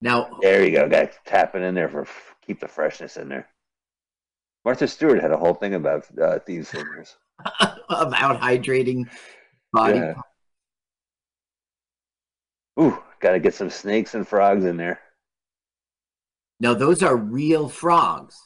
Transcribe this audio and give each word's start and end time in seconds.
Now, 0.00 0.30
There 0.40 0.64
you 0.64 0.72
go. 0.72 0.88
guys. 0.88 1.14
tapping 1.26 1.62
in 1.62 1.74
there 1.74 1.88
for 1.88 2.06
keep 2.46 2.60
the 2.60 2.68
freshness 2.68 3.16
in 3.16 3.28
there. 3.28 3.48
Martha 4.64 4.86
Stewart 4.86 5.20
had 5.20 5.32
a 5.32 5.36
whole 5.36 5.54
thing 5.54 5.74
about 5.74 6.06
uh, 6.20 6.38
theme 6.40 6.62
singers. 6.64 7.16
about 7.90 8.40
hydrating 8.40 9.08
body. 9.72 9.98
Yeah. 9.98 10.14
Ooh, 12.80 13.02
got 13.20 13.32
to 13.32 13.40
get 13.40 13.54
some 13.54 13.70
snakes 13.70 14.14
and 14.14 14.26
frogs 14.26 14.64
in 14.64 14.76
there. 14.76 15.00
Now, 16.60 16.74
those 16.74 17.02
are 17.02 17.16
real 17.16 17.68
frogs. 17.68 18.36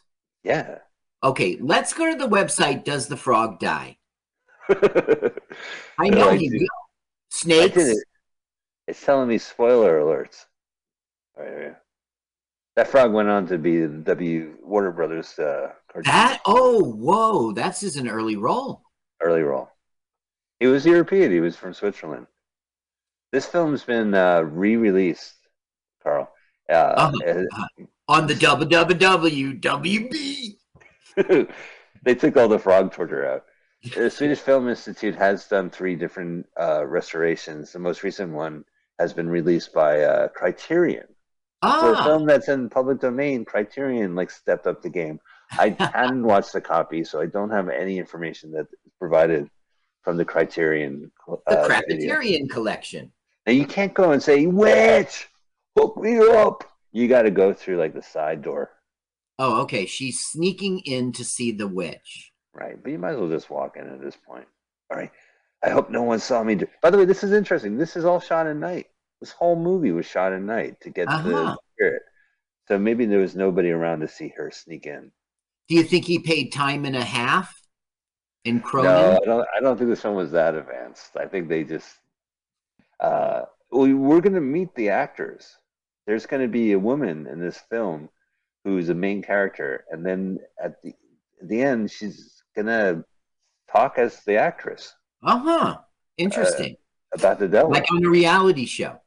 Yeah. 0.44 0.78
Okay, 1.22 1.58
let's 1.60 1.92
go 1.92 2.10
to 2.10 2.18
the 2.18 2.28
website. 2.28 2.84
Does 2.84 3.08
the 3.08 3.16
frog 3.16 3.58
die? 3.60 3.96
I 4.68 6.08
know 6.08 6.28
like 6.28 6.40
he 6.40 6.48
to- 6.50 6.56
will. 6.58 6.64
I 6.64 6.78
Snakes. 7.30 7.74
did 7.74 7.96
it. 7.96 8.04
It's 8.88 9.04
telling 9.04 9.28
me 9.28 9.38
spoiler 9.38 10.00
alerts. 10.00 10.44
Right 11.36 11.48
here. 11.48 11.80
That 12.76 12.88
frog 12.88 13.12
went 13.12 13.28
on 13.28 13.46
to 13.48 13.58
be 13.58 13.80
the 13.80 13.88
W 13.98 14.56
Warner 14.62 14.92
Brothers 14.92 15.38
uh, 15.38 15.72
cartoon 15.92 16.10
That 16.10 16.40
oh 16.46 16.82
whoa, 16.94 17.52
that's 17.52 17.80
just 17.80 17.96
an 17.96 18.08
early 18.08 18.36
role. 18.36 18.82
early 19.20 19.42
role. 19.42 19.68
He 20.60 20.66
was 20.66 20.86
European. 20.86 21.32
He 21.32 21.40
was 21.40 21.56
from 21.56 21.74
Switzerland. 21.74 22.26
This 23.32 23.46
film's 23.46 23.82
been 23.82 24.14
uh, 24.14 24.42
re-released, 24.42 25.34
Carl. 26.02 26.30
Uh, 26.68 27.10
On 28.08 28.26
the 28.26 28.34
WWW 28.34 29.60
they 32.04 32.14
took 32.14 32.36
all 32.36 32.48
the 32.48 32.58
frog 32.58 32.92
torture 32.92 33.26
out. 33.26 33.44
The 33.94 34.10
Swedish 34.10 34.38
Film 34.38 34.68
Institute 34.68 35.14
has 35.16 35.48
done 35.48 35.70
three 35.70 35.96
different 35.96 36.46
uh, 36.60 36.84
restorations. 36.86 37.72
The 37.72 37.78
most 37.78 38.02
recent 38.02 38.32
one 38.32 38.64
has 38.98 39.12
been 39.12 39.28
released 39.28 39.72
by 39.72 40.02
uh, 40.02 40.28
Criterion. 41.62 41.80
For 41.80 41.92
a 41.92 41.96
Ah, 41.96 42.04
film 42.04 42.26
that's 42.26 42.48
in 42.48 42.68
public 42.68 43.00
domain, 43.00 43.44
Criterion 43.44 44.14
like 44.14 44.30
stepped 44.30 44.66
up 44.66 44.82
the 44.82 44.90
game. 44.90 45.20
I 45.52 45.76
hadn't 45.94 46.22
watched 46.24 46.52
the 46.52 46.60
copy, 46.60 47.04
so 47.04 47.20
I 47.20 47.26
don't 47.26 47.50
have 47.50 47.68
any 47.68 47.98
information 47.98 48.50
that 48.52 48.66
is 48.84 48.92
provided 48.98 49.48
from 50.02 50.16
the 50.16 50.24
Criterion. 50.24 51.10
the 51.26 51.32
Uh, 51.46 51.68
video. 51.88 52.14
Criterion 52.14 52.48
collection. 52.48 53.12
Now 53.46 53.52
you 53.52 53.66
can't 53.66 53.94
go 53.94 54.12
and 54.12 54.22
say, 54.22 54.46
"Witch, 54.46 55.28
hook 55.76 55.96
me 55.96 56.18
up." 56.18 56.64
You 56.92 57.08
got 57.08 57.22
to 57.22 57.30
go 57.30 57.52
through 57.52 57.78
like 57.78 57.94
the 57.94 58.02
side 58.02 58.42
door, 58.42 58.70
Oh, 59.38 59.62
okay. 59.62 59.86
She's 59.86 60.20
sneaking 60.20 60.80
in 60.84 61.10
to 61.12 61.24
see 61.24 61.52
the 61.52 61.66
witch. 61.66 62.32
right? 62.54 62.80
But 62.80 62.92
you 62.92 62.98
might 62.98 63.12
as 63.12 63.16
well 63.18 63.30
just 63.30 63.48
walk 63.48 63.76
in 63.78 63.88
at 63.88 64.00
this 64.00 64.14
point. 64.16 64.46
All 64.90 64.98
right. 64.98 65.10
I 65.64 65.70
hope 65.70 65.88
no 65.90 66.02
one 66.02 66.18
saw 66.18 66.42
me. 66.44 66.54
Do- 66.56 66.66
By 66.82 66.90
the 66.90 66.98
way, 66.98 67.06
this 67.06 67.24
is 67.24 67.32
interesting. 67.32 67.78
This 67.78 67.96
is 67.96 68.04
all 68.04 68.20
shot 68.20 68.46
at 68.46 68.56
night. 68.56 68.86
This 69.22 69.30
whole 69.30 69.54
movie 69.54 69.92
was 69.92 70.04
shot 70.04 70.32
at 70.32 70.42
night 70.42 70.80
to 70.80 70.90
get 70.90 71.06
Uh-huh. 71.08 71.28
the 71.28 71.56
spirit. 71.74 72.02
So 72.66 72.76
maybe 72.76 73.06
there 73.06 73.20
was 73.20 73.36
nobody 73.36 73.70
around 73.70 74.00
to 74.00 74.08
see 74.08 74.32
her 74.36 74.50
sneak 74.50 74.84
in. 74.84 75.12
Do 75.68 75.76
you 75.76 75.84
think 75.84 76.06
he 76.06 76.18
paid 76.18 76.50
time 76.52 76.84
and 76.84 76.96
a 76.96 77.04
half 77.04 77.54
in 78.44 78.64
No, 78.74 79.20
I 79.22 79.24
don't. 79.24 79.46
I 79.56 79.60
don't 79.60 79.76
think 79.78 79.90
this 79.90 80.02
film 80.02 80.16
was 80.16 80.32
that 80.32 80.56
advanced. 80.56 81.16
I 81.16 81.26
think 81.26 81.48
they 81.48 81.62
just. 81.62 81.94
Uh, 82.98 83.42
we, 83.70 83.94
we're 83.94 84.20
going 84.20 84.34
to 84.34 84.40
meet 84.40 84.74
the 84.74 84.88
actors. 84.88 85.56
There's 86.08 86.26
going 86.26 86.42
to 86.42 86.48
be 86.48 86.72
a 86.72 86.78
woman 86.80 87.28
in 87.28 87.38
this 87.38 87.58
film 87.70 88.08
who's 88.64 88.88
a 88.88 88.94
main 88.94 89.22
character, 89.22 89.84
and 89.92 90.04
then 90.04 90.40
at 90.60 90.82
the 90.82 90.94
at 91.40 91.48
the 91.48 91.62
end, 91.62 91.92
she's 91.92 92.42
going 92.56 92.66
to 92.66 93.04
talk 93.70 93.98
as 93.98 94.24
the 94.24 94.36
actress 94.36 94.96
Uh 95.22 95.38
huh. 95.38 95.78
Interesting. 96.16 96.76
about 97.14 97.38
the 97.38 97.46
devil. 97.46 97.70
like 97.70 97.86
on 97.92 98.04
a 98.04 98.08
reality 98.10 98.66
show. 98.66 98.98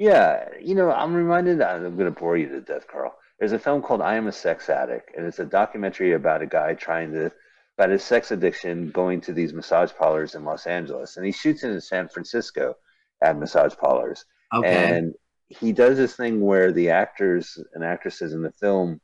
Yeah, 0.00 0.48
you 0.58 0.74
know, 0.74 0.90
I'm 0.90 1.12
reminded. 1.12 1.60
I'm 1.60 1.94
going 1.94 2.12
to 2.12 2.20
bore 2.20 2.38
you 2.38 2.48
to 2.48 2.62
death, 2.62 2.88
Carl. 2.88 3.14
There's 3.38 3.52
a 3.52 3.58
film 3.58 3.82
called 3.82 4.00
"I 4.00 4.14
Am 4.14 4.28
a 4.28 4.32
Sex 4.32 4.70
Addict," 4.70 5.10
and 5.14 5.26
it's 5.26 5.40
a 5.40 5.44
documentary 5.44 6.14
about 6.14 6.40
a 6.40 6.46
guy 6.46 6.72
trying 6.72 7.12
to 7.12 7.30
about 7.76 7.90
his 7.90 8.02
sex 8.02 8.30
addiction, 8.30 8.90
going 8.92 9.20
to 9.20 9.34
these 9.34 9.52
massage 9.52 9.92
parlors 9.92 10.34
in 10.34 10.44
Los 10.44 10.66
Angeles, 10.66 11.18
and 11.18 11.26
he 11.26 11.32
shoots 11.32 11.64
in 11.64 11.78
San 11.82 12.08
Francisco 12.08 12.74
at 13.22 13.38
massage 13.38 13.74
parlors, 13.76 14.24
Okay. 14.54 14.96
and 14.96 15.14
he 15.48 15.70
does 15.70 15.98
this 15.98 16.16
thing 16.16 16.40
where 16.40 16.72
the 16.72 16.88
actors 16.88 17.62
and 17.74 17.84
actresses 17.84 18.32
in 18.32 18.40
the 18.40 18.52
film 18.52 19.02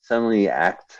suddenly 0.00 0.48
act 0.48 0.98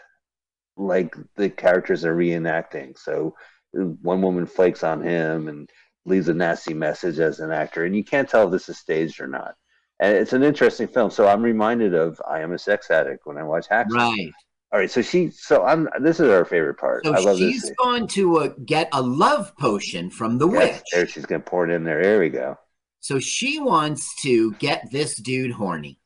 like 0.77 1.17
the 1.37 1.49
characters 1.49 2.05
are 2.05 2.15
reenacting. 2.15 2.99
So 2.99 3.35
one 3.73 4.21
woman 4.21 4.45
flakes 4.45 4.83
on 4.85 5.03
him 5.03 5.49
and 5.49 5.71
leaves 6.05 6.29
a 6.29 6.35
nasty 6.35 6.75
message 6.75 7.19
as 7.19 7.41
an 7.41 7.51
actor, 7.51 7.85
and 7.85 7.95
you 7.95 8.05
can't 8.05 8.29
tell 8.29 8.47
if 8.47 8.51
this 8.53 8.69
is 8.69 8.79
staged 8.79 9.21
or 9.21 9.27
not. 9.29 9.55
And 10.01 10.17
it's 10.17 10.33
an 10.33 10.43
interesting 10.43 10.87
film. 10.89 11.11
So 11.11 11.27
I'm 11.27 11.43
reminded 11.43 11.95
of 11.95 12.21
I 12.29 12.41
Am 12.41 12.53
a 12.53 12.59
Sex 12.59 12.91
Addict 12.91 13.27
when 13.27 13.37
I 13.37 13.43
watch 13.43 13.69
Häxan. 13.69 13.91
right. 13.95 14.31
All 14.71 14.79
right, 14.79 14.91
so 14.91 15.01
she, 15.01 15.31
so 15.31 15.65
I'm. 15.65 15.89
This 16.03 16.21
is 16.21 16.29
our 16.29 16.45
favorite 16.45 16.75
part. 16.77 17.03
So 17.07 17.15
I 17.15 17.21
love 17.21 17.39
she's 17.39 17.63
this. 17.63 17.73
going 17.83 18.07
to 18.09 18.37
uh, 18.37 18.49
get 18.67 18.91
a 18.93 19.01
love 19.01 19.57
potion 19.59 20.11
from 20.11 20.37
the 20.37 20.47
Yes, 20.47 20.75
witch. 20.77 20.85
there, 20.93 21.07
she's 21.07 21.25
gonna 21.25 21.41
pour 21.43 21.65
it 21.67 21.75
in 21.75 21.85
there. 21.85 22.03
There 22.03 22.21
we 22.21 22.29
go. 22.29 22.59
So 23.01 23.19
she 23.19 23.59
wants 23.59 24.15
to 24.23 24.53
get 24.57 24.87
this 24.93 25.15
dude 25.17 25.53
horny. 25.53 25.99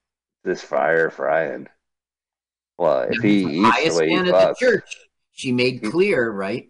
This 0.45 0.63
fire 0.63 1.11
frying. 1.11 1.67
Well, 2.79 3.09
if 3.11 3.21
he 3.21 3.43
eats 3.67 3.95
the 3.95 3.99
way 3.99 4.09
he 4.09 4.15
man 4.15 4.27
of 4.29 4.33
the 4.33 4.33
fucks. 4.33 4.59
church. 4.59 4.97
She 5.33 5.51
made 5.51 5.83
clear, 5.83 6.31
right? 6.31 6.69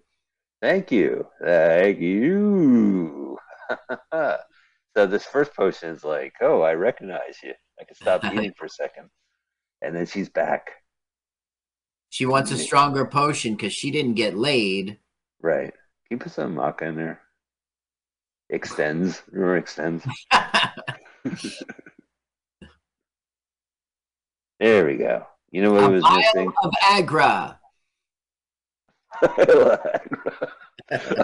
Thank 0.62 0.92
you. 0.92 1.26
Thank 1.44 1.98
you. 1.98 3.36
so 4.14 5.06
this 5.06 5.24
first 5.24 5.54
potion 5.54 5.90
is 5.90 6.04
like, 6.04 6.32
oh, 6.40 6.62
I 6.62 6.74
recognize 6.74 7.36
you. 7.42 7.52
I 7.80 7.84
can 7.84 7.96
stop 7.96 8.24
eating 8.32 8.54
for 8.56 8.66
a 8.66 8.70
second. 8.70 9.10
And 9.82 9.94
then 9.94 10.06
she's 10.06 10.28
back. 10.28 10.70
She 12.10 12.26
wants 12.26 12.52
a 12.52 12.58
stronger 12.58 13.04
potion 13.04 13.56
because 13.56 13.72
she 13.72 13.90
didn't 13.90 14.14
get 14.14 14.36
laid. 14.36 14.98
Right. 15.40 15.72
Can 16.06 16.10
you 16.10 16.18
put 16.18 16.32
some 16.32 16.54
maca 16.54 16.82
in 16.82 16.96
there? 16.96 17.20
ExtenZe. 18.52 19.20
Remember 19.32 19.60
ExtenZe? 19.60 20.06
There 24.62 24.86
we 24.86 24.94
go. 24.94 25.26
You 25.50 25.60
know 25.60 25.72
what 25.72 25.82
a 25.82 25.88
was 25.90 26.04
missing? 26.04 26.52
of 26.62 26.72
Agra. 26.88 27.58
I 29.22 29.98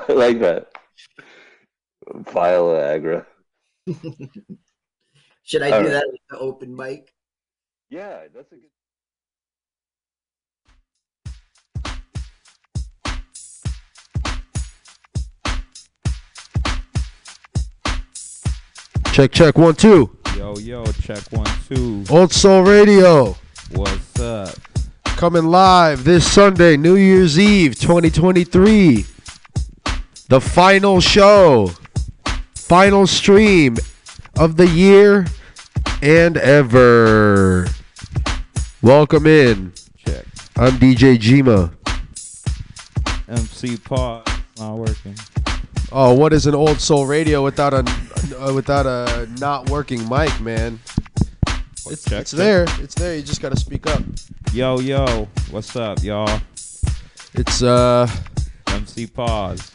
like 0.09 0.41
that. 0.41 0.69
Vial 2.15 2.71
of 2.71 2.79
Should 5.43 5.63
I 5.63 5.71
All 5.71 5.83
do 5.83 5.87
right. 5.87 5.93
that 5.93 6.05
at 6.05 6.21
the 6.31 6.39
open 6.39 6.75
mic? 6.75 7.13
Yeah, 7.91 8.21
that's 8.35 8.53
a 8.53 8.57
good. 8.57 8.71
Check, 19.13 19.33
check, 19.33 19.59
one, 19.59 19.75
two. 19.75 20.17
Yo, 20.37 20.57
yo, 20.59 20.85
check 21.03 21.21
one, 21.33 21.47
two. 21.69 22.05
Old 22.09 22.33
Soul 22.33 22.63
Radio 22.63 23.37
What's 23.73 24.21
up? 24.21 24.55
Coming 25.19 25.47
live 25.47 26.05
this 26.05 26.25
Sunday, 26.31 26.77
New 26.77 26.95
Year's 26.95 27.41
Eve 27.41 27.77
2023. 27.77 29.05
The 30.29 30.41
final 30.41 31.01
show, 31.01 31.73
final 32.55 33.05
stream 33.05 33.79
of 34.39 34.57
the 34.57 34.69
year 34.69 35.27
and 36.03 36.37
ever. 36.37 37.67
Welcome 38.81 39.27
in. 39.27 39.73
Check. 40.07 40.25
I'm 40.57 40.75
DJ 40.75 41.19
Jima. 41.19 41.73
MC 43.29 43.77
pause. 43.77 44.25
Not 44.57 44.77
working. 44.77 45.17
Oh, 45.91 46.15
what 46.15 46.33
is 46.33 46.47
an 46.47 46.55
Old 46.55 46.81
Soul 46.81 47.07
Radio 47.07 47.43
without 47.43 47.75
a 47.75 47.85
uh, 48.39 48.53
without 48.55 48.87
a 48.87 49.29
not 49.41 49.69
working 49.69 50.09
mic, 50.09 50.41
man? 50.41 50.79
It's, 51.91 52.05
Check, 52.05 52.21
it's 52.21 52.31
there. 52.33 52.67
It's 52.81 52.95
there. 52.95 53.17
You 53.17 53.23
just 53.23 53.41
got 53.41 53.53
to 53.53 53.59
speak 53.59 53.87
up. 53.87 54.03
Yo, 54.53 54.79
yo, 54.79 55.27
what's 55.51 55.75
up, 55.75 56.03
y'all? 56.03 56.41
It's 57.35 57.63
uh 57.63 58.07
MC 58.69 59.07
pause. 59.07 59.73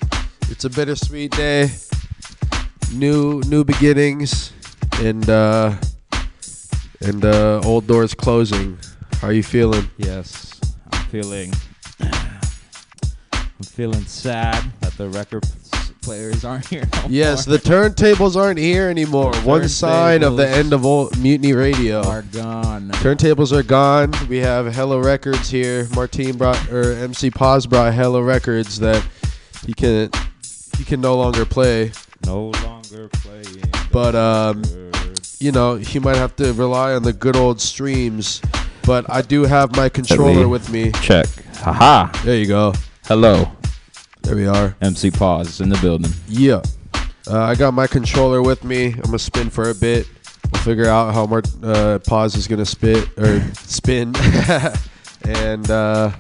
it's 0.50 0.66
a 0.66 0.70
bittersweet 0.70 1.32
day. 1.32 1.70
New 2.94 3.42
new 3.48 3.64
beginnings 3.64 4.54
and 5.00 5.28
uh 5.30 5.76
and 7.02 7.26
uh 7.26 7.62
old 7.64 7.88
doors 7.88 8.14
closing. 8.14 8.78
How 9.20 9.30
are 9.30 9.34
you 9.34 9.44
feeling? 9.44 9.90
Yes, 9.98 10.60
I'm 10.92 11.06
feeling. 11.06 11.52
I'm 12.00 13.64
feeling 13.64 14.06
sad 14.06 14.64
that 14.82 14.94
the 14.98 15.10
record 15.10 15.46
players 16.04 16.44
aren't 16.46 16.68
here. 16.68 16.84
No 16.94 17.06
Yes, 17.10 17.48
more. 17.48 17.58
the 17.58 17.64
turntables 17.64 18.36
aren't 18.36 18.60
here 18.60 18.90
anymore. 18.90 19.32
The 19.34 19.40
One 19.42 19.68
sign 19.70 20.24
of 20.24 20.38
the 20.38 20.48
end 20.48 20.74
of 20.74 20.86
old 20.86 21.18
Mutiny 21.18 21.54
Radio. 21.54 22.02
are 22.02 22.22
gone. 22.24 22.90
Turntables 22.96 23.52
are 23.52 23.64
gone. 23.64 24.14
We 24.30 24.38
have 24.38 24.74
Hello 24.74 25.00
Records 25.00 25.50
here. 25.50 25.88
Martine 25.96 26.38
brought 26.38 26.70
or 26.72 26.94
MC 26.94 27.32
Paz 27.32 27.66
brought 27.66 27.94
Hello 27.94 28.22
Records 28.22 28.80
that 28.80 29.04
he 29.66 29.74
can 29.74 30.10
he 30.78 30.84
can 30.84 31.02
no 31.02 31.16
longer 31.16 31.46
play. 31.46 31.92
No 32.26 32.52
longer 32.64 33.10
playing. 33.10 33.64
But, 33.92 34.16
um, 34.16 34.64
you 35.40 35.52
know, 35.52 35.76
he 35.76 36.00
might 36.00 36.16
have 36.16 36.36
to 36.38 36.52
rely 36.54 36.94
on 36.94 37.04
the 37.04 37.14
good 37.14 37.36
old 37.36 37.62
streams. 37.62 38.42
But 38.86 39.10
I 39.10 39.22
do 39.22 39.44
have 39.44 39.76
my 39.76 39.88
controller 39.88 40.48
with 40.48 40.70
me. 40.72 40.92
Check. 41.02 41.28
Haha. 41.58 42.12
There 42.24 42.36
you 42.38 42.48
go. 42.48 42.74
Hello. 43.06 43.50
There 44.24 44.36
we 44.38 44.48
are. 44.48 44.76
MC 44.82 45.12
Pause 45.12 45.62
in 45.62 45.70
the 45.70 45.78
building. 45.80 46.12
Yeah. 46.28 46.62
Uh, 47.28 47.42
I 47.42 47.56
got 47.56 47.74
my 47.74 47.88
controller 47.88 48.42
with 48.42 48.64
me. 48.64 48.94
I'm 48.94 49.02
gonna 49.02 49.20
spin 49.20 49.50
for 49.50 49.70
a 49.70 49.76
bit. 49.76 50.08
We'll 50.52 50.62
figure 50.62 50.88
out 50.88 51.14
how 51.14 51.26
much 51.26 51.48
uh, 51.62 52.00
pause 52.00 52.36
is 52.36 52.48
gonna 52.48 52.66
spit 52.66 53.08
or 53.18 53.42
spin. 53.54 54.16
and 55.26 55.70
uh, 55.70 56.12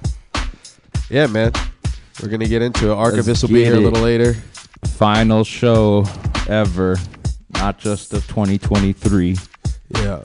yeah, 1.09 1.27
man, 1.27 1.53
we're 2.21 2.29
gonna 2.29 2.47
get 2.47 2.61
into 2.61 2.91
it. 2.91 2.93
Archivist 2.93 3.41
will 3.43 3.49
be 3.49 3.63
here 3.63 3.75
a 3.75 3.79
little 3.79 4.03
later. 4.03 4.33
Final 4.85 5.43
show 5.43 6.05
ever. 6.47 6.97
Not 7.53 7.79
just 7.79 8.13
of 8.13 8.27
2023. 8.27 9.37
Yeah. 9.95 10.23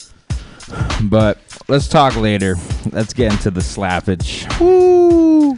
But 1.04 1.38
let's 1.68 1.88
talk 1.88 2.16
later. 2.16 2.56
Let's 2.90 3.12
get 3.12 3.32
into 3.32 3.50
the 3.50 3.60
slappage. 3.60 4.60
Woo! 4.60 5.56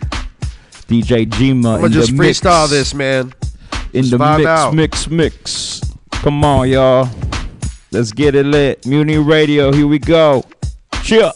DJ 0.91 1.25
Jima 1.27 1.75
I'm 1.77 1.81
gonna 1.83 1.89
just 1.91 2.09
the 2.11 2.15
mix. 2.15 2.41
this, 2.67 2.95
man. 2.95 3.33
in 3.93 4.03
Just 4.03 4.11
the 4.11 4.19
mix, 4.39 4.49
out. 4.49 4.75
mix, 4.75 5.09
mix. 5.09 5.81
Come 6.11 6.45
on, 6.45 6.69
y'all. 6.69 7.09
Let's 7.93 8.11
get 8.11 8.35
it 8.35 8.45
lit. 8.45 8.85
Mutiny 8.85 9.19
Radio, 9.19 9.73
here 9.73 9.87
we 9.87 10.01
go. 10.01 10.45
Chill. 11.05 11.33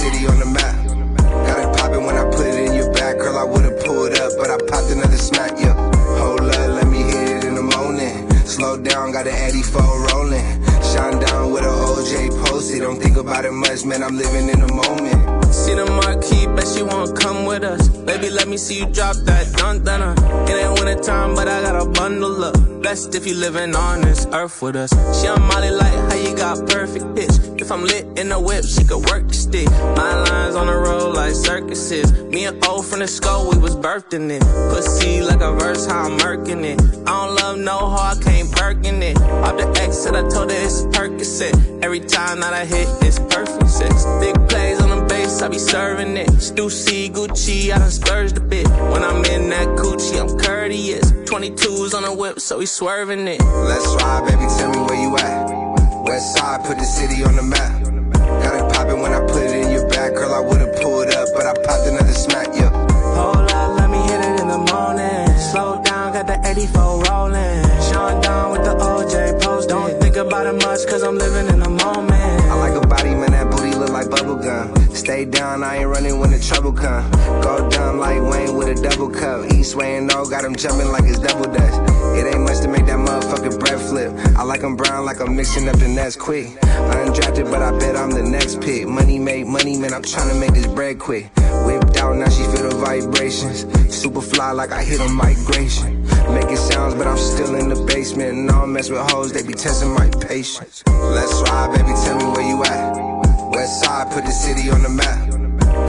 City 0.00 0.26
on 0.26 0.38
the 0.40 0.46
map. 0.46 0.76
Got 1.46 1.58
it 1.60 1.70
poppin' 1.76 2.04
when 2.04 2.16
I 2.16 2.24
put 2.32 2.46
it 2.46 2.56
in 2.64 2.72
your 2.72 2.90
back, 2.92 3.18
girl. 3.18 3.36
I 3.36 3.44
would've 3.44 3.78
pulled 3.84 4.16
up, 4.16 4.32
but 4.40 4.48
I 4.48 4.56
popped 4.56 4.90
another 4.90 5.20
smack, 5.20 5.52
yeah. 5.60 5.76
Hold 6.16 6.40
up, 6.40 6.68
let 6.78 6.88
me 6.88 7.02
hit 7.04 7.28
it 7.36 7.44
in 7.44 7.54
the 7.54 7.66
morning. 7.76 8.16
Slow 8.46 8.80
down, 8.80 9.12
got 9.12 9.26
an 9.26 9.34
Eddie 9.34 9.62
4 9.62 9.82
rolling. 10.08 10.48
Shine 10.90 11.20
down 11.20 11.52
with 11.52 11.64
a 11.64 11.72
OJ 11.92 12.32
posted. 12.44 12.80
Don't 12.80 13.00
think 13.00 13.16
about 13.18 13.44
it 13.44 13.52
much, 13.52 13.84
man. 13.84 14.02
I'm 14.02 14.16
living 14.16 14.48
in 14.48 14.60
the 14.64 14.72
moment. 14.72 15.20
See 15.54 15.74
the 15.74 15.84
marquee, 15.84 16.46
bet 16.56 16.66
she 16.66 16.82
won't 16.82 17.12
come 17.14 17.44
with 17.44 17.62
us. 17.62 17.88
Baby, 18.08 18.30
let 18.30 18.48
me 18.48 18.56
see 18.56 18.78
you 18.80 18.86
drop 18.86 19.16
that 19.28 19.52
dun 19.58 19.84
dun 19.84 20.00
dun. 20.00 20.48
It 20.48 20.56
ain't 20.62 20.72
winter 20.80 21.02
time, 21.02 21.34
but 21.34 21.46
I 21.46 21.60
got 21.62 21.76
a 21.76 21.84
bundle 21.84 22.44
up. 22.44 22.69
Blessed 22.90 23.14
if 23.14 23.24
you 23.24 23.36
living 23.36 23.76
on 23.76 24.00
this 24.00 24.26
earth 24.32 24.60
with 24.60 24.74
us. 24.74 24.90
She 25.20 25.28
on 25.28 25.40
Molly 25.42 25.70
like 25.70 25.94
how 26.10 26.16
you 26.16 26.34
got 26.34 26.58
perfect 26.68 27.14
pitch. 27.14 27.30
If 27.62 27.70
I'm 27.70 27.84
lit 27.84 28.18
in 28.18 28.30
the 28.30 28.40
whip, 28.40 28.64
she 28.64 28.82
could 28.82 29.08
work 29.08 29.28
the 29.28 29.34
stick. 29.34 29.70
My 29.70 30.12
lines 30.24 30.56
on 30.56 30.66
the 30.66 30.74
road 30.74 31.14
like 31.14 31.32
circuses. 31.34 32.10
Me 32.12 32.46
and 32.46 32.58
O 32.66 32.82
from 32.82 32.98
the 32.98 33.06
skull, 33.06 33.48
we 33.48 33.58
was 33.58 33.76
birthed 33.76 34.12
in 34.12 34.28
it. 34.28 34.42
Pussy 34.42 35.20
like 35.20 35.40
a 35.40 35.52
verse, 35.52 35.86
how 35.86 36.06
I'm 36.06 36.18
murking 36.18 36.64
it. 36.64 36.80
I 37.06 37.26
don't 37.26 37.36
love 37.36 37.58
no 37.58 37.78
I 37.94 38.16
can't 38.20 38.50
perkin 38.50 39.00
it. 39.04 39.16
Off 39.22 39.56
the 39.56 39.68
exit, 39.80 40.16
I 40.16 40.28
told 40.28 40.50
her 40.50 40.56
it's 40.58 40.82
Percocet. 40.86 41.84
Every 41.84 42.00
time 42.00 42.40
that 42.40 42.52
I 42.52 42.64
hit, 42.64 42.88
it's 43.02 43.20
perfect 43.20 43.70
sex. 43.70 44.04
Big 44.18 44.34
plays 44.48 44.79
on 45.00 45.08
the 45.08 45.14
bass, 45.14 45.42
I 45.42 45.48
be 45.48 45.58
serving 45.58 46.16
it. 46.16 46.28
Stussy, 46.28 47.10
Gucci, 47.10 47.72
I 47.72 47.78
done 47.78 47.90
splurged 47.90 48.36
a 48.36 48.40
bit. 48.40 48.68
When 48.68 49.02
I'm 49.02 49.24
in 49.24 49.48
that 49.50 49.68
Gucci, 49.78 50.20
I'm 50.20 50.38
courteous. 50.38 51.12
22s 51.30 51.94
on 51.94 52.02
the 52.02 52.12
whip, 52.12 52.40
so 52.40 52.58
we 52.58 52.66
swerving 52.66 53.26
it. 53.28 53.40
Let's 53.40 53.86
ride, 54.02 54.26
baby, 54.28 54.46
tell 54.58 54.70
me 54.70 54.78
where 54.78 55.00
you 55.00 55.16
at. 55.16 56.04
West 56.04 56.36
side, 56.36 56.64
put 56.64 56.78
the 56.78 56.84
city 56.84 57.22
on 57.24 57.36
the 57.36 57.42
map. 57.42 57.82
Got 58.42 58.54
it 58.56 58.74
poppin' 58.74 59.00
when 59.00 59.12
I 59.12 59.20
put 59.26 59.42
it 59.42 59.52
in 59.52 59.70
your 59.70 59.88
back, 59.88 60.14
girl. 60.14 60.32
I 60.32 60.40
would've 60.40 60.74
pulled 60.80 61.08
up, 61.08 61.28
but 61.34 61.46
I 61.46 61.54
popped 61.54 61.86
another 61.86 62.12
smack, 62.12 62.48
yeah. 62.54 62.70
Hold 63.14 63.50
up, 63.50 63.78
let 63.78 63.90
me 63.90 63.98
hit 63.98 64.20
it 64.20 64.40
in 64.40 64.48
the 64.48 64.58
morning. 64.58 65.26
Slow 65.52 65.82
down, 65.84 66.12
got 66.12 66.26
the 66.26 66.38
84 66.44 67.04
rolling. 67.04 67.62
Sean 67.88 68.20
down 68.20 68.52
with 68.52 68.64
the 68.64 68.74
OJ 68.74 69.42
post. 69.42 69.68
Don't 69.68 70.00
think 70.00 70.16
about 70.16 70.46
it 70.46 70.54
much, 70.54 70.86
cause 70.86 71.02
I'm 71.02 71.16
living 71.16 71.48
in 71.48 71.60
the 71.60 71.70
moment. 71.70 72.42
I 72.50 72.54
like 72.54 72.74
a 72.74 72.86
body, 72.86 73.10
man, 73.10 73.30
that 73.32 73.50
booty 73.50 73.74
look 73.74 73.90
like 73.90 74.06
bubblegum. 74.06 74.79
Stay 75.00 75.24
down, 75.24 75.64
I 75.64 75.78
ain't 75.78 75.88
running 75.88 76.20
when 76.20 76.30
the 76.30 76.38
trouble 76.38 76.72
come. 76.72 77.10
Go 77.42 77.68
dumb 77.70 77.98
like 77.98 78.22
Wayne 78.22 78.54
with 78.54 78.68
a 78.68 78.80
double 78.88 79.10
cup. 79.10 79.50
East 79.52 79.72
swaying 79.72 80.06
no, 80.06 80.24
got 80.26 80.44
him 80.44 80.54
jumping 80.54 80.88
like 80.92 81.04
it's 81.04 81.18
double 81.18 81.50
dutch. 81.50 81.76
It 82.18 82.26
ain't 82.32 82.42
much 82.42 82.60
to 82.60 82.68
make 82.68 82.86
that 82.86 82.98
motherfucking 82.98 83.58
breath 83.58 83.88
flip. 83.88 84.12
I 84.36 84.44
like 84.44 84.60
like 84.60 84.70
'em 84.70 84.76
brown 84.76 85.06
like 85.06 85.20
I'm 85.20 85.34
mixing 85.34 85.68
up 85.68 85.78
the 85.78 85.88
nets 85.88 86.16
quick. 86.16 86.48
Undrafted, 86.92 87.50
but 87.50 87.62
I 87.62 87.70
bet 87.78 87.96
I'm 87.96 88.10
the 88.10 88.22
next 88.22 88.60
pick. 88.60 88.86
Money 88.86 89.18
made 89.18 89.46
money, 89.46 89.78
man, 89.78 89.94
I'm 89.94 90.02
trying 90.02 90.28
to 90.28 90.34
make 90.34 90.52
this 90.52 90.66
bread 90.66 90.98
quick. 90.98 91.30
Whipped 91.64 91.96
out, 91.96 92.16
now 92.16 92.28
she 92.28 92.42
feel 92.52 92.68
the 92.68 92.76
vibrations. 92.76 93.64
Super 93.88 94.20
fly 94.20 94.52
like 94.52 94.70
I 94.70 94.84
hit 94.84 95.00
on 95.00 95.14
migration. 95.14 96.02
Making 96.34 96.56
sounds, 96.56 96.94
but 96.94 97.06
I'm 97.06 97.16
still 97.16 97.54
in 97.54 97.70
the 97.70 97.80
basement. 97.86 98.32
And 98.36 98.50
I 98.50 98.60
don't 98.60 98.72
mess 98.72 98.90
with 98.90 99.00
hoes, 99.10 99.32
they 99.32 99.42
be 99.42 99.54
testing 99.54 99.94
my 99.94 100.10
patience. 100.20 100.82
Let's 100.86 101.40
ride, 101.48 101.72
baby, 101.74 101.94
tell 102.04 102.18
me 102.18 102.26
where 102.34 102.46
you 102.46 102.62
at. 102.64 103.09
West 103.60 103.84
side, 103.84 104.10
put 104.10 104.24
the 104.24 104.32
city 104.32 104.70
on 104.70 104.82
the 104.82 104.88
map. 104.88 105.20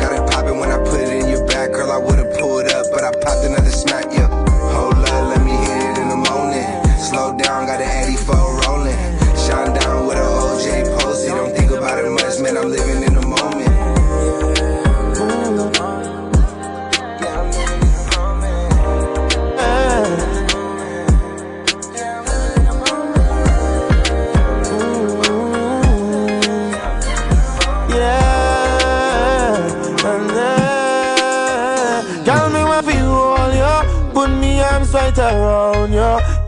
Got 0.03 0.11
it 0.11 0.29
poppin' 0.29 0.59
when 0.59 0.69
I 0.75 0.77
put 0.83 0.99
it 0.99 1.07
in 1.07 1.29
your 1.31 1.47
back, 1.47 1.71
girl. 1.71 1.89
I 1.89 1.99
would've 2.03 2.27
pulled 2.37 2.67
up, 2.67 2.85
but 2.91 3.01
I 3.01 3.15
popped 3.23 3.47
another 3.47 3.71
smack, 3.71 4.11
yeah. 4.11 4.27
Hold 4.75 4.99
up, 5.07 5.23
let 5.31 5.39
me 5.39 5.55
hit 5.55 5.79
it 5.79 5.95
in 6.03 6.09
the 6.11 6.19
morning. 6.19 6.67
Slow 6.99 7.31
down, 7.31 7.71
got 7.71 7.79
an 7.79 7.87
Eddie 7.87 8.19
4 8.19 8.35
rolling. 8.67 8.99
Shine 9.39 9.71
down 9.71 10.03
with 10.03 10.19
a 10.19 10.27
OJ 10.43 10.99
posted. 10.99 11.31
Don't 11.31 11.55
think 11.55 11.71
about 11.71 12.03
it 12.03 12.11
much, 12.11 12.43
man. 12.43 12.59
I'm 12.59 12.67
living 12.67 12.90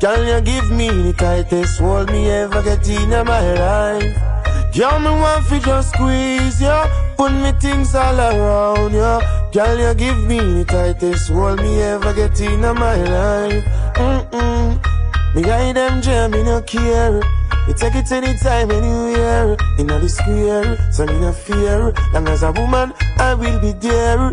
you. 0.03 0.09
Girl, 0.09 0.25
you 0.25 0.41
give 0.41 0.71
me 0.71 0.89
the 0.89 1.13
tightest 1.13 1.79
hold 1.79 2.11
me 2.11 2.29
ever 2.29 2.61
get 2.61 2.87
in 2.89 3.09
my 3.09 3.53
life. 3.53 4.75
Girl, 4.75 4.99
me 4.99 5.09
want 5.09 5.45
fi 5.45 5.59
just 5.59 5.93
squeeze 5.93 6.61
ya, 6.61 6.87
put 7.15 7.31
me 7.31 7.51
things 7.59 7.95
all 7.95 8.19
around 8.19 8.93
ya. 8.93 9.21
Girl, 9.51 9.77
you 9.77 9.93
give 9.93 10.17
me 10.27 10.39
the 10.39 10.65
tightest 10.65 11.29
hold 11.31 11.59
me 11.61 11.81
ever 11.81 12.13
get 12.13 12.39
in 12.41 12.61
my 12.61 12.95
life. 12.95 13.63
Mm-mm. 13.95 15.35
Me 15.35 15.41
guide 15.41 15.75
them 15.75 16.01
jam, 16.01 16.31
me 16.31 16.43
no 16.43 16.61
care. 16.61 17.21
Me 17.67 17.73
take 17.73 17.95
it 17.95 18.11
anytime, 18.11 18.71
anywhere. 18.71 19.55
In 19.79 19.87
the 19.87 20.09
square, 20.09 20.91
so 20.91 21.05
me 21.05 21.19
no 21.19 21.31
fear. 21.31 21.93
Long 22.13 22.27
as 22.27 22.43
a 22.43 22.51
woman, 22.51 22.93
I 23.17 23.33
will 23.35 23.59
be 23.59 23.71
there. 23.73 24.31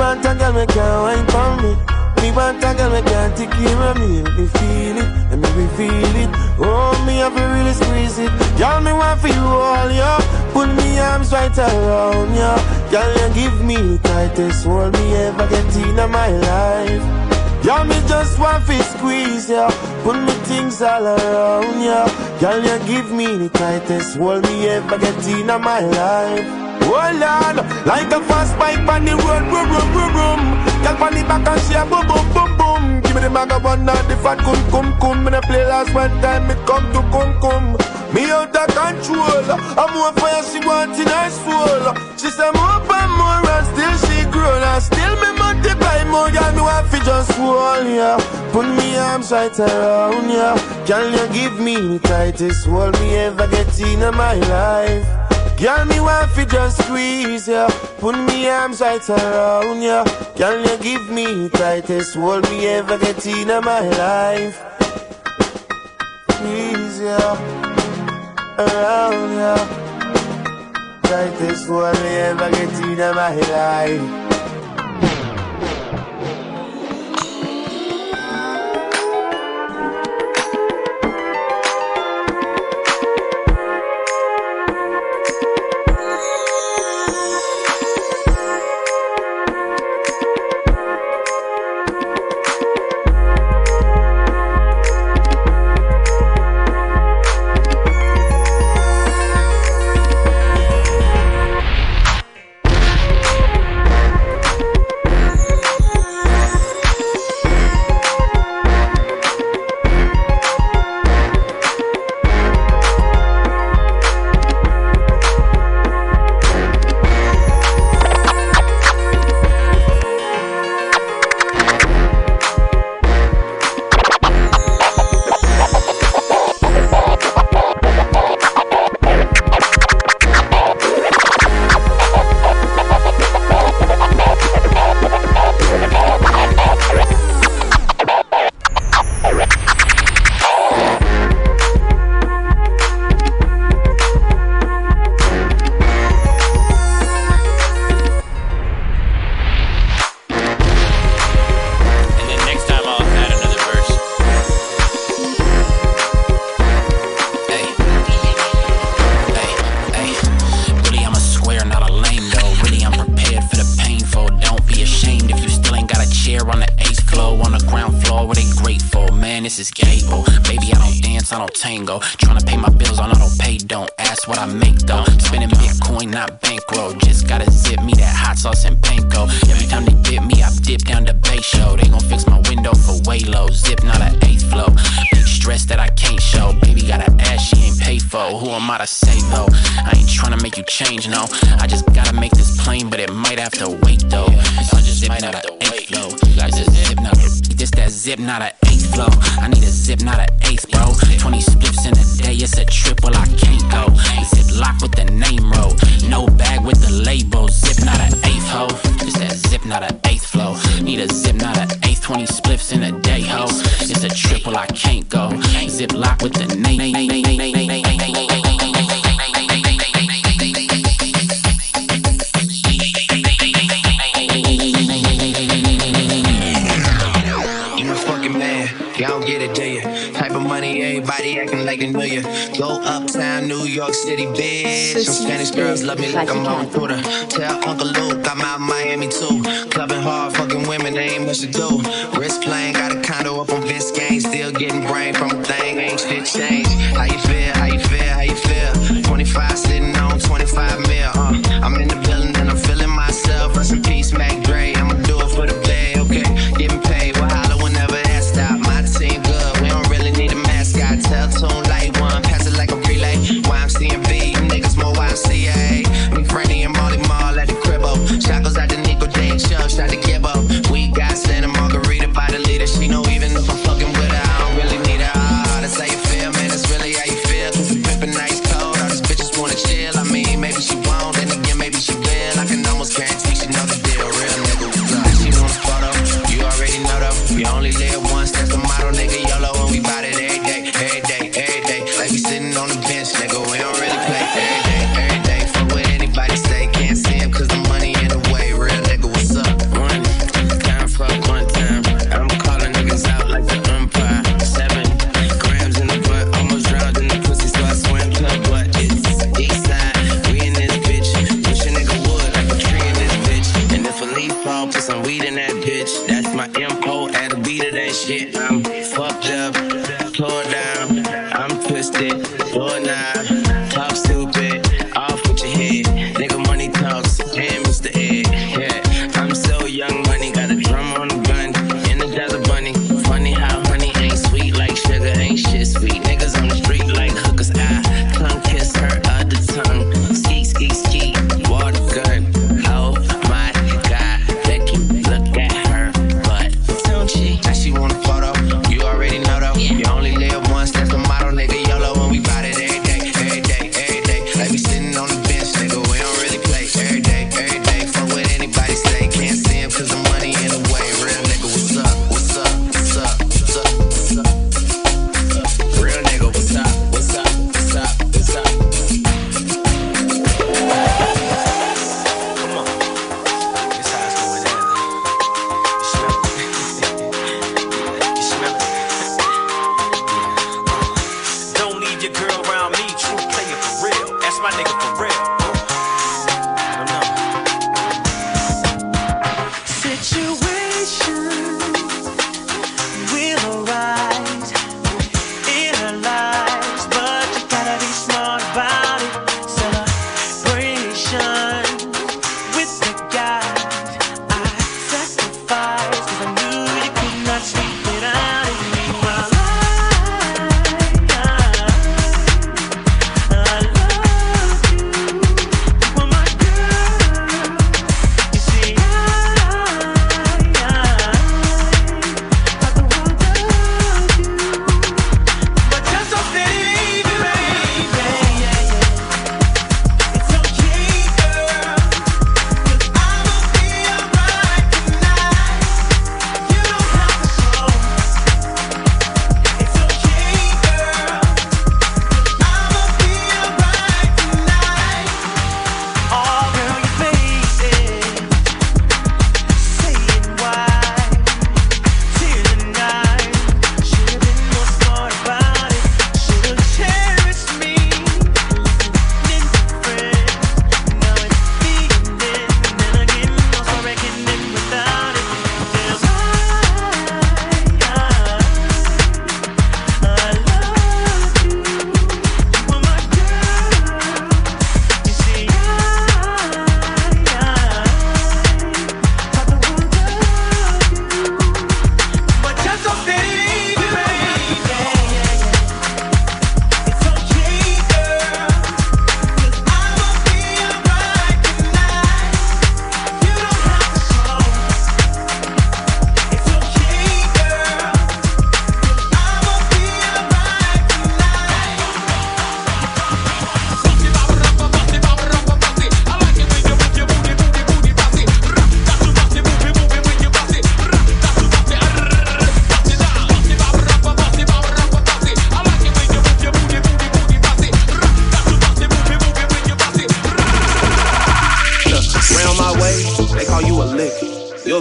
Want 0.00 0.24
a 0.24 0.34
girl, 0.34 0.52
me 0.54 0.64
can't 0.64 1.02
wine 1.02 1.26
for 1.28 1.62
me. 1.62 1.99
Me 2.20 2.30
want 2.32 2.62
a 2.62 2.74
girl, 2.74 2.90
me 2.92 3.02
can't 3.02 3.36
take 3.36 3.50
care 3.50 3.82
of 3.82 3.98
me. 3.98 4.22
Let 4.22 4.36
me 4.38 4.46
feel 4.46 4.96
it, 4.98 5.08
let 5.40 5.56
me 5.56 5.66
feel 5.76 6.16
it. 6.22 6.30
Oh, 6.58 6.92
me 7.06 7.16
have 7.18 7.34
to 7.34 7.42
really 7.42 7.72
squeeze 7.72 8.18
it. 8.18 8.30
Girl, 8.58 8.80
me 8.80 8.92
want 8.92 9.20
for 9.20 9.28
you 9.28 9.40
all, 9.40 9.90
yo. 9.90 10.18
Put 10.52 10.68
me 10.76 10.98
arms 10.98 11.32
right 11.32 11.56
around 11.56 12.34
you. 12.34 12.54
Girl, 12.90 13.10
you 13.20 13.34
give 13.34 13.64
me 13.64 13.76
the 13.76 13.98
tightest 14.02 14.66
hold 14.66 14.92
me 14.92 15.14
ever 15.14 15.48
get 15.48 15.76
in 15.76 15.96
my 16.10 16.28
life. 16.28 17.30
Girl, 17.64 17.84
me 17.84 17.96
just 18.08 18.38
want 18.38 18.66
to 18.66 18.82
squeeze 18.82 19.48
ya, 19.48 19.70
put 20.02 20.16
me 20.16 20.32
things 20.48 20.82
all 20.82 21.06
around 21.06 21.82
ya. 21.82 22.08
Girl, 22.40 22.60
you 22.62 22.78
give 22.86 23.12
me 23.12 23.36
the 23.36 23.48
tightest 23.50 24.16
hold 24.16 24.42
me 24.44 24.68
ever 24.68 24.98
get 24.98 25.26
in 25.26 25.46
my 25.46 25.80
life. 25.80 26.46
Oh 26.82 27.10
Lord, 27.24 27.56
like 27.86 28.10
a 28.12 28.20
fast 28.28 28.58
bike 28.58 28.88
on 28.88 29.04
the 29.04 29.12
road, 29.12 29.44
boom, 29.50 29.68
boom, 29.68 29.92
boom, 29.92 30.12
boom. 30.12 30.69
Girl, 30.82 31.02
on 31.04 31.12
the 31.14 31.22
back 31.28 31.46
and 31.46 31.60
she 31.62 31.74
a 31.74 31.84
boom, 31.84 32.06
boom, 32.08 32.26
boom, 32.32 32.50
boom. 32.56 33.00
Give 33.02 33.14
me 33.14 33.20
the 33.20 33.30
of 33.30 33.64
one, 33.64 33.84
not 33.84 34.08
the 34.08 34.16
fat 34.16 34.38
cum, 34.38 34.60
cum, 34.70 34.88
cum. 34.98 35.24
Me 35.24 35.40
play 35.44 35.64
last 35.66 35.92
one 35.94 36.10
time, 36.20 36.48
me 36.48 36.54
come 36.66 36.86
to 36.92 37.00
cum, 37.12 37.30
cum. 37.40 37.76
Me 38.14 38.30
out 38.30 38.54
of 38.56 38.66
control, 38.74 39.44
I'm 39.78 39.94
more 39.94 40.12
fire, 40.18 40.42
she 40.42 40.58
want 40.66 40.98
in 40.98 41.06
her 41.06 41.30
soul. 41.30 41.94
She 42.18 42.28
say 42.30 42.50
more 42.56 42.80
and 42.80 43.12
more, 43.14 43.44
and 43.44 43.66
still 43.70 43.94
she 44.08 44.24
grown, 44.30 44.62
and 44.62 44.82
still 44.82 45.14
me 45.22 45.30
multiply 45.38 46.04
more. 46.10 46.30
Girl, 46.30 46.52
me 46.56 46.62
want 46.62 46.88
fi 46.88 46.98
just 47.04 47.32
hold 47.38 47.86
ya, 47.86 48.18
put 48.52 48.66
me 48.66 48.96
arms 48.96 49.30
right 49.30 49.58
around 49.60 50.28
ya. 50.30 50.56
Can 50.86 51.12
you 51.12 51.26
give 51.32 51.60
me 51.60 51.76
the 51.76 51.98
tightest 52.00 52.66
hold 52.66 52.98
me 53.00 53.16
ever 53.16 53.46
get 53.48 53.78
in 53.80 54.00
my 54.14 54.34
life? 54.34 55.06
Girl, 55.60 55.84
me 55.84 56.00
want 56.00 56.30
fi 56.30 56.46
just 56.46 56.82
squeeze 56.84 57.46
ya, 57.46 57.68
put 57.98 58.16
me 58.16 58.48
arms 58.48 58.80
right 58.80 59.06
around 59.10 59.82
ya. 59.82 60.04
Can 60.34 60.64
you 60.64 60.78
give 60.78 61.10
me 61.10 61.50
tightest 61.50 62.14
hold 62.14 62.48
me 62.48 62.66
ever 62.66 62.96
get 62.96 63.26
in 63.26 63.48
my 63.62 63.80
life? 63.80 64.56
Squeeze 66.30 67.02
ya, 67.02 67.36
around 68.56 69.36
ya. 69.36 69.54
Tightest 71.02 71.68
hold 71.68 71.94
me 72.00 72.08
ever 72.08 72.50
get 72.50 72.72
in 72.80 72.96
my 73.14 73.36
life. 73.36 74.19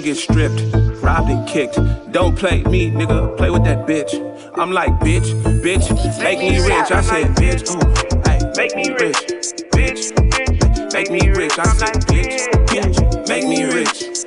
Get 0.10 0.18
stripped, 0.18 1.04
robbed 1.04 1.30
and 1.30 1.48
kicked. 1.48 1.78
Don't 2.12 2.36
play 2.36 2.64
me, 2.64 2.90
nigga, 2.90 3.38
play 3.38 3.52
with 3.52 3.64
that 3.66 3.86
bitch. 3.86 4.12
I'm 4.58 4.72
like, 4.72 4.92
bitch, 5.00 5.30
bitch, 5.62 5.88
make 6.24 6.40
me 6.40 6.58
rich. 6.60 6.92
I 6.92 7.02
said, 7.02 7.28
bitch, 7.36 7.70
ooh, 7.70 8.22
hey, 8.26 8.40
make 8.58 8.76
me 8.76 8.90
rich, 8.94 9.18
bitch, 9.76 10.94
make 10.94 11.12
me 11.12 11.30
rich. 11.30 11.60
I 11.60 11.66
said, 11.66 11.96
bitch, 12.08 12.48
bitch, 12.68 13.28
make 13.28 13.48
me 13.48 13.64
rich. 13.66 14.19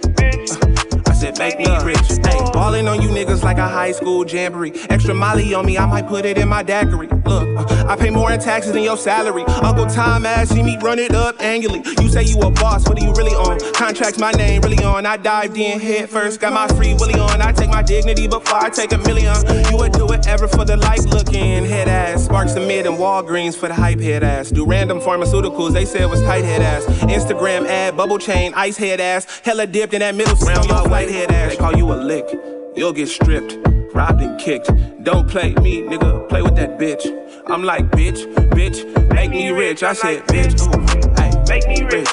Make 1.38 1.58
me 1.58 1.66
rich. 1.82 1.98
Hey, 2.24 2.38
ballin' 2.52 2.86
on 2.88 3.00
you 3.00 3.08
niggas 3.08 3.42
like 3.42 3.58
a 3.58 3.68
high 3.68 3.92
school 3.92 4.26
jamboree. 4.26 4.72
Extra 4.90 5.14
molly 5.14 5.54
on 5.54 5.66
me, 5.66 5.78
I 5.78 5.86
might 5.86 6.06
put 6.06 6.24
it 6.24 6.38
in 6.38 6.48
my 6.48 6.62
daiquiri. 6.62 7.08
Look, 7.24 7.48
uh, 7.58 7.86
I 7.88 7.96
pay 7.96 8.10
more 8.10 8.30
in 8.32 8.40
taxes 8.40 8.72
than 8.72 8.82
your 8.82 8.96
salary. 8.96 9.44
Uncle 9.62 9.86
Tom 9.86 10.26
ass, 10.26 10.50
see 10.50 10.62
me 10.62 10.76
run 10.78 10.98
it 10.98 11.14
up 11.14 11.40
annually. 11.40 11.82
You 12.00 12.08
say 12.08 12.24
you 12.24 12.38
a 12.40 12.50
boss, 12.50 12.88
what 12.88 13.00
are 13.00 13.04
you 13.04 13.12
really 13.12 13.34
on? 13.34 13.58
Contracts 13.72 14.18
my 14.18 14.32
name 14.32 14.62
really 14.62 14.82
on. 14.84 15.06
I 15.06 15.16
dived 15.16 15.56
in 15.56 15.80
head 15.80 16.08
first, 16.08 16.40
got 16.40 16.52
my 16.52 16.68
free 16.76 16.94
willy 16.94 17.18
on. 17.18 17.40
I 17.40 17.52
take 17.52 17.70
my 17.70 17.82
dignity 17.82 18.28
before 18.28 18.58
I 18.58 18.70
take 18.70 18.92
a 18.92 18.98
million. 18.98 19.34
You 19.70 19.76
would 19.78 19.92
do 19.92 20.06
it 20.12 20.26
ever 20.26 20.48
for 20.48 20.64
the 20.64 20.76
light 20.76 21.04
looking 21.06 21.64
head 21.64 21.88
ass. 21.88 22.24
Sparks 22.24 22.54
the 22.54 22.60
mid 22.60 22.86
and 22.86 22.96
Walgreens 22.96 23.56
for 23.56 23.68
the 23.68 23.74
hype 23.74 24.00
head 24.00 24.22
ass. 24.22 24.50
Do 24.50 24.66
random 24.66 25.00
pharmaceuticals, 25.00 25.72
they 25.72 25.84
said 25.84 26.08
was 26.10 26.20
tight 26.22 26.44
head 26.44 26.62
ass. 26.62 26.84
Instagram 27.02 27.66
ad, 27.66 27.96
bubble 27.96 28.18
chain, 28.18 28.52
ice 28.54 28.76
head 28.76 29.00
ass. 29.00 29.40
Hella 29.44 29.66
dipped 29.66 29.94
in 29.94 30.00
that 30.00 30.14
middle 30.14 30.36
round, 30.46 30.68
your 30.68 30.88
white 30.88 31.10
head 31.10 31.21
ass. 31.30 31.50
They 31.50 31.56
call 31.56 31.76
you 31.76 31.92
a 31.92 31.94
lick, 31.94 32.26
you'll 32.74 32.92
get 32.92 33.08
stripped. 33.08 33.58
Robbed 33.94 34.22
and 34.22 34.40
kicked. 34.40 34.70
Don't 35.04 35.28
play 35.28 35.52
me, 35.56 35.82
nigga. 35.82 36.28
Play 36.28 36.42
with 36.42 36.56
that 36.56 36.78
bitch. 36.78 37.04
I'm 37.46 37.62
like, 37.62 37.90
bitch, 37.90 38.24
bitch, 38.50 38.84
make 39.12 39.30
me 39.30 39.50
rich. 39.50 39.82
I 39.82 39.92
said, 39.92 40.22
bitch, 40.28 40.58
ooh, 40.62 40.80
hey, 41.20 41.30
make 41.48 41.68
me 41.68 41.84
rich, 41.84 42.08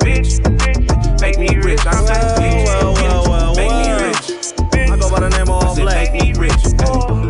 bitch, 0.00 1.20
make 1.20 1.38
me 1.38 1.56
rich. 1.56 1.80
I 1.86 1.92
said, 2.04 2.38
bitch, 2.38 3.56
make 3.56 3.70
me 3.70 3.92
rich. 3.92 4.90
I 4.90 4.96
go 4.96 5.10
by 5.10 5.20
the 5.20 5.28
name 5.30 5.42
of 5.42 5.50
All 5.50 5.74
Black. 5.76 6.12
make 6.12 6.22
me 6.22 6.32
rich. 6.40 7.27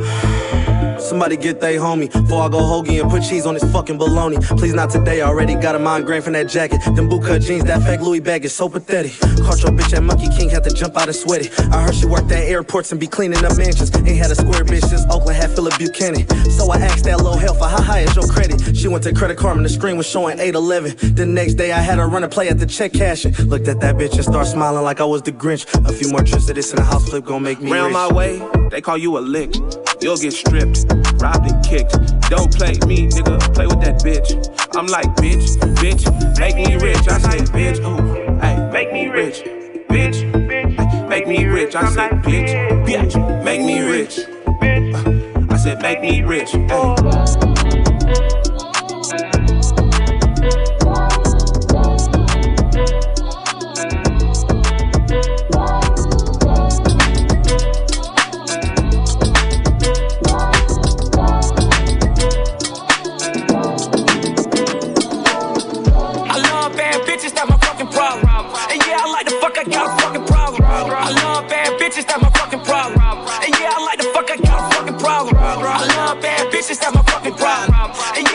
Somebody 1.08 1.38
get 1.38 1.58
they 1.58 1.76
homie 1.76 2.12
before 2.12 2.42
I 2.42 2.48
go 2.50 2.58
hoagie 2.58 3.00
and 3.00 3.10
put 3.10 3.22
cheese 3.22 3.46
on 3.46 3.54
this 3.54 3.64
fucking 3.72 3.96
bologna. 3.96 4.36
Please 4.58 4.74
not 4.74 4.90
today, 4.90 5.22
I 5.22 5.28
already 5.28 5.54
got 5.54 5.74
a 5.74 5.78
mind 5.78 6.04
grain 6.04 6.20
from 6.20 6.34
that 6.34 6.48
jacket. 6.48 6.80
Them 6.94 7.08
bootcut 7.08 7.40
jeans, 7.46 7.64
that 7.64 7.82
fake 7.82 8.00
Louis 8.00 8.20
bag 8.20 8.44
is 8.44 8.54
so 8.54 8.68
pathetic. 8.68 9.12
Caught 9.42 9.62
your 9.62 9.72
bitch 9.72 9.96
at 9.96 10.02
Monkey 10.02 10.28
King, 10.36 10.50
had 10.50 10.64
to 10.64 10.70
jump 10.70 10.98
out 10.98 11.06
and 11.08 11.16
sweat 11.16 11.46
it. 11.46 11.58
I 11.72 11.82
heard 11.82 11.94
she 11.94 12.04
worked 12.04 12.30
at 12.30 12.44
airports 12.44 12.92
and 12.92 13.00
be 13.00 13.06
cleaning 13.06 13.42
up 13.42 13.56
mansions. 13.56 13.90
Ain't 13.96 14.08
had 14.18 14.30
a 14.30 14.34
square 14.34 14.64
bitch 14.64 14.84
since 14.84 15.06
Oakland 15.10 15.38
had 15.38 15.50
Phillip 15.52 15.78
Buchanon. 15.78 16.28
So 16.50 16.70
I 16.70 16.76
asked 16.76 17.04
that 17.04 17.16
little 17.16 17.38
helper, 17.38 17.64
how 17.64 17.80
high 17.80 18.00
is 18.00 18.14
your 18.14 18.26
credit? 18.26 18.76
She 18.76 18.88
went 18.88 19.02
to 19.04 19.14
Credit 19.14 19.38
Karma, 19.38 19.60
and 19.60 19.64
the 19.64 19.70
screen 19.70 19.96
was 19.96 20.06
showing 20.06 20.38
811. 20.38 21.14
The 21.14 21.24
next 21.24 21.54
day 21.54 21.72
I 21.72 21.80
had 21.80 21.98
her 21.98 22.06
run 22.06 22.22
a 22.24 22.28
play 22.28 22.50
at 22.50 22.58
the 22.58 22.66
check 22.66 22.92
cashing. 22.92 23.32
Looked 23.46 23.68
at 23.68 23.80
that 23.80 23.94
bitch 23.96 24.12
and 24.14 24.24
started 24.24 24.50
smiling 24.50 24.84
like 24.84 25.00
I 25.00 25.04
was 25.04 25.22
the 25.22 25.32
Grinch. 25.32 25.64
A 25.88 25.92
few 25.92 26.10
more 26.10 26.22
trips 26.22 26.44
to 26.46 26.52
this 26.52 26.70
and 26.70 26.78
the 26.80 26.84
house 26.84 27.08
flip 27.08 27.24
gon' 27.24 27.42
make 27.42 27.60
me 27.62 27.72
Round 27.72 27.86
rich. 27.86 27.94
my 27.94 28.12
way, 28.12 28.68
they 28.68 28.82
call 28.82 28.98
you 28.98 29.16
a 29.16 29.20
lick. 29.20 29.54
You'll 30.00 30.16
get 30.16 30.32
stripped, 30.32 30.86
robbed 31.20 31.50
and 31.50 31.64
kicked. 31.64 31.92
Don't 32.30 32.54
play 32.54 32.72
me, 32.86 33.08
nigga. 33.08 33.54
Play 33.54 33.66
with 33.66 33.80
that 33.80 34.00
bitch. 34.00 34.30
I'm 34.76 34.86
like, 34.86 35.06
bitch, 35.16 35.58
bitch, 35.76 36.38
make 36.38 36.54
me 36.54 36.76
rich. 36.76 37.08
I 37.08 37.18
said, 37.18 37.48
bitch, 37.48 37.80
ooh, 37.84 38.38
hey, 38.40 38.70
make 38.72 38.92
me 38.92 39.08
rich, 39.08 39.42
bitch, 39.88 41.08
make 41.08 41.26
me 41.26 41.46
rich. 41.46 41.74
I 41.74 41.88
said, 41.90 42.12
bitch, 42.22 42.86
bitch, 42.86 43.44
make 43.44 43.60
me 43.60 43.80
rich. 43.80 44.20
Uh, 44.48 45.52
I 45.52 45.56
said, 45.56 45.82
make 45.82 46.00
me 46.00 46.22
rich. 46.22 46.52
Hey. 46.52 48.47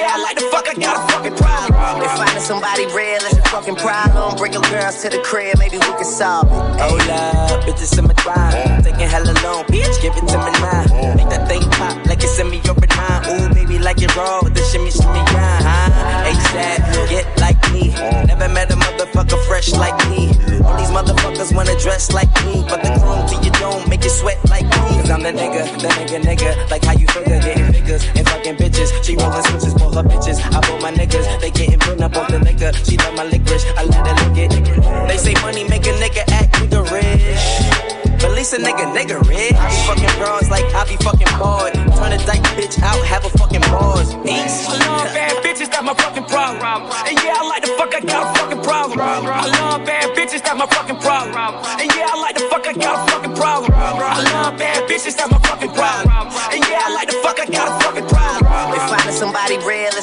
I 0.06 0.18
like 0.22 0.38
the 0.38 0.48
fuck, 0.52 0.68
I 0.70 0.74
got 0.74 0.98
a 0.98 1.13
fucking 1.13 1.36
problem. 1.36 2.04
If 2.04 2.12
finding 2.12 2.44
somebody 2.44 2.86
real 2.88 3.22
is 3.24 3.42
fucking 3.63 3.76
problem, 3.82 4.36
bring 4.36 4.52
your 4.52 4.62
girls 4.63 5.02
to 5.02 5.10
the 5.10 5.19
crib, 5.19 5.58
maybe 5.58 5.78
we 5.78 5.86
can 5.95 6.04
solve 6.04 6.47
it. 6.47 6.82
Hold 6.82 7.02
up, 7.10 7.63
bitches 7.63 7.97
in 7.97 8.06
my 8.06 8.13
drive. 8.13 8.84
Taking 8.84 9.08
hella 9.08 9.34
long, 9.43 9.63
bitch, 9.65 10.02
give 10.02 10.13
it 10.17 10.28
to 10.28 10.38
me 10.38 10.52
now. 10.60 11.15
Make 11.15 11.30
that 11.30 11.47
thing 11.47 11.62
pop 11.71 12.06
like 12.06 12.23
it's 12.23 12.38
in 12.39 12.49
me 12.49 12.60
over 12.67 12.86
nine. 12.88 13.23
Ooh, 13.32 13.54
baby, 13.54 13.80
like 13.80 14.02
it 14.02 14.13
raw 14.15 14.41
with 14.43 14.54
the 14.54 14.63
shimmy, 14.63 14.91
shimmy, 14.91 15.23
yeah, 15.32 15.60
huh? 15.63 16.28
ASAP, 16.28 17.10
get 17.10 17.26
like 17.39 17.60
me. 17.71 17.89
Never 18.28 18.49
met 18.49 18.71
a 18.71 18.76
motherfucker 18.76 19.39
fresh 19.47 19.71
like 19.71 19.97
me. 20.10 20.28
All 20.65 20.76
these 20.76 20.91
motherfuckers 20.91 21.56
wanna 21.56 21.80
dress 21.80 22.12
like 22.12 22.32
me, 22.45 22.65
but 22.67 22.84
the 22.84 22.91
chrome 22.99 23.26
to 23.28 23.36
your 23.43 23.54
dome 23.63 23.88
make 23.89 24.04
you 24.04 24.10
sweat 24.10 24.38
like 24.49 24.65
me. 24.65 24.99
Cause 24.99 25.10
I'm 25.10 25.23
the 25.23 25.32
nigga, 25.32 25.63
the 25.80 25.88
nigga, 25.88 26.19
nigga. 26.21 26.69
Like 26.69 26.84
how 26.84 26.93
you 26.93 27.08
figure, 27.08 27.39
getting 27.39 27.71
figures 27.71 28.04
and 28.15 28.28
fucking 28.28 28.58
bitches. 28.58 28.91
She 29.04 29.15
rolling 29.15 29.43
switches 29.43 29.73
for 29.73 29.91
her 29.95 30.04
bitches. 30.04 30.38
I 30.52 30.60
bought 30.60 30.82
my 30.82 30.91
niggas, 30.91 31.39
they 31.39 31.52
getting 31.52 31.80
burned 31.80 32.02
up 32.02 32.15
off 32.17 32.28
the 32.28 32.39
liquor. 32.39 32.73
She 32.84 32.97
love 32.97 33.15
my 33.15 33.23
licorice, 33.54 33.78
I 33.78 33.84
let 33.86 34.20
her 34.20 34.30
lick 34.30 34.52
it. 34.52 35.08
They 35.08 35.18
say 35.18 35.34
money 35.42 35.63
make 35.68 35.86
a 35.86 35.94
nigga 35.94 36.24
act 36.32 36.54
nigga 36.56 36.82
rich. 36.92 38.13
But 38.22 38.32
at 38.32 38.36
least 38.36 38.54
a 38.54 38.58
nigga, 38.58 38.88
nigga 38.96 39.20
rich. 39.28 39.54
I 39.54 39.68
be 39.70 39.80
fucking 39.88 40.20
bras 40.20 40.50
like 40.50 40.66
I 40.74 40.86
be 40.88 40.98
fucking 41.04 41.32
bored. 41.38 41.74
Turn 41.74 42.13
a 42.13 42.20
dyke 42.26 42.44
bitch 42.56 42.82
out, 42.82 43.04
have 43.06 43.26
a 43.26 43.30
fucking 43.30 43.62
bars. 43.62 44.16
Peace. 44.24 44.66
I 44.68 44.80
love 44.88 45.13
bad 45.13 45.44
bitches, 45.44 45.70
that's 45.70 45.84
my 45.84 45.94
fucking 45.94 46.26
problem. 46.26 46.63
And 47.06 47.18
yeah, 47.24 47.36
I 47.38 47.48
like 47.48 47.63
the 47.63 47.72
fuck, 47.78 47.94
I 47.94 48.00
got 48.00 48.24
a 48.24 48.39
fucking 48.39 48.63
problem. 48.63 49.00
I 49.02 49.46
love 49.60 49.86
bad 49.86 50.16
bitches, 50.16 50.42
that's 50.42 50.58
my 50.58 50.68
fucking 50.68 51.00
problem. 51.00 51.36
And 51.36 51.89
yeah, 51.94 52.10
I 52.10 52.22
like 52.22 52.36
the 52.36 52.48
fuck, 52.50 52.66
I 52.68 52.74
got 52.74 52.96
a 52.96 53.12
fucking 53.12 53.36
problem. 53.36 53.72
I 53.76 54.24
love 54.34 54.58
bad 54.58 54.89
bitches, 54.89 55.16
that's 55.16 55.32
my 55.32 55.39
fucking 55.39 55.74
problem. 55.74 56.10
And 56.54 56.63
yeah, 56.70 56.88
I 56.88 56.94
like 56.96 57.10
the 57.10 57.20
fuck, 57.22 57.39
I 57.39 57.46
got 57.46 57.68
a 57.68 57.76
fucking 57.84 58.08
problem. 58.08 58.48
If 58.74 58.84
finding 58.89 59.16
somebody 59.16 59.58
real 59.68 59.92
is 59.94 59.94
your 59.94 60.03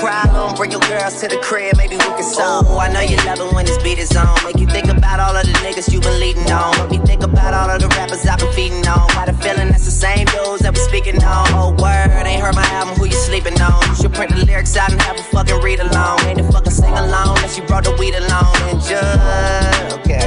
problem, 0.00 0.56
bring 0.56 0.70
your 0.72 0.80
girls 0.88 1.20
to 1.20 1.28
the 1.28 1.36
crib, 1.38 1.76
maybe 1.76 1.94
we 1.94 2.10
can 2.16 2.22
solve 2.24 2.66
I 2.80 2.88
know 2.88 3.00
you 3.00 3.16
love 3.28 3.38
it 3.38 3.52
when 3.52 3.66
this 3.66 3.76
beat 3.82 3.98
is 3.98 4.16
on. 4.16 4.32
Make 4.44 4.58
you 4.58 4.66
think 4.66 4.88
about 4.88 5.20
all 5.20 5.36
of 5.36 5.44
the 5.44 5.52
niggas 5.60 5.92
you 5.92 6.00
been 6.00 6.18
leading 6.18 6.50
on. 6.50 6.72
Make 6.80 6.90
me 6.90 7.06
think 7.06 7.22
about 7.22 7.52
all 7.52 7.68
of 7.68 7.80
the 7.80 7.88
rappers 7.88 8.24
I've 8.26 8.38
been 8.38 8.52
feeding 8.52 8.86
on. 8.88 9.06
Got 9.12 9.28
a 9.28 9.34
feeling 9.34 9.68
that's 9.68 9.84
the 9.84 9.92
same 9.92 10.24
dudes 10.32 10.62
that 10.64 10.72
we 10.72 10.80
speaking 10.80 11.22
on. 11.22 11.46
Oh, 11.52 11.76
word, 11.76 12.08
ain't 12.24 12.40
heard 12.40 12.56
my 12.56 12.64
album, 12.72 12.96
who 12.96 13.04
you 13.04 13.20
sleeping 13.28 13.60
on? 13.60 13.76
You 13.88 13.94
should 13.94 14.14
print 14.14 14.32
the 14.32 14.44
lyrics 14.46 14.76
out 14.76 14.90
and 14.90 15.00
have 15.02 15.20
a 15.20 15.22
fucking 15.24 15.60
read 15.60 15.80
along. 15.80 16.20
Ain't 16.24 16.40
a 16.40 16.44
fucking 16.50 16.72
sing 16.72 16.96
along 16.96 17.36
unless 17.36 17.58
you 17.58 17.64
brought 17.68 17.84
the 17.84 17.92
weed 18.00 18.14
along. 18.16 18.56
And 18.72 18.80
just, 18.80 20.00
okay. 20.00 20.24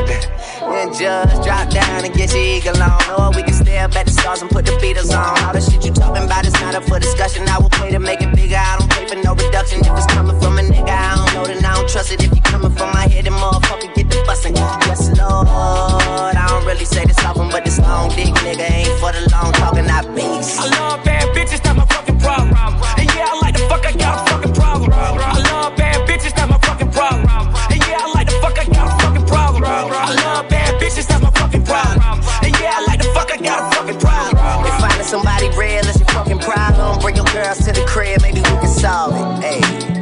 And 0.61 0.93
just 0.93 1.41
drop 1.41 1.69
down 1.73 2.05
and 2.05 2.13
get 2.13 2.29
your 2.33 2.45
eagle 2.45 2.77
on. 2.77 3.01
Or 3.17 3.33
we 3.35 3.41
can 3.41 3.53
stare 3.53 3.85
up 3.85 3.95
at 3.97 4.05
the 4.05 4.13
stars 4.13 4.41
and 4.41 4.51
put 4.51 4.65
the 4.65 4.77
Beatles 4.77 5.09
on. 5.09 5.33
All 5.43 5.53
the 5.53 5.61
shit 5.61 5.83
you 5.83 5.91
talking 5.91 6.23
about 6.23 6.45
is 6.45 6.53
not 6.61 6.75
up 6.75 6.85
for 6.85 6.99
discussion. 6.99 7.49
I 7.49 7.57
will 7.57 7.73
play 7.73 7.89
to 7.91 7.99
make 7.99 8.21
it 8.21 8.33
bigger. 8.35 8.61
I 8.61 8.77
don't 8.77 8.92
for 9.13 9.23
no 9.23 9.33
reduction. 9.35 9.79
If 9.79 9.97
it's 9.97 10.05
coming 10.07 10.39
from 10.39 10.57
a 10.57 10.61
nigga, 10.61 10.89
I 10.89 11.15
don't 11.15 11.33
know, 11.33 11.45
then 11.45 11.63
I 11.65 11.75
don't 11.75 11.89
trust 11.89 12.11
it. 12.11 12.23
If 12.23 12.35
you 12.35 12.41
coming 12.41 12.71
from 12.71 12.91
my 12.93 13.07
head, 13.07 13.25
then 13.25 13.33
motherfucker 13.33 13.93
get 13.95 14.09
the 14.09 14.23
bustin'. 14.25 14.55
Yes, 14.55 15.09
Lord. 15.17 16.35
I 16.35 16.45
don't 16.47 16.65
really 16.65 16.85
say 16.85 17.05
this 17.05 17.19
often, 17.25 17.49
but 17.49 17.65
this 17.65 17.79
long 17.79 18.09
dick 18.09 18.33
nigga 18.45 18.69
ain't 18.69 18.99
for 18.99 19.11
the 19.11 19.21
long 19.31 19.51
talking, 19.53 19.89
I 19.89 20.01
beats. 20.15 20.57
I 20.57 20.65
love 20.77 21.03
bad 21.03 21.29
bitches, 21.35 21.61
that's 21.61 21.77
my 21.77 21.85
fucking 21.85 22.19
problem. 22.19 22.53
And 22.97 23.09
yeah, 23.15 23.29
I 23.29 23.39
like 23.41 23.55
the 23.55 23.65
fuck, 23.69 23.85
I 23.85 23.91
got 23.93 24.13
a 24.21 24.31
fucking 24.31 24.53
problem. 24.53 24.91
I 24.93 25.39
love 25.51 25.75
bad 25.75 26.07
bitches, 26.07 26.33
that's 26.33 26.49
my 26.49 26.57
fucking 26.59 26.91
problem. 26.91 27.27
And 27.69 27.81
yeah, 27.87 27.99
I 28.01 28.11
like 28.15 28.27
the 28.27 28.37
fuck, 28.41 28.57
I 28.59 28.65
got 28.65 28.87
a 28.87 28.95
fucking 29.03 29.27
problem. 29.27 29.63
I 29.65 30.13
love 30.25 30.49
bad 30.49 30.81
bitches, 30.81 31.07
that's 31.07 31.21
my 31.21 31.31
fucking 31.31 31.63
problem. 31.63 32.01
And 32.43 32.53
yeah, 32.59 32.77
I 32.77 32.85
like 32.87 32.99
the 33.01 33.09
fuck, 33.13 33.31
I 33.31 33.37
got 33.37 33.59
a 33.61 33.75
fucking 33.75 33.99
problem. 33.99 34.65
If 34.65 34.73
finding 34.81 35.07
somebody 35.07 35.49
real 35.57 35.82
bring 37.03 37.17
your 37.17 37.25
girls 37.25 37.57
to 37.57 37.73
the 37.73 37.83
crib, 37.85 38.21
maybe 38.21 38.39
we 38.39 38.47
can 38.47 38.65
solve 38.65 39.13
it. 39.13 39.43
Hey. 39.43 39.92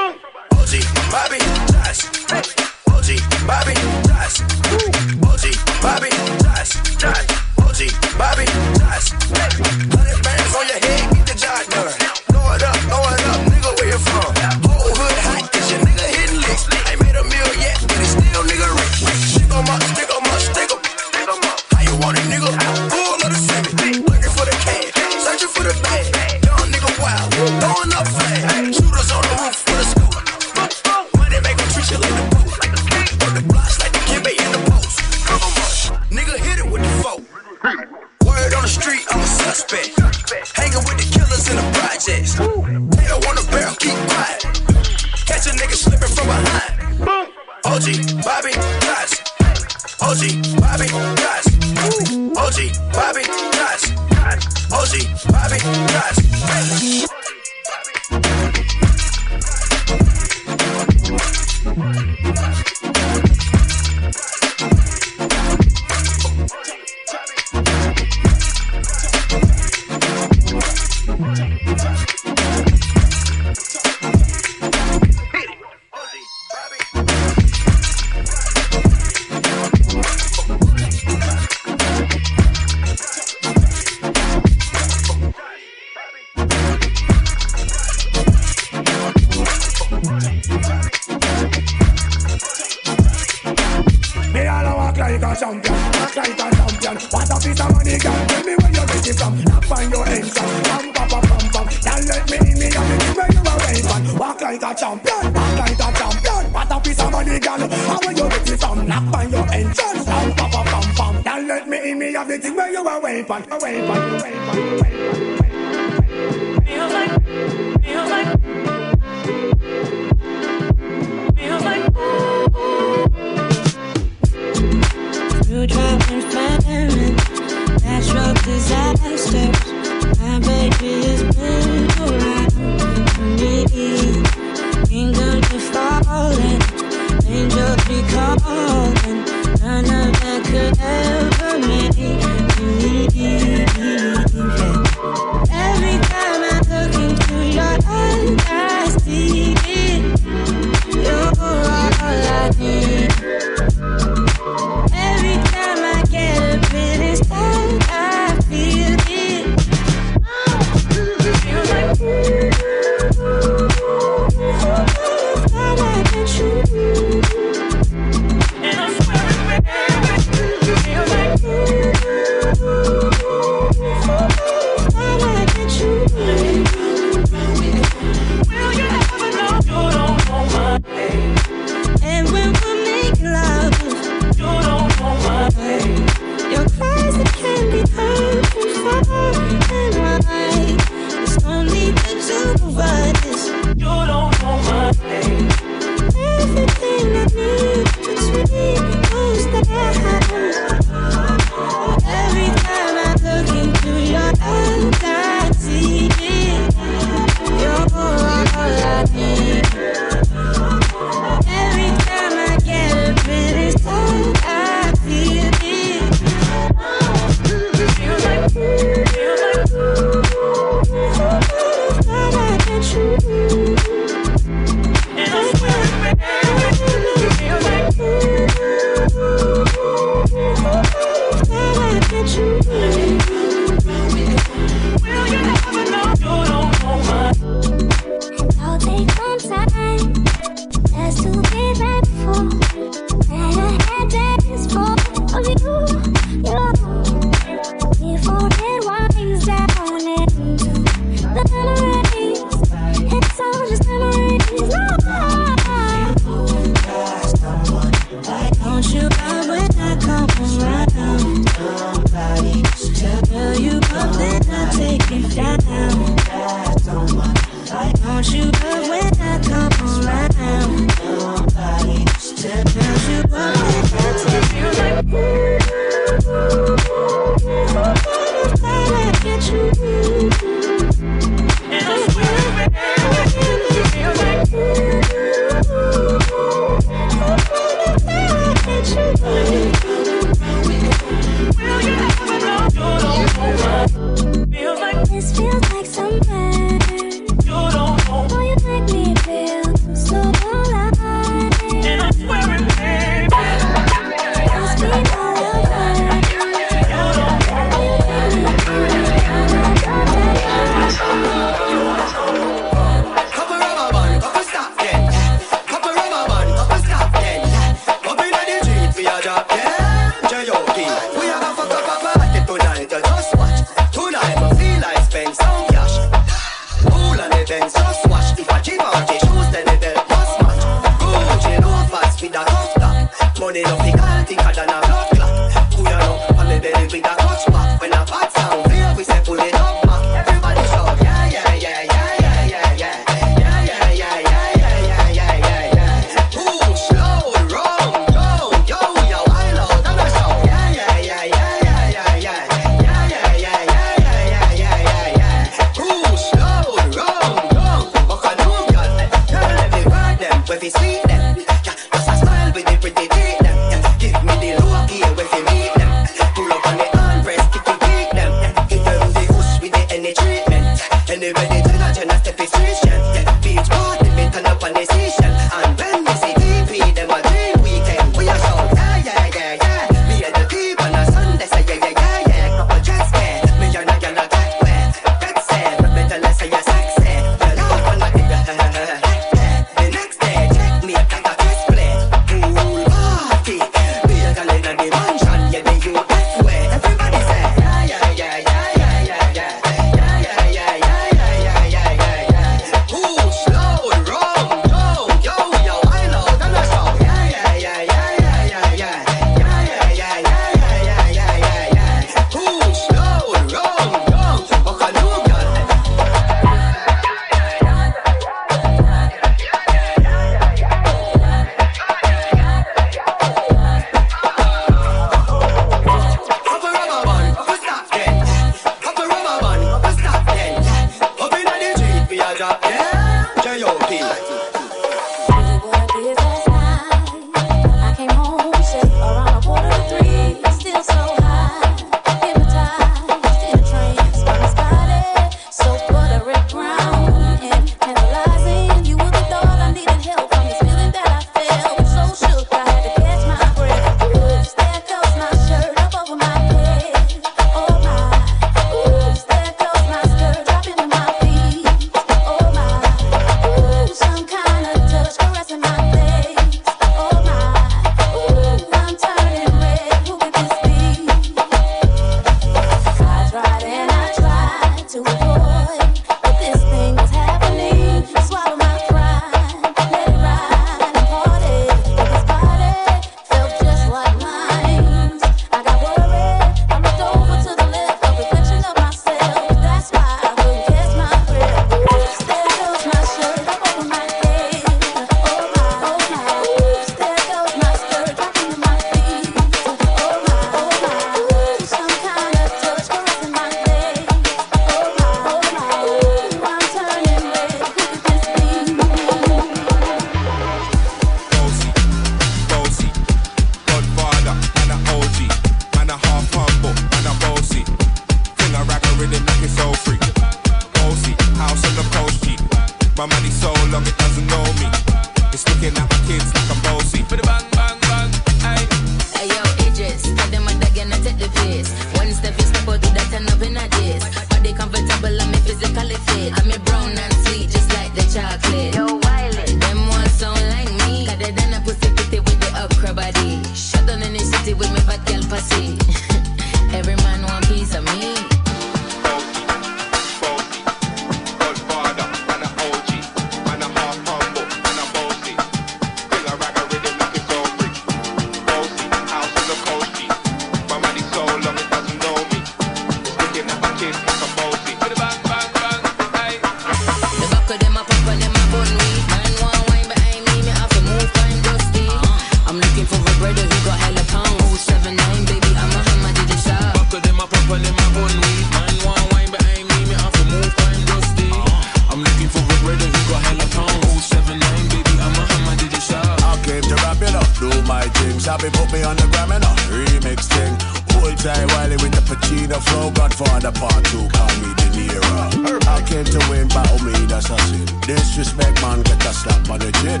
get 598.88 599.04
a 599.04 599.12
slap 599.12 599.50
on 599.50 599.60
the 599.60 599.70
chin. 599.84 600.00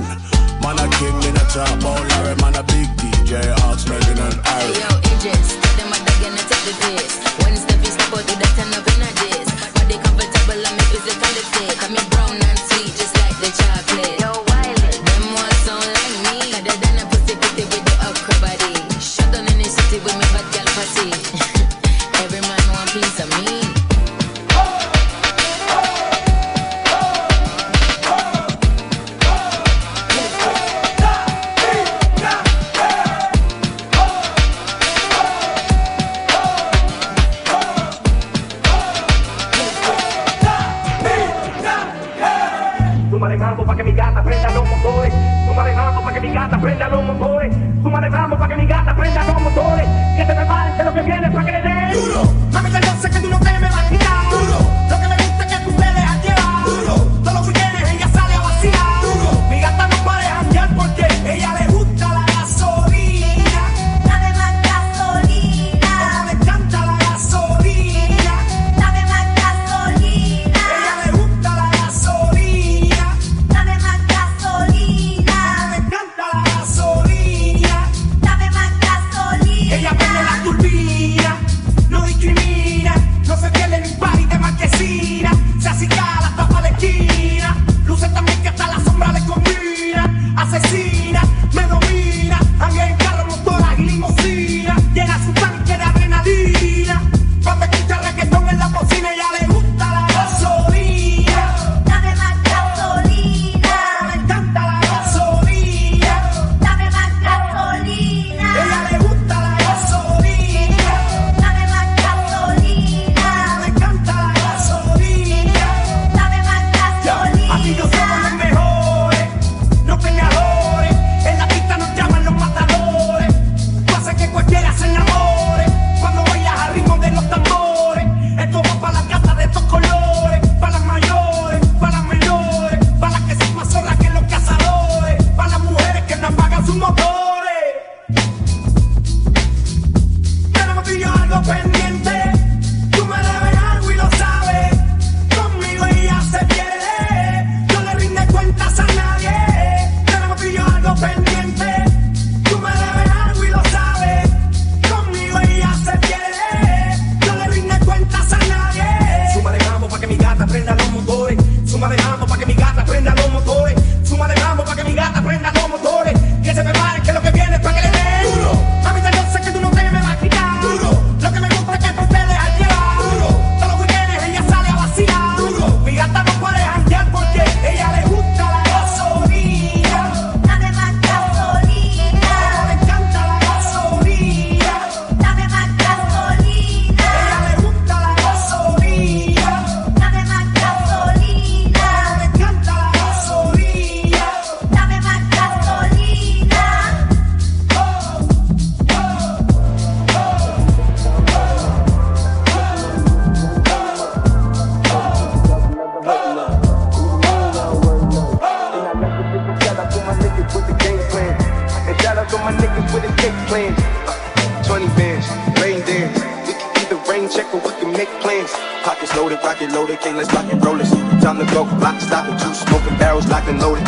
Man 0.62 0.78
a 0.80 0.86
king 0.96 1.16
in 1.28 1.36
a 1.36 1.44
top, 1.52 1.84
all 1.84 2.00
Larry, 2.00 2.34
man 2.40 2.56
a 2.56 2.62
big 2.64 2.88
DJ, 2.96 3.32
Hawks, 3.60 3.84
Megan 3.88 4.18
and 4.18 4.40
Harry. 4.46 4.74
Yo, 4.80 4.88
Egypt, 5.12 5.44
step 5.44 5.74
them 5.76 5.92
a 5.92 5.98
dog 6.06 6.22
and 6.24 6.38
take 6.48 6.64
the 6.64 6.74
piss. 6.82 7.12
One 7.44 7.56
step, 7.56 7.78
you 7.84 7.92
step 7.92 8.10
to 8.10 8.20
do 8.24 8.34
that 8.40 8.58
and 8.58 8.74
up 8.74 8.86
in 8.88 9.02
a 9.04 9.10
diss. 9.20 9.47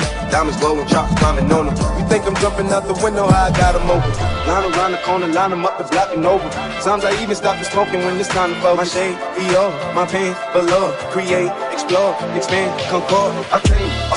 And. 0.01 0.30
Diamonds 0.30 0.59
glowing, 0.61 0.86
chops 0.88 1.12
climbing 1.20 1.53
on 1.53 1.66
them. 1.66 1.76
You 1.98 2.09
think 2.09 2.24
I'm 2.26 2.36
jumping 2.36 2.72
out 2.72 2.86
the 2.86 2.94
window, 3.05 3.26
I 3.26 3.51
got 3.51 3.74
'em 3.74 3.90
open. 3.90 4.12
Line 4.48 4.72
around 4.72 4.92
the 4.92 4.98
corner, 4.98 5.26
line 5.26 5.51
line 5.51 5.53
'em 5.53 5.66
up, 5.66 5.78
the 5.78 5.84
block 5.84 6.11
and 6.14 6.24
over. 6.26 6.48
Sometimes 6.80 7.05
I 7.05 7.22
even 7.22 7.34
stop 7.34 7.59
the 7.59 7.64
smoking 7.64 8.05
when 8.05 8.18
it's 8.20 8.28
time 8.28 8.55
to 8.55 8.61
focus. 8.61 8.78
My 8.78 8.84
shade, 8.84 9.16
EO, 9.42 9.72
my 9.94 10.07
pain, 10.07 10.34
below. 10.53 10.92
Create, 11.11 11.51
explore, 11.72 12.14
expand, 12.36 12.70
concord. 12.90 13.32
I 13.53 13.59
came, 13.61 13.89
I 13.89 13.89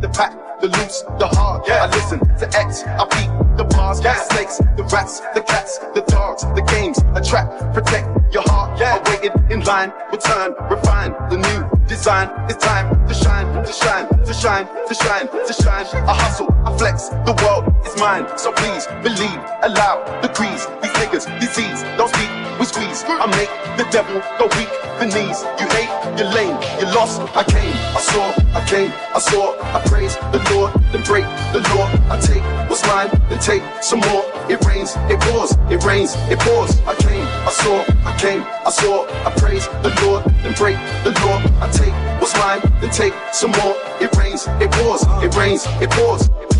the 0.00 0.08
pack, 0.08 0.60
the 0.60 0.68
loose, 0.68 1.02
the 1.18 1.26
hard. 1.26 1.62
Yeah. 1.66 1.84
I 1.84 1.86
listen 1.88 2.20
to 2.20 2.46
X, 2.56 2.84
I 2.84 3.04
beat 3.04 3.56
the 3.56 3.64
bars, 3.64 4.00
yeah. 4.00 4.14
the 4.14 4.34
snakes, 4.34 4.58
the 4.76 4.84
rats, 4.84 5.20
the 5.34 5.42
cats, 5.42 5.78
the 5.94 6.02
dogs, 6.02 6.42
the 6.54 6.62
games, 6.62 6.98
attract, 7.14 7.74
protect 7.74 8.06
your 8.32 8.42
heart. 8.42 8.78
Yeah. 8.78 9.00
I 9.02 9.10
waited 9.10 9.32
in 9.50 9.60
line, 9.64 9.92
return, 10.12 10.54
refine 10.70 11.12
the 11.30 11.38
new 11.38 11.86
design. 11.86 12.30
It's 12.48 12.64
time 12.64 13.06
to 13.08 13.14
shine, 13.14 13.46
to 13.64 13.72
shine, 13.72 14.08
to 14.08 14.34
shine, 14.34 14.66
to 14.86 14.94
shine, 14.94 15.28
to 15.28 15.52
shine. 15.52 15.86
I 16.06 16.14
hustle, 16.14 16.48
I 16.64 16.76
flex, 16.76 17.08
the 17.08 17.34
world 17.42 17.74
is 17.86 17.98
mine. 17.98 18.26
So 18.38 18.52
please 18.52 18.86
believe, 19.02 19.40
allow 19.62 20.20
the 20.22 20.28
crease. 20.28 20.66
These 20.82 20.92
niggas, 21.00 21.40
disease, 21.40 21.82
don't 21.96 22.08
speak, 22.14 22.30
we 22.58 22.64
squeeze. 22.66 23.04
I 23.06 23.26
make 23.30 23.50
the 23.78 23.86
devil 23.90 24.20
go 24.38 24.46
weak, 24.58 24.70
the 24.98 25.06
knees. 25.06 25.42
You 25.60 25.66
hate, 25.70 25.90
you're 26.18 26.30
lame, 26.34 26.58
you're 26.80 26.92
lost. 26.92 27.20
I 27.36 27.44
came, 27.44 27.74
I 27.94 28.00
saw, 28.00 28.26
I 28.54 28.64
came, 28.66 28.92
I 29.14 29.18
saw, 29.18 29.54
I 29.62 29.80
praise 29.86 30.16
the 30.34 30.42
Lord, 30.50 30.72
then 30.92 31.02
break 31.04 31.24
the 31.54 31.60
law. 31.74 31.86
I 32.10 32.18
take 32.18 32.42
what's 32.68 32.84
mine, 32.86 33.10
then 33.28 33.38
take 33.38 33.62
some 33.82 34.00
more. 34.00 34.24
It 34.50 34.64
rains, 34.66 34.94
it 35.08 35.20
pours, 35.20 35.52
it 35.70 35.84
rains, 35.84 36.14
it 36.28 36.38
pours. 36.40 36.80
I 36.82 36.94
came, 36.96 37.26
I 37.46 37.50
saw, 37.50 37.78
I 38.04 38.16
came, 38.18 38.42
I 38.66 38.70
saw, 38.70 39.06
I 39.26 39.30
praise 39.38 39.66
the 39.82 39.94
Lord, 40.02 40.24
then 40.42 40.54
break 40.54 40.76
the 41.04 41.12
law. 41.22 41.38
I 41.62 41.70
take 41.70 41.94
what's 42.20 42.34
mine, 42.36 42.60
then 42.80 42.90
take 42.90 43.14
some 43.32 43.52
more. 43.52 43.74
It 44.00 44.14
rains, 44.16 44.46
it 44.60 44.70
pours, 44.72 45.02
it 45.22 45.34
rains, 45.36 45.66
it 45.80 45.90
pours. 45.90 46.28
This 46.48 46.57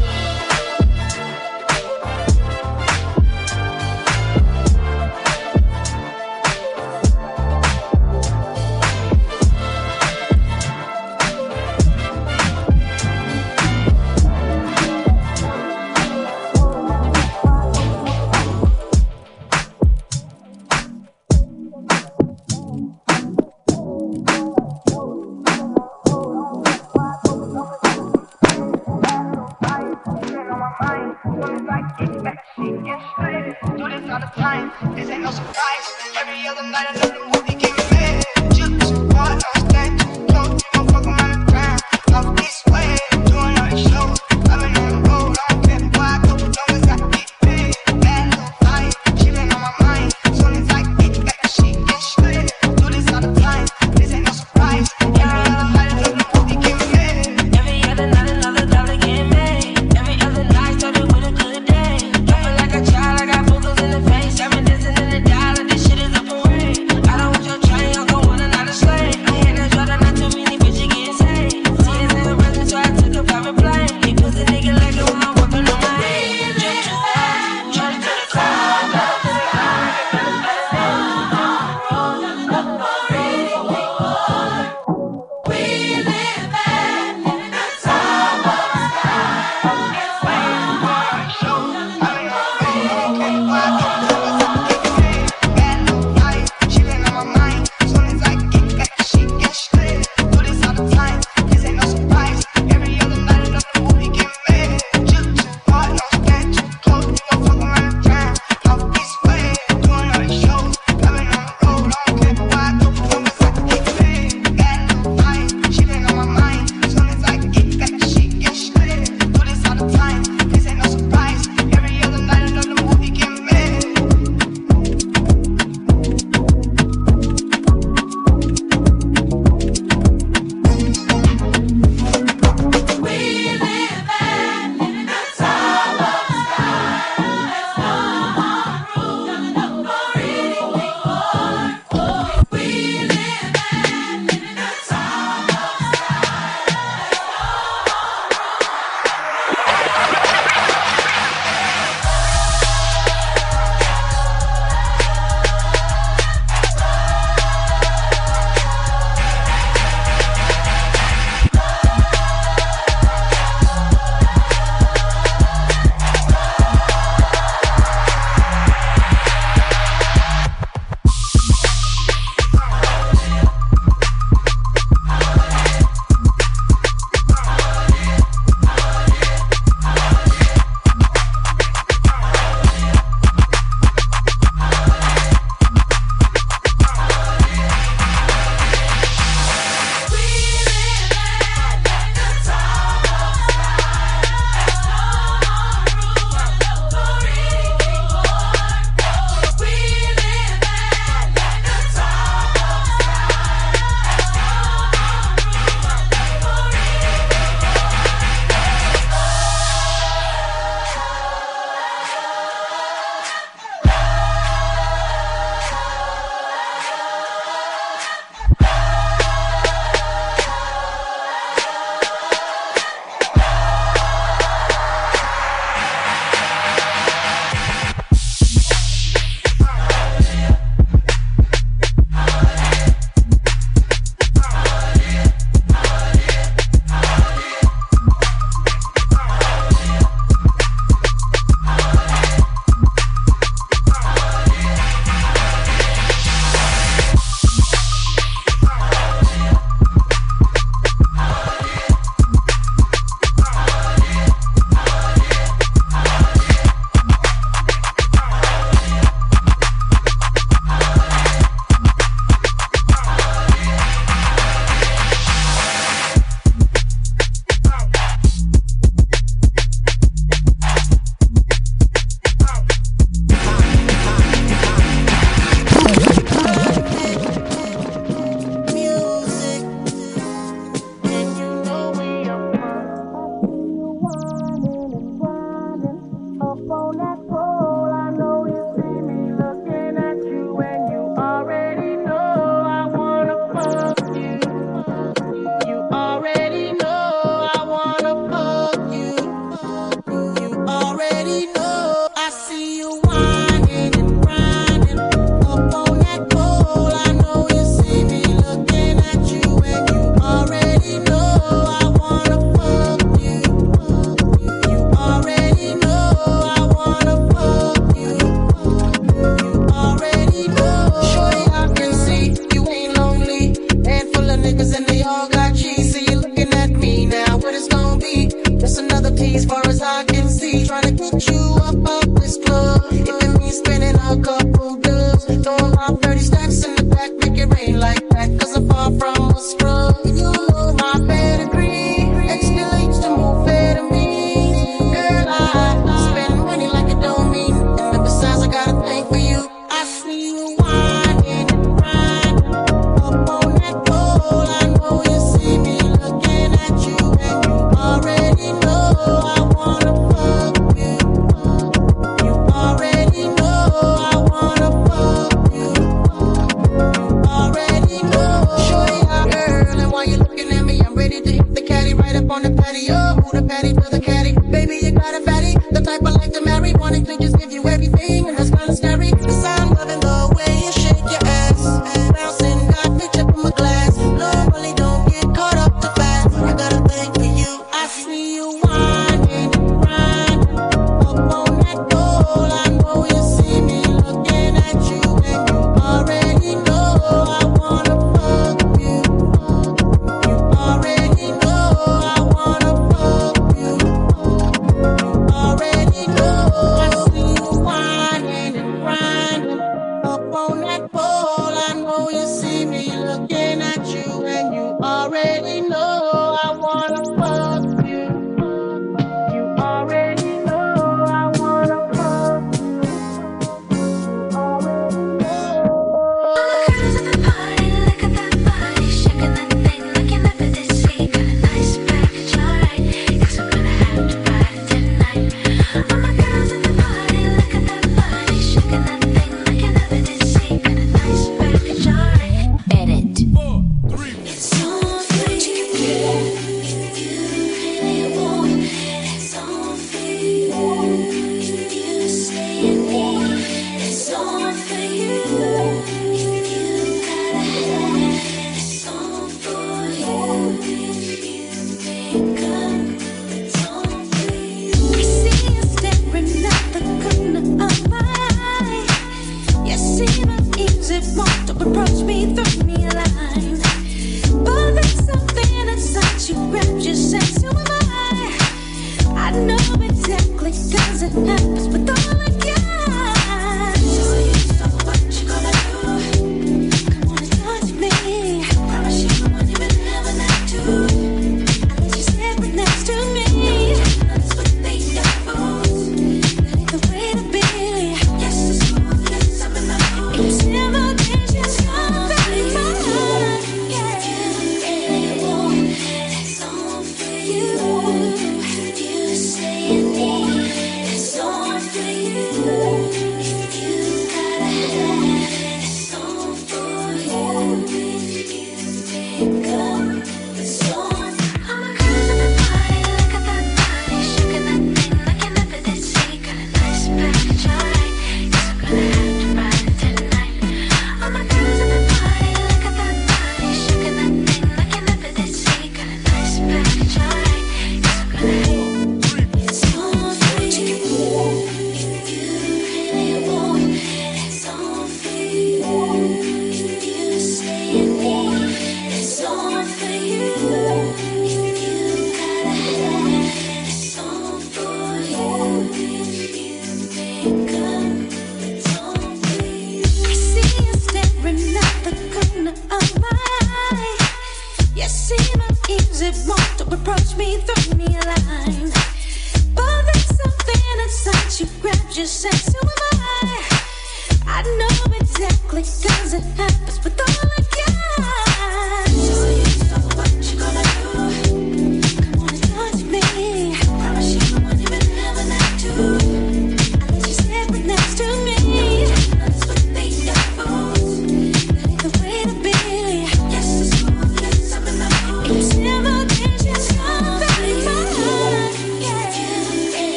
and 378.85 379.28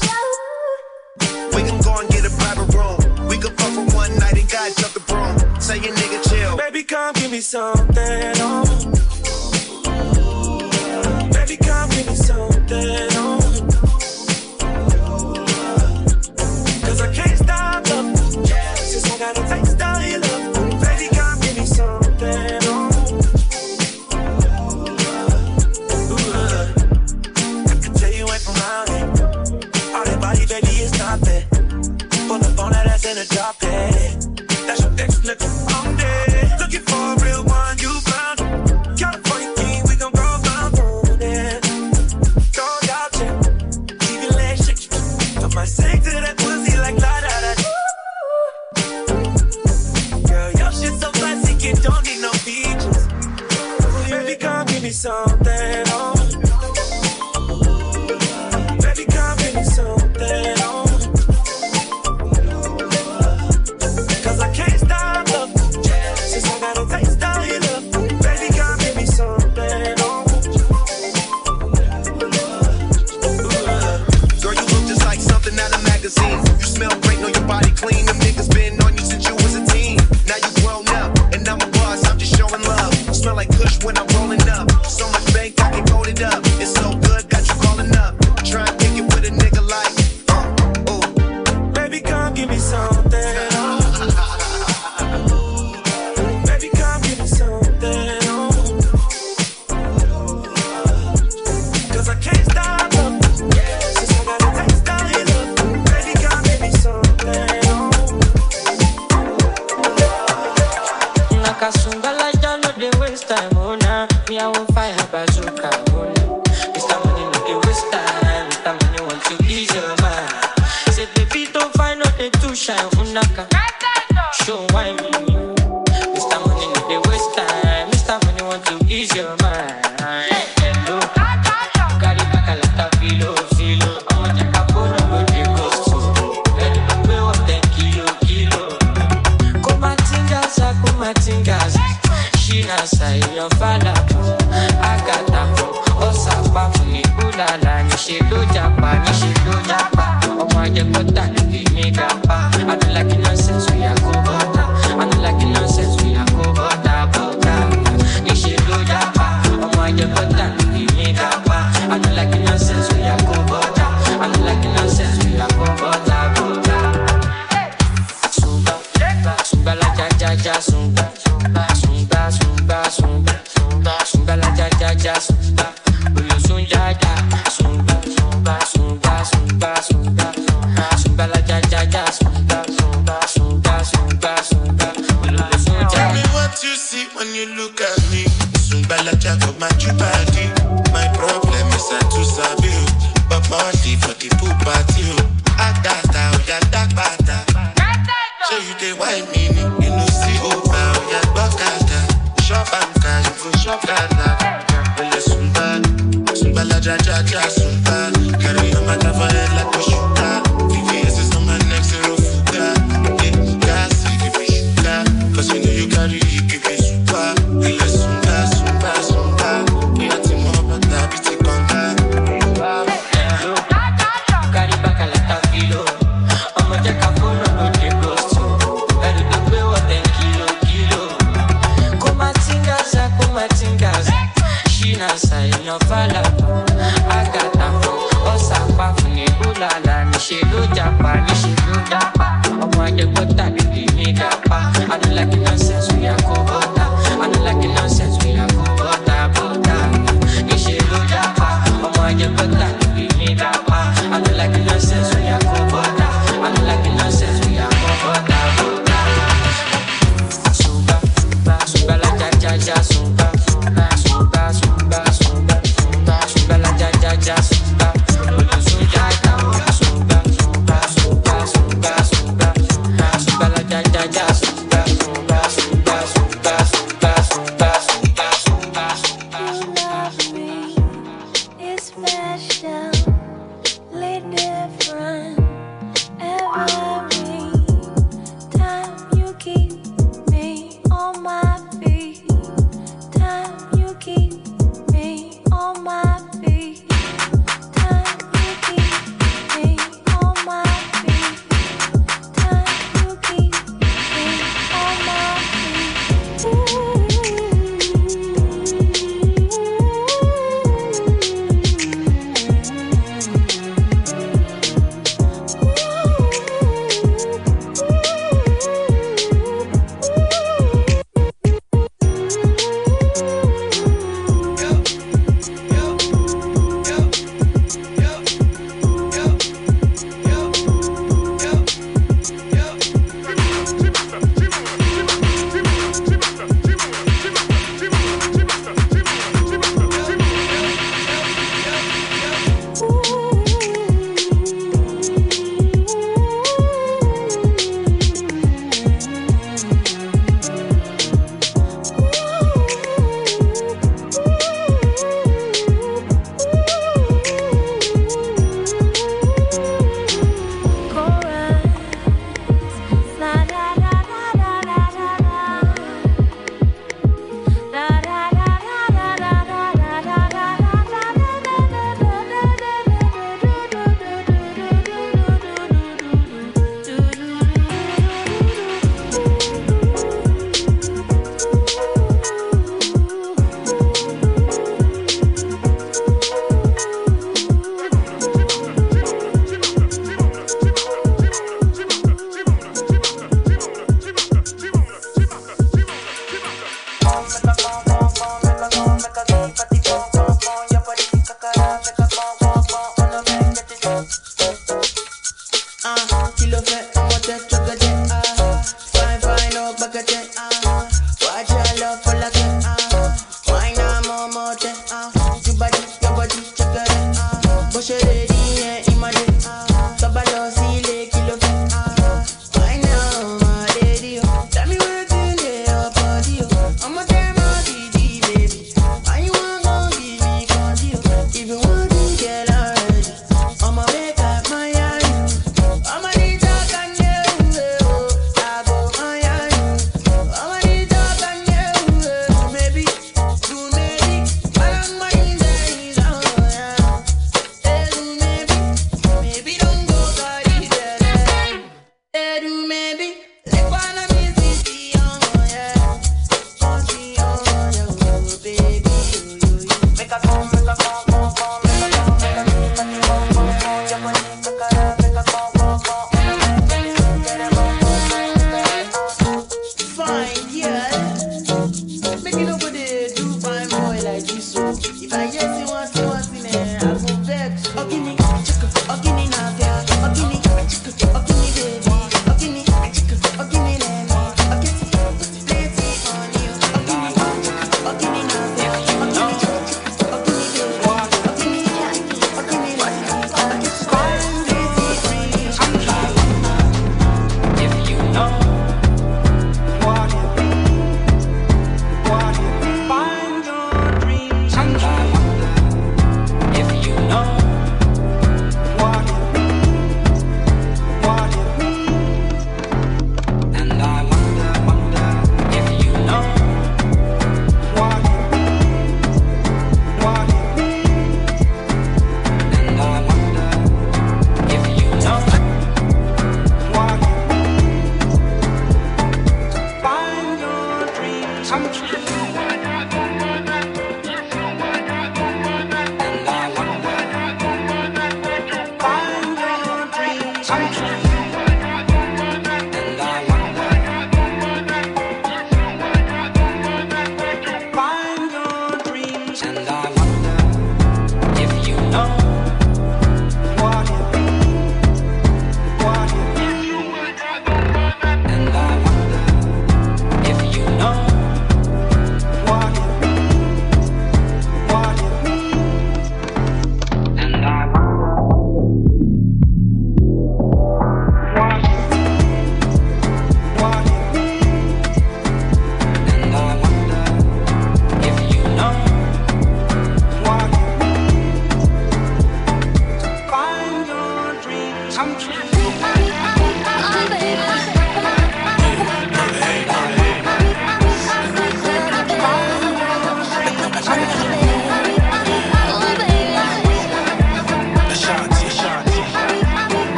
like 0.00 1.54
We 1.54 1.62
can 1.68 1.80
go 1.80 1.98
and 1.98 2.08
get 2.10 2.24
a 2.24 2.30
private 2.36 2.72
room. 2.74 3.28
We 3.28 3.36
can 3.36 3.54
fuck 3.56 3.72
for 3.72 3.96
one 3.96 4.16
night 4.18 4.38
and 4.38 4.48
God 4.50 4.74
drunk 4.76 4.94
the 4.94 5.00
broom. 5.00 5.60
Say 5.60 5.78
your 5.80 5.94
nigga 5.94 6.28
chill. 6.28 6.56
Baby, 6.56 6.82
come 6.84 7.12
give 7.14 7.30
me 7.30 7.40
something. 7.40 8.32
Oh, 8.38 8.71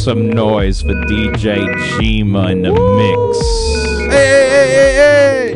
some 0.00 0.30
noise 0.30 0.80
for 0.80 0.94
DJ 0.94 1.68
Jima 1.92 2.50
in 2.52 2.62
the 2.62 2.72
mix. 2.72 3.38
Hey, 4.10 4.48
hey, 4.48 4.68
hey, 4.74 4.94
hey, 4.96 5.54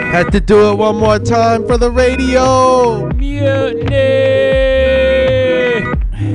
hey! 0.00 0.10
Had 0.10 0.32
to 0.32 0.40
do 0.40 0.70
it 0.70 0.76
one 0.76 0.96
more 0.96 1.18
time 1.18 1.66
for 1.66 1.76
the 1.76 1.90
radio. 1.90 3.10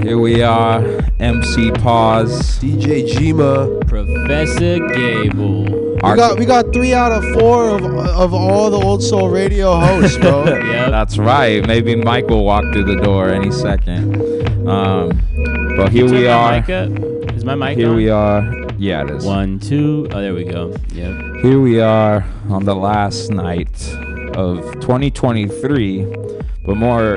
Here 0.03 0.19
we 0.19 0.43
are, 0.43 0.83
MC 1.19 1.71
Pause, 1.71 2.59
DJ 2.59 3.09
Jima, 3.09 3.87
Professor 3.87 4.77
Gable. 4.89 5.63
We 5.63 5.99
got 5.99 6.37
we 6.37 6.45
got 6.45 6.71
three 6.71 6.93
out 6.93 7.11
of 7.11 7.23
four 7.39 7.69
of 7.69 7.83
of 7.83 8.35
all 8.35 8.69
the 8.69 8.77
old 8.77 9.01
soul 9.01 9.29
radio 9.29 9.79
hosts, 9.79 10.17
bro. 10.17 10.45
That's 10.45 11.17
right. 11.17 11.65
Maybe 11.65 11.95
Mike 11.95 12.27
will 12.27 12.45
walk 12.45 12.71
through 12.71 12.85
the 12.85 12.97
door 12.97 13.29
any 13.29 13.51
second. 13.51 14.15
Um, 14.67 15.19
but 15.79 15.93
here 15.93 16.11
we 16.11 16.27
are. 16.27 16.51
mic 16.59 16.69
up. 16.69 16.89
Is 17.33 17.45
my 17.45 17.55
mic 17.55 17.77
Here 17.77 17.89
on? 17.89 17.95
we 17.95 18.09
are. 18.09 18.43
Yeah, 18.77 19.03
it 19.03 19.11
is. 19.11 19.25
One, 19.25 19.59
two. 19.59 20.09
Oh, 20.11 20.19
there 20.19 20.33
we 20.33 20.43
go. 20.43 20.75
Yep. 20.89 21.41
Here 21.41 21.61
we 21.61 21.79
are 21.79 22.25
on 22.49 22.65
the 22.65 22.75
last 22.75 23.31
night 23.31 23.89
of 24.35 24.61
2023, 24.81 26.03
but 26.65 26.75
more 26.75 27.15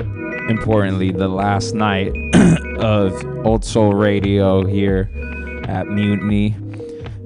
importantly, 0.48 1.10
the 1.10 1.26
last 1.26 1.74
night 1.74 2.12
of 2.78 3.24
Old 3.44 3.64
Soul 3.64 3.94
Radio 3.94 4.64
here 4.64 5.10
at 5.66 5.88
Mutiny. 5.88 6.54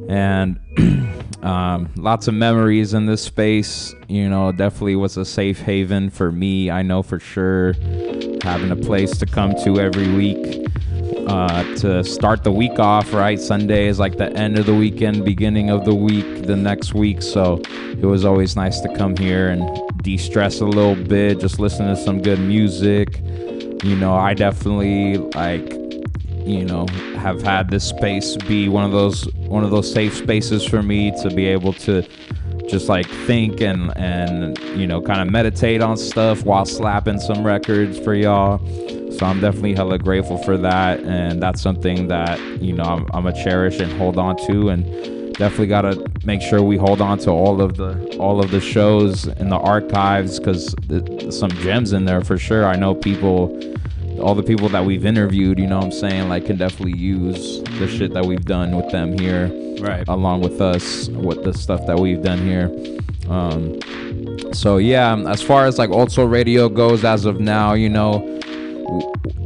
And 0.08 0.58
um, 1.44 1.90
lots 1.96 2.28
of 2.28 2.34
memories 2.34 2.94
in 2.94 3.04
this 3.04 3.22
space. 3.22 3.94
You 4.08 4.30
know, 4.30 4.52
definitely 4.52 4.96
was 4.96 5.18
a 5.18 5.24
safe 5.26 5.60
haven 5.60 6.08
for 6.08 6.32
me. 6.32 6.70
I 6.70 6.80
know 6.80 7.02
for 7.02 7.20
sure 7.20 7.74
having 8.42 8.70
a 8.70 8.76
place 8.76 9.18
to 9.18 9.26
come 9.26 9.54
to 9.64 9.80
every 9.80 10.08
week 10.14 10.35
uh, 11.26 11.62
to 11.76 12.04
start 12.04 12.44
the 12.44 12.52
week 12.52 12.78
off, 12.78 13.12
right? 13.12 13.40
Sunday 13.40 13.88
is 13.88 13.98
like 13.98 14.16
the 14.16 14.32
end 14.36 14.58
of 14.58 14.66
the 14.66 14.74
weekend, 14.74 15.24
beginning 15.24 15.70
of 15.70 15.84
the 15.84 15.94
week, 15.94 16.46
the 16.46 16.56
next 16.56 16.94
week. 16.94 17.22
So 17.22 17.60
it 18.00 18.06
was 18.06 18.24
always 18.24 18.56
nice 18.56 18.80
to 18.80 18.94
come 18.94 19.16
here 19.16 19.48
and 19.48 19.62
de 20.02 20.16
stress 20.16 20.60
a 20.60 20.64
little 20.64 20.94
bit, 20.94 21.40
just 21.40 21.58
listen 21.58 21.86
to 21.86 21.96
some 21.96 22.22
good 22.22 22.38
music. 22.38 23.20
You 23.82 23.96
know, 23.96 24.14
I 24.14 24.34
definitely 24.34 25.18
like 25.18 25.72
you 26.46 26.64
know 26.64 26.86
have 27.16 27.42
had 27.42 27.70
this 27.70 27.84
space 27.84 28.36
be 28.36 28.68
one 28.68 28.84
of 28.84 28.92
those 28.92 29.24
one 29.48 29.64
of 29.64 29.70
those 29.70 29.92
safe 29.92 30.14
spaces 30.14 30.64
for 30.64 30.80
me 30.82 31.10
to 31.22 31.28
be 31.30 31.46
able 31.46 31.72
to 31.72 32.06
just 32.68 32.88
like 32.88 33.06
think 33.26 33.60
and 33.60 33.96
and 33.96 34.58
you 34.76 34.86
know 34.86 35.00
kind 35.00 35.20
of 35.20 35.30
meditate 35.30 35.82
on 35.82 35.96
stuff 35.96 36.44
while 36.44 36.64
slapping 36.64 37.20
some 37.20 37.44
records 37.44 37.98
for 37.98 38.14
y'all. 38.14 38.58
So 39.12 39.24
i'm 39.24 39.40
definitely 39.40 39.74
hella 39.74 39.98
grateful 39.98 40.36
for 40.36 40.58
that 40.58 41.00
and 41.00 41.42
that's 41.42 41.62
something 41.62 42.08
that 42.08 42.38
you 42.60 42.74
know 42.74 42.84
i'm, 42.84 43.06
gonna 43.06 43.32
cherish 43.32 43.80
and 43.80 43.90
hold 43.92 44.18
on 44.18 44.36
to 44.46 44.68
and 44.68 44.84
definitely 45.36 45.66
gotta 45.66 46.10
make 46.24 46.40
sure 46.40 46.62
we 46.62 46.76
hold 46.76 47.00
on 47.00 47.18
to 47.18 47.30
all 47.30 47.60
of 47.60 47.76
the 47.76 48.16
all 48.18 48.40
of 48.40 48.50
the 48.50 48.60
shows 48.60 49.26
in 49.26 49.50
the 49.50 49.56
archives 49.56 50.38
because 50.38 50.74
some 51.30 51.50
gems 51.50 51.92
in 51.92 52.04
there 52.04 52.22
for 52.22 52.38
sure. 52.38 52.66
I 52.66 52.76
know 52.76 52.94
people 52.94 53.48
all 54.20 54.34
the 54.34 54.42
people 54.42 54.68
that 54.70 54.84
we've 54.84 55.04
interviewed, 55.04 55.58
you 55.58 55.66
know 55.66 55.76
what 55.76 55.86
I'm 55.86 55.92
saying, 55.92 56.28
like 56.28 56.46
can 56.46 56.56
definitely 56.56 56.98
use 56.98 57.62
the 57.78 57.88
shit 57.88 58.12
that 58.14 58.24
we've 58.24 58.44
done 58.44 58.76
with 58.76 58.90
them 58.90 59.18
here. 59.18 59.50
Right. 59.80 60.06
Along 60.08 60.40
with 60.40 60.60
us, 60.60 61.08
with 61.08 61.44
the 61.44 61.52
stuff 61.52 61.86
that 61.86 61.98
we've 61.98 62.22
done 62.22 62.38
here. 62.38 62.70
Um 63.28 63.78
so 64.52 64.78
yeah, 64.78 65.16
as 65.28 65.42
far 65.42 65.66
as 65.66 65.78
like 65.78 65.90
Old 65.90 66.10
Soul 66.12 66.26
Radio 66.26 66.68
goes 66.68 67.04
as 67.04 67.24
of 67.24 67.40
now, 67.40 67.74
you 67.74 67.88
know, 67.88 68.36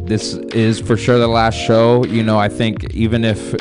this 0.05 0.35
is 0.35 0.81
for 0.81 0.97
sure 0.97 1.19
the 1.19 1.29
last 1.29 1.57
show. 1.57 2.05
You 2.05 2.23
know, 2.23 2.39
I 2.39 2.49
think 2.49 2.93
even 2.95 3.25
if 3.25 3.53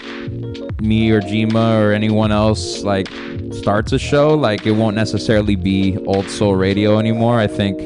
me 0.82 1.12
or 1.12 1.22
Jima 1.22 1.82
or 1.82 1.92
anyone 1.92 2.32
else 2.32 2.84
like 2.84 3.08
starts 3.52 3.92
a 3.92 4.00
show, 4.00 4.36
like 4.36 4.66
it 4.66 4.72
won't 4.72 4.96
necessarily 4.96 5.56
be 5.56 5.98
Old 6.06 6.30
Soul 6.30 6.56
Radio 6.56 7.00
anymore. 7.00 7.40
I 7.40 7.48
think, 7.48 7.80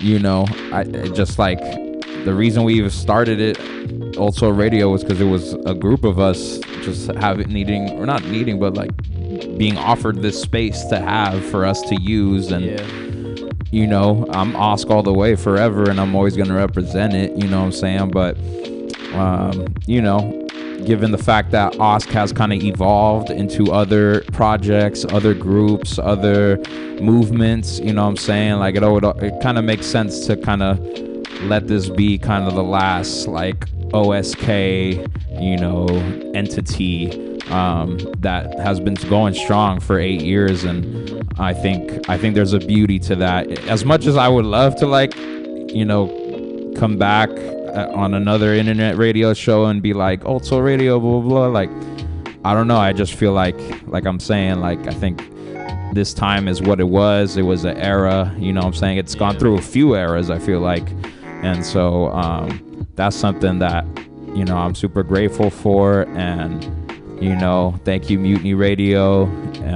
you 0.00 0.18
know, 0.18 0.46
I 0.72 0.82
it 0.82 1.14
just 1.14 1.38
like 1.38 1.60
the 2.26 2.34
reason 2.34 2.64
we 2.64 2.74
even 2.74 2.90
started 2.90 3.40
it, 3.40 4.16
also 4.18 4.50
Radio, 4.50 4.90
was 4.90 5.04
because 5.04 5.20
it 5.20 5.26
was 5.26 5.54
a 5.64 5.74
group 5.74 6.02
of 6.02 6.18
us 6.18 6.58
just 6.82 7.06
having 7.14 7.48
needing 7.48 7.90
or 7.90 8.04
not 8.04 8.24
needing, 8.24 8.58
but 8.58 8.74
like 8.74 8.90
being 9.56 9.78
offered 9.78 10.22
this 10.22 10.42
space 10.42 10.84
to 10.86 10.98
have 10.98 11.44
for 11.46 11.64
us 11.64 11.80
to 11.82 11.94
use. 12.02 12.50
And 12.50 12.64
you 13.72 13.86
know 13.86 14.26
i'm 14.30 14.54
Osk 14.54 14.90
all 14.90 15.02
the 15.02 15.12
way 15.12 15.34
forever 15.34 15.90
and 15.90 16.00
i'm 16.00 16.14
always 16.14 16.36
going 16.36 16.48
to 16.48 16.54
represent 16.54 17.12
it 17.14 17.36
you 17.36 17.48
know 17.48 17.58
what 17.58 17.66
i'm 17.66 17.72
saying? 17.72 18.10
But 18.10 18.38
um, 19.12 19.66
you 19.86 20.00
know 20.00 20.46
given 20.84 21.10
the 21.10 21.18
fact 21.18 21.50
that 21.50 21.72
Osk 21.74 22.08
has 22.10 22.32
kind 22.32 22.52
of 22.52 22.62
evolved 22.62 23.30
into 23.30 23.72
other 23.72 24.20
projects 24.32 25.04
other 25.06 25.34
groups 25.34 25.98
other 25.98 26.58
movements 27.00 27.80
you 27.80 27.92
know 27.92 28.04
what 28.04 28.10
i'm 28.10 28.16
saying? 28.16 28.54
Like 28.54 28.76
it, 28.76 28.82
it 28.82 29.40
kind 29.42 29.58
of 29.58 29.64
makes 29.64 29.86
sense 29.86 30.26
to 30.26 30.36
kind 30.36 30.62
of 30.62 30.78
let 31.42 31.66
this 31.68 31.88
be 31.88 32.18
kind 32.18 32.46
of 32.46 32.54
the 32.54 32.62
last 32.64 33.26
like 33.26 33.68
osk 33.92 34.46
you 35.40 35.56
know 35.56 35.86
entity 36.34 37.36
um, 37.50 37.98
that 38.18 38.58
has 38.58 38.80
been 38.80 38.94
going 38.94 39.34
strong 39.34 39.78
for 39.78 39.98
eight 39.98 40.22
years 40.22 40.64
and 40.64 41.22
i 41.38 41.52
think 41.52 42.08
i 42.08 42.18
think 42.18 42.34
there's 42.34 42.52
a 42.52 42.58
beauty 42.58 42.98
to 42.98 43.14
that. 43.16 43.46
As 43.68 43.84
much 43.84 44.06
as 44.06 44.16
i 44.16 44.28
would 44.28 44.44
love 44.44 44.74
to 44.76 44.86
like 44.86 45.14
you 45.16 45.84
know 45.84 46.08
come 46.76 46.96
back 46.98 47.30
uh, 47.30 47.90
on 47.94 48.14
another 48.14 48.54
internet 48.54 48.96
radio 48.96 49.32
show 49.34 49.66
and 49.66 49.82
be 49.82 49.92
like 49.92 50.22
soul 50.42 50.62
radio 50.62 50.98
blah 50.98 51.20
blah 51.20 51.28
blah 51.28 51.46
like 51.46 51.70
i 52.44 52.54
don't 52.54 52.68
know. 52.68 52.78
I 52.78 52.92
just 52.92 53.14
feel 53.14 53.32
like 53.32 53.58
like 53.86 54.06
i'm 54.06 54.20
saying 54.20 54.60
like 54.60 54.86
i 54.86 54.92
think 54.92 55.22
this 55.92 56.12
time 56.12 56.46
is 56.48 56.60
what 56.60 56.78
it 56.78 56.88
was. 56.88 57.36
It 57.36 57.42
was 57.42 57.64
an 57.64 57.76
era 57.76 58.34
you 58.38 58.52
know 58.52 58.62
i'm 58.62 58.74
saying? 58.74 58.98
It's 58.98 59.14
gone 59.14 59.38
through 59.38 59.58
a 59.58 59.62
few 59.62 59.94
eras 59.94 60.30
i 60.30 60.38
feel 60.38 60.60
like 60.60 60.88
and 61.42 61.64
so 61.64 62.08
um, 62.12 62.86
that's 62.94 63.16
something 63.16 63.58
that 63.58 63.84
you 64.34 64.44
know 64.44 64.56
i'm 64.56 64.74
super 64.74 65.02
grateful 65.02 65.50
for 65.50 66.02
and 66.16 66.64
you 67.22 67.34
know 67.36 67.74
thank 67.84 68.10
you 68.10 68.18
mutiny 68.18 68.54
radio 68.54 69.24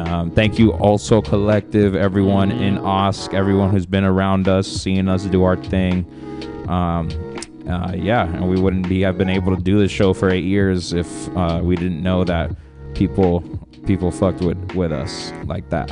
um, 0.07 0.31
thank 0.31 0.59
you 0.59 0.73
also 0.75 1.21
collective 1.23 1.95
everyone 1.97 2.53
in 2.53 2.77
OSC, 2.79 3.35
everyone 3.35 3.71
who's 3.71 3.87
been 3.87 4.05
around 4.05 4.47
us 4.47 4.67
seeing 4.69 5.09
us 5.09 5.25
do 5.25 5.43
our 5.43 5.57
thing 5.57 6.05
um, 6.69 7.09
uh, 7.69 7.93
yeah 7.97 8.27
and 8.27 8.49
we 8.49 8.61
wouldn't 8.61 8.89
be 8.89 9.01
have 9.01 9.17
been 9.19 9.31
able 9.31 9.55
to 9.57 9.63
do 9.63 9.79
this 9.79 9.91
show 9.91 10.13
for 10.13 10.31
eight 10.31 10.45
years 10.45 10.93
if 10.93 11.29
uh, 11.37 11.61
we 11.63 11.75
didn't 11.77 12.03
know 12.03 12.25
that 12.25 12.51
people 12.95 13.41
people 13.87 14.11
fucked 14.11 14.41
with 14.43 14.59
with 14.75 14.93
us 14.93 15.33
like 15.45 15.69
that 15.71 15.91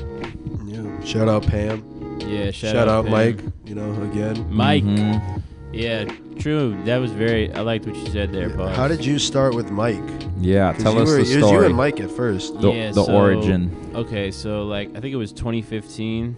Yeah. 0.67 0.85
Shout 1.05 1.29
out 1.29 1.47
Pam. 1.47 1.83
Yeah, 2.21 2.51
shout, 2.51 2.73
Shout 2.73 2.89
out, 2.89 2.89
out 2.89 3.05
Pam. 3.05 3.13
Mike, 3.13 3.41
you 3.65 3.75
know, 3.75 3.91
again. 4.03 4.47
Mike. 4.51 4.85
Mhm. 4.85 5.43
Yeah, 5.73 6.05
true. 6.39 6.81
That 6.85 6.99
was 6.99 7.13
very. 7.13 7.53
I 7.53 7.61
liked 7.61 7.87
what 7.87 7.95
you 7.95 8.07
said 8.07 8.33
there, 8.33 8.51
Paul. 8.51 8.69
How 8.69 8.89
did 8.89 9.05
you 9.05 9.19
start 9.19 9.55
with 9.55 9.71
Mike? 9.71 10.01
Yeah, 10.41 10.73
'Cause 10.73 10.83
tell 10.83 10.95
you 10.95 11.01
us 11.01 11.09
were, 11.09 11.15
the 11.15 11.19
It 11.19 11.21
was 11.21 11.31
you 11.35 11.41
story. 11.43 11.67
and 11.67 11.75
Mike 11.77 12.01
at 12.01 12.11
first. 12.11 12.59
The- 12.61 12.73
yeah, 12.73 12.91
the 12.93 13.05
so- 13.05 13.13
origin. 13.15 13.71
Okay, 13.95 14.31
so 14.31 14.65
like 14.65 14.89
I 14.97 15.01
think 15.01 15.13
it 15.13 15.17
was 15.17 15.33
2015. 15.33 16.37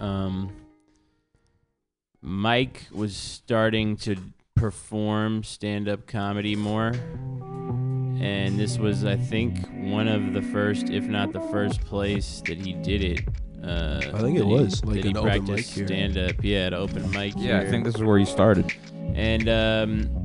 Um, 0.00 0.50
Mike 2.20 2.86
was 2.92 3.16
starting 3.16 3.96
to 3.96 4.16
perform 4.54 5.42
stand-up 5.42 6.06
comedy 6.06 6.54
more, 6.56 6.92
and 8.20 8.58
this 8.58 8.78
was, 8.78 9.04
I 9.06 9.16
think, 9.16 9.56
one 9.72 10.06
of 10.08 10.34
the 10.34 10.42
first, 10.42 10.90
if 10.90 11.04
not 11.04 11.32
the 11.32 11.40
first 11.40 11.80
place 11.82 12.42
that 12.46 12.58
he 12.58 12.74
did 12.74 13.02
it. 13.02 13.20
Uh, 13.62 14.00
I 14.14 14.20
think 14.20 14.36
it 14.36 14.40
that 14.40 14.46
he- 14.46 14.52
was, 14.52 14.84
like 14.84 15.02
he 15.04 15.10
an 15.10 15.16
open 15.16 15.44
mic 15.44 15.64
here. 15.66 15.86
stand-up. 15.86 16.42
Yeah, 16.42 16.58
at 16.66 16.74
open 16.74 17.10
mic. 17.10 17.34
Yeah, 17.36 17.60
I 17.60 17.66
think 17.66 17.84
this 17.84 17.94
is 17.94 18.02
where 18.02 18.18
you 18.18 18.26
started. 18.26 18.72
And 19.14 19.48
um, 19.48 20.22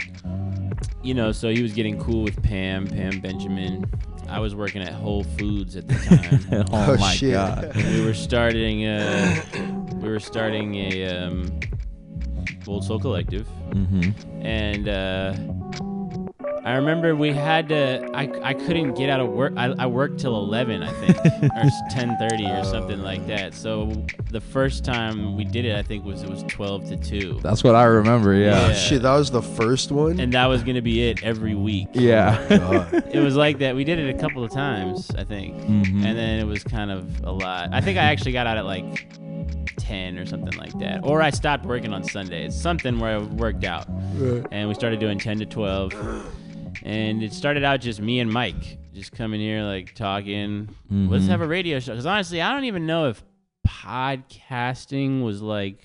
you 1.04 1.14
know, 1.14 1.32
so 1.32 1.50
he 1.50 1.62
was 1.62 1.74
getting 1.74 2.00
cool 2.00 2.24
with 2.24 2.42
Pam, 2.44 2.88
Pam 2.88 3.20
Benjamin. 3.20 3.86
I 4.30 4.40
was 4.40 4.56
working 4.56 4.82
at 4.82 4.92
Whole 4.94 5.24
Foods 5.24 5.76
at 5.76 5.88
the 5.88 5.94
time. 5.96 6.66
Oh 6.72 6.94
Oh, 6.94 6.98
my 6.98 7.14
shit. 7.14 7.34
God. 7.34 7.76
We 7.76 8.04
were 8.06 8.14
starting 8.16 8.86
uh 8.86 9.42
we 10.02 10.10
were 10.10 10.20
starting 10.20 10.74
a 10.76 11.06
um 11.08 11.60
Old 12.68 12.84
Soul 12.84 13.00
Collective. 13.00 13.48
Mhm. 13.70 14.14
And 14.44 14.88
uh 14.90 15.34
I 16.66 16.78
remember 16.78 17.16
we 17.16 17.32
had 17.32 17.70
to. 17.70 18.10
I, 18.16 18.24
I 18.44 18.54
couldn't 18.56 18.96
get 18.96 19.08
out 19.08 19.20
of 19.20 19.30
work. 19.30 19.54
I, 19.56 19.74
I 19.78 19.86
worked 19.86 20.20
till 20.20 20.36
eleven, 20.36 20.82
I 20.82 20.92
think, 20.94 21.16
or 21.44 21.70
ten 21.92 22.18
thirty 22.18 22.46
or 22.48 22.64
something 22.64 23.02
like 23.04 23.26
that. 23.28 23.54
So 23.54 24.04
the 24.32 24.42
first 24.42 24.84
time 24.84 25.38
we 25.38 25.44
did 25.44 25.66
it, 25.66 25.76
I 25.76 25.84
think 25.84 26.04
was 26.04 26.24
it 26.24 26.30
was 26.30 26.42
twelve 26.48 26.86
to 26.90 26.98
two. 26.98 27.40
That's 27.44 27.64
what 27.64 27.76
I 27.76 27.84
remember. 27.84 28.34
Yeah. 28.34 28.74
Shit, 28.74 29.04
that 29.04 29.14
was 29.16 29.30
the 29.30 29.44
first 29.44 29.92
one. 29.92 30.20
And 30.20 30.34
that 30.34 30.48
was 30.48 30.64
gonna 30.64 30.82
be 30.82 31.08
it 31.08 31.24
every 31.24 31.54
week. 31.54 31.90
Yeah. 31.94 32.42
it 33.14 33.20
was 33.20 33.36
like 33.36 33.60
that. 33.60 33.76
We 33.76 33.84
did 33.84 34.00
it 34.00 34.16
a 34.16 34.18
couple 34.20 34.44
of 34.44 34.52
times, 34.52 35.12
I 35.16 35.24
think, 35.24 35.56
Mhm. 35.62 36.04
and 36.04 36.18
then 36.18 36.40
it 36.40 36.46
was 36.48 36.64
kind 36.64 36.90
of 36.90 37.24
a 37.24 37.32
lot. 37.32 37.70
I 37.74 37.80
think 37.82 38.00
I 38.00 38.06
actually 38.06 38.32
got 38.32 38.48
out 38.48 38.58
at 38.58 38.66
like 38.66 39.08
10 39.78 40.18
or 40.18 40.26
something 40.26 40.58
like 40.58 40.74
that. 40.80 41.02
Or 41.04 41.22
I 41.22 41.30
stopped 41.30 41.64
working 41.66 41.94
on 41.94 42.04
Sundays. 42.04 42.60
Something 42.60 42.98
where 43.00 43.18
I 43.18 43.20
worked 43.20 43.66
out. 43.66 43.86
Right. 44.16 44.44
And 44.52 44.68
we 44.68 44.74
started 44.74 45.00
doing 45.00 45.20
10 45.20 45.38
to 45.40 45.46
12. 45.46 45.94
And 46.84 47.24
it 47.24 47.34
started 47.34 47.64
out 47.64 47.82
just 47.82 48.00
me 48.02 48.20
and 48.20 48.32
Mike 48.32 48.78
just 48.94 49.12
coming 49.12 49.40
here, 49.40 49.64
like 49.64 49.94
talking. 49.96 50.70
Let's 50.90 51.26
Mhm. 51.26 51.30
have 51.30 51.42
a 51.42 51.48
radio 51.48 51.80
show. 51.80 51.94
Because 51.94 52.06
honestly, 52.06 52.42
I 52.42 52.52
don't 52.54 52.66
even 52.66 52.86
know 52.86 53.10
if 53.10 53.24
podcasting 53.68 55.24
was 55.24 55.42
like. 55.42 55.80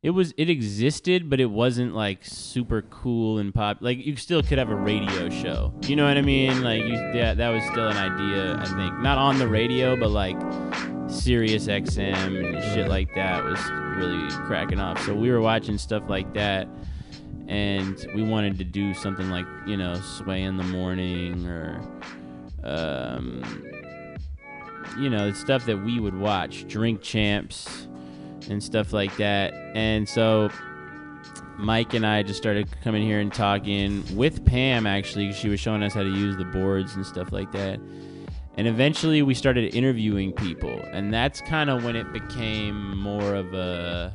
It 0.00 0.10
was 0.10 0.32
it 0.38 0.48
existed, 0.48 1.28
but 1.28 1.40
it 1.40 1.50
wasn't 1.50 1.92
like 1.92 2.24
super 2.24 2.82
cool 2.82 3.38
and 3.38 3.52
pop. 3.52 3.78
Like 3.80 4.06
you 4.06 4.14
still 4.14 4.44
could 4.44 4.58
have 4.58 4.70
a 4.70 4.74
radio 4.76 5.28
show. 5.28 5.74
You 5.86 5.96
know 5.96 6.06
what 6.06 6.16
I 6.16 6.22
mean? 6.22 6.62
Like 6.62 6.84
you, 6.84 6.92
yeah, 6.92 7.34
that 7.34 7.48
was 7.48 7.64
still 7.64 7.88
an 7.88 7.96
idea. 7.96 8.56
I 8.60 8.64
think 8.64 9.00
not 9.00 9.18
on 9.18 9.38
the 9.40 9.48
radio, 9.48 9.96
but 9.98 10.10
like 10.10 10.36
Sirius 11.08 11.66
XM 11.66 12.36
and 12.54 12.62
shit 12.72 12.88
like 12.88 13.12
that 13.16 13.44
was 13.44 13.58
really 13.96 14.28
cracking 14.46 14.78
off. 14.78 15.04
So 15.04 15.14
we 15.16 15.30
were 15.32 15.40
watching 15.40 15.76
stuff 15.78 16.04
like 16.08 16.32
that, 16.34 16.68
and 17.48 18.06
we 18.14 18.22
wanted 18.22 18.58
to 18.58 18.64
do 18.64 18.94
something 18.94 19.30
like 19.30 19.46
you 19.66 19.76
know 19.76 19.94
Sway 19.94 20.42
in 20.42 20.56
the 20.56 20.64
morning 20.64 21.46
or, 21.46 21.80
um, 22.62 23.42
you 24.98 25.10
know, 25.10 25.30
the 25.30 25.36
stuff 25.36 25.64
that 25.66 25.78
we 25.78 25.98
would 25.98 26.14
watch, 26.14 26.66
Drink 26.68 27.02
Champs 27.02 27.88
and 28.48 28.62
stuff 28.62 28.92
like 28.92 29.16
that. 29.16 29.52
And 29.74 30.08
so 30.08 30.50
Mike 31.58 31.94
and 31.94 32.06
I 32.06 32.22
just 32.22 32.38
started 32.38 32.68
coming 32.82 33.02
here 33.02 33.18
and 33.18 33.32
talking 33.32 34.04
with 34.14 34.44
Pam. 34.44 34.86
Actually, 34.86 35.32
she 35.32 35.48
was 35.48 35.58
showing 35.58 35.82
us 35.82 35.92
how 35.92 36.02
to 36.02 36.08
use 36.08 36.36
the 36.36 36.44
boards 36.44 36.94
and 36.94 37.04
stuff 37.04 37.32
like 37.32 37.50
that. 37.52 37.80
And 38.56 38.66
eventually, 38.66 39.22
we 39.22 39.34
started 39.34 39.74
interviewing 39.74 40.32
people, 40.32 40.80
and 40.90 41.14
that's 41.14 41.40
kind 41.42 41.70
of 41.70 41.84
when 41.84 41.94
it 41.94 42.12
became 42.12 42.98
more 42.98 43.34
of 43.34 43.54
a 43.54 44.12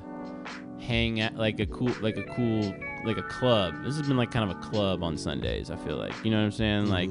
hang 0.80 1.22
out, 1.22 1.36
like 1.36 1.62
a 1.62 1.66
cool, 1.66 1.94
like 2.02 2.18
a 2.18 2.24
cool, 2.24 2.74
like 3.06 3.18
a 3.18 3.24
club. 3.24 3.84
This 3.84 3.98
has 3.98 4.08
been 4.08 4.18
like 4.18 4.32
kind 4.32 4.50
of 4.50 4.58
a 4.58 4.60
club 4.62 5.04
on 5.04 5.18
Sundays. 5.18 5.70
I 5.72 5.76
feel 5.78 5.98
like 5.98 6.14
you 6.24 6.32
know 6.32 6.38
what 6.38 6.46
I'm 6.46 6.52
saying, 6.52 6.88
like, 6.88 7.10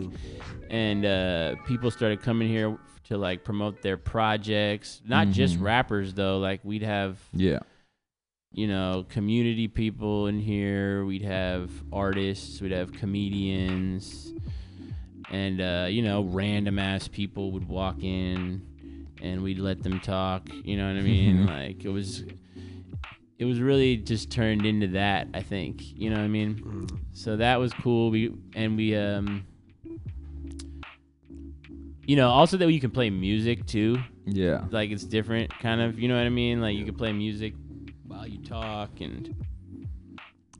and 0.71 1.05
uh, 1.05 1.55
people 1.67 1.91
started 1.91 2.23
coming 2.23 2.49
here 2.49 2.77
to 3.05 3.19
like 3.19 3.45
promote 3.45 3.83
their 3.83 3.97
projects. 3.97 5.03
Not 5.07 5.29
just 5.29 5.59
Mhm. 5.59 5.63
rappers 5.63 6.15
though. 6.15 6.39
Like 6.39 6.61
we'd 6.65 6.83
have 6.83 7.19
Yeah. 7.33 7.59
you 8.53 8.67
know, 8.69 9.05
community 9.09 9.67
people 9.69 10.27
in 10.29 10.39
here. 10.39 11.05
We'd 11.05 11.23
have 11.23 11.71
artists. 11.93 12.61
We'd 12.61 12.73
have 12.73 12.93
comedians, 12.93 14.33
and 15.31 15.61
uh, 15.61 15.87
you 15.91 16.03
know, 16.03 16.23
random 16.23 16.79
ass 16.79 17.09
people 17.09 17.53
would 17.53 17.67
walk 17.69 18.03
in, 18.03 18.63
and 19.23 19.43
we'd 19.43 19.59
let 19.59 19.83
them 19.83 20.01
talk. 20.01 20.49
You 20.65 20.77
know 20.77 20.87
what 20.89 20.99
I 20.99 21.03
mean? 21.03 21.39
Mhm. 21.39 21.49
Like 21.49 21.85
it 21.85 21.89
was, 21.91 22.25
it 23.43 23.45
was 23.45 23.59
really 23.59 23.97
just 23.97 24.31
turned 24.31 24.65
into 24.65 24.87
that. 24.87 25.27
I 25.35 25.43
think. 25.43 25.83
You 25.99 26.11
know 26.11 26.17
what 26.17 26.23
I 26.23 26.29
mean? 26.29 26.89
So 27.13 27.37
that 27.39 27.59
was 27.59 27.73
cool. 27.73 28.13
We 28.13 28.33
and 28.55 28.77
we 28.77 28.95
um. 28.95 29.45
You 32.07 32.15
know, 32.15 32.29
also 32.29 32.57
that 32.57 32.71
you 32.71 32.81
can 32.81 32.93
play 32.93 33.11
music 33.11 33.67
too. 33.67 33.99
Yeah. 34.27 34.65
Like 34.71 34.91
it's 34.91 35.03
different, 35.03 35.51
kind 35.59 35.81
of. 35.81 35.99
You 35.99 36.07
know 36.07 36.17
what 36.17 36.25
I 36.25 36.29
mean? 36.29 36.61
Like 36.61 36.77
you 36.77 36.85
can 36.85 36.95
play 36.95 37.13
music 37.13 37.55
while 38.07 38.29
you 38.29 38.39
talk, 38.45 39.01
and 39.01 39.35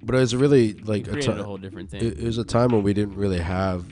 But 0.03 0.17
it 0.17 0.19
was 0.19 0.35
really 0.35 0.73
like 0.73 1.07
a, 1.07 1.13
created 1.13 1.39
whole 1.39 1.59
different 1.59 1.91
thing. 1.91 2.05
It, 2.05 2.19
it 2.19 2.25
was 2.25 2.39
a 2.39 2.45
time 2.45 2.73
when 2.73 2.83
we 2.83 2.93
didn't 2.93 3.15
really 3.15 3.39
have, 3.39 3.85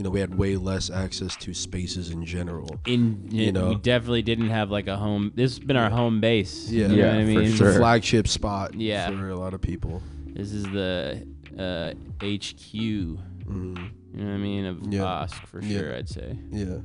you 0.00 0.04
know, 0.04 0.08
we 0.08 0.18
had 0.20 0.34
way 0.38 0.56
less 0.56 0.88
access 0.88 1.36
to 1.36 1.52
spaces 1.52 2.08
in 2.08 2.24
general. 2.24 2.80
in 2.86 3.28
you 3.30 3.52
know, 3.52 3.68
we 3.68 3.74
definitely 3.74 4.22
didn't 4.22 4.48
have 4.48 4.70
like 4.70 4.86
a 4.86 4.96
home. 4.96 5.30
This 5.34 5.58
has 5.58 5.58
been 5.58 5.76
our 5.76 5.90
home 5.90 6.22
base. 6.22 6.70
yeah, 6.70 6.86
you 6.88 6.96
know 7.02 7.08
what 7.08 7.16
I 7.16 7.24
mean. 7.24 7.40
It's 7.42 7.60
a 7.60 7.74
flagship 7.74 8.26
spot. 8.26 8.72
Yeah. 8.72 9.10
for 9.10 9.28
a 9.28 9.36
lot 9.36 9.52
of 9.52 9.60
people. 9.60 10.00
This 10.24 10.52
is 10.54 10.64
the 10.64 11.26
uh, 11.58 11.92
HQ. 12.24 12.72
You 12.72 13.18
know 13.44 13.74
what 14.14 14.24
I 14.24 14.36
mean 14.38 14.64
of 14.64 14.76
Mm-hmm. 14.78 14.92
Yeah. 14.92 15.00
Bosk 15.02 15.34
for 15.48 15.60
Yeah. 15.62 15.78
sure. 15.80 15.94
I'd 15.96 16.08
say. 16.08 16.38
Yeah, 16.50 16.78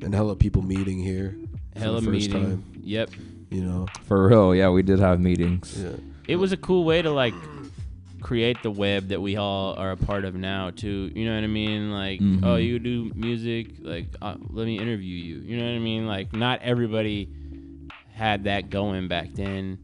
and 0.00 0.14
hella 0.14 0.34
people 0.34 0.62
meeting 0.62 1.02
here. 1.02 1.36
for 1.74 1.78
the 1.80 1.80
Hella 1.84 2.00
first 2.00 2.10
meeting. 2.12 2.42
Time, 2.44 2.64
Yep. 2.82 3.10
you 3.50 3.62
know. 3.62 3.86
For 4.04 4.26
real, 4.28 4.54
yeah, 4.54 4.70
we 4.70 4.82
did 4.82 5.00
have 5.00 5.20
meetings. 5.20 5.76
Yeah. 5.78 5.96
It 6.28 6.36
was 6.36 6.52
a 6.52 6.56
cool 6.56 6.84
way 6.84 7.02
to 7.02 7.10
like 7.10 7.34
create 8.22 8.62
the 8.62 8.70
web 8.70 9.08
that 9.08 9.20
we 9.20 9.36
all 9.36 9.74
are 9.74 9.90
a 9.90 9.96
part 9.96 10.24
of 10.24 10.34
now 10.34 10.70
too. 10.70 11.10
You 11.14 11.26
know 11.26 11.34
what 11.34 11.44
I 11.44 11.48
mean? 11.48 11.90
Like, 11.92 12.20
Mhm. 12.20 12.44
oh, 12.44 12.56
you 12.56 12.78
do 12.78 13.10
music, 13.14 13.74
like 13.80 14.06
uh, 14.22 14.36
let 14.50 14.66
me 14.66 14.78
interview 14.78 15.16
you. 15.16 15.36
You 15.40 15.56
know 15.58 15.64
what 15.66 15.74
I 15.74 15.78
mean? 15.80 16.06
Like, 16.06 16.32
not 16.32 16.60
everybody 16.62 17.28
had 18.12 18.44
that 18.44 18.70
going 18.70 19.08
back 19.08 19.32
then 19.34 19.78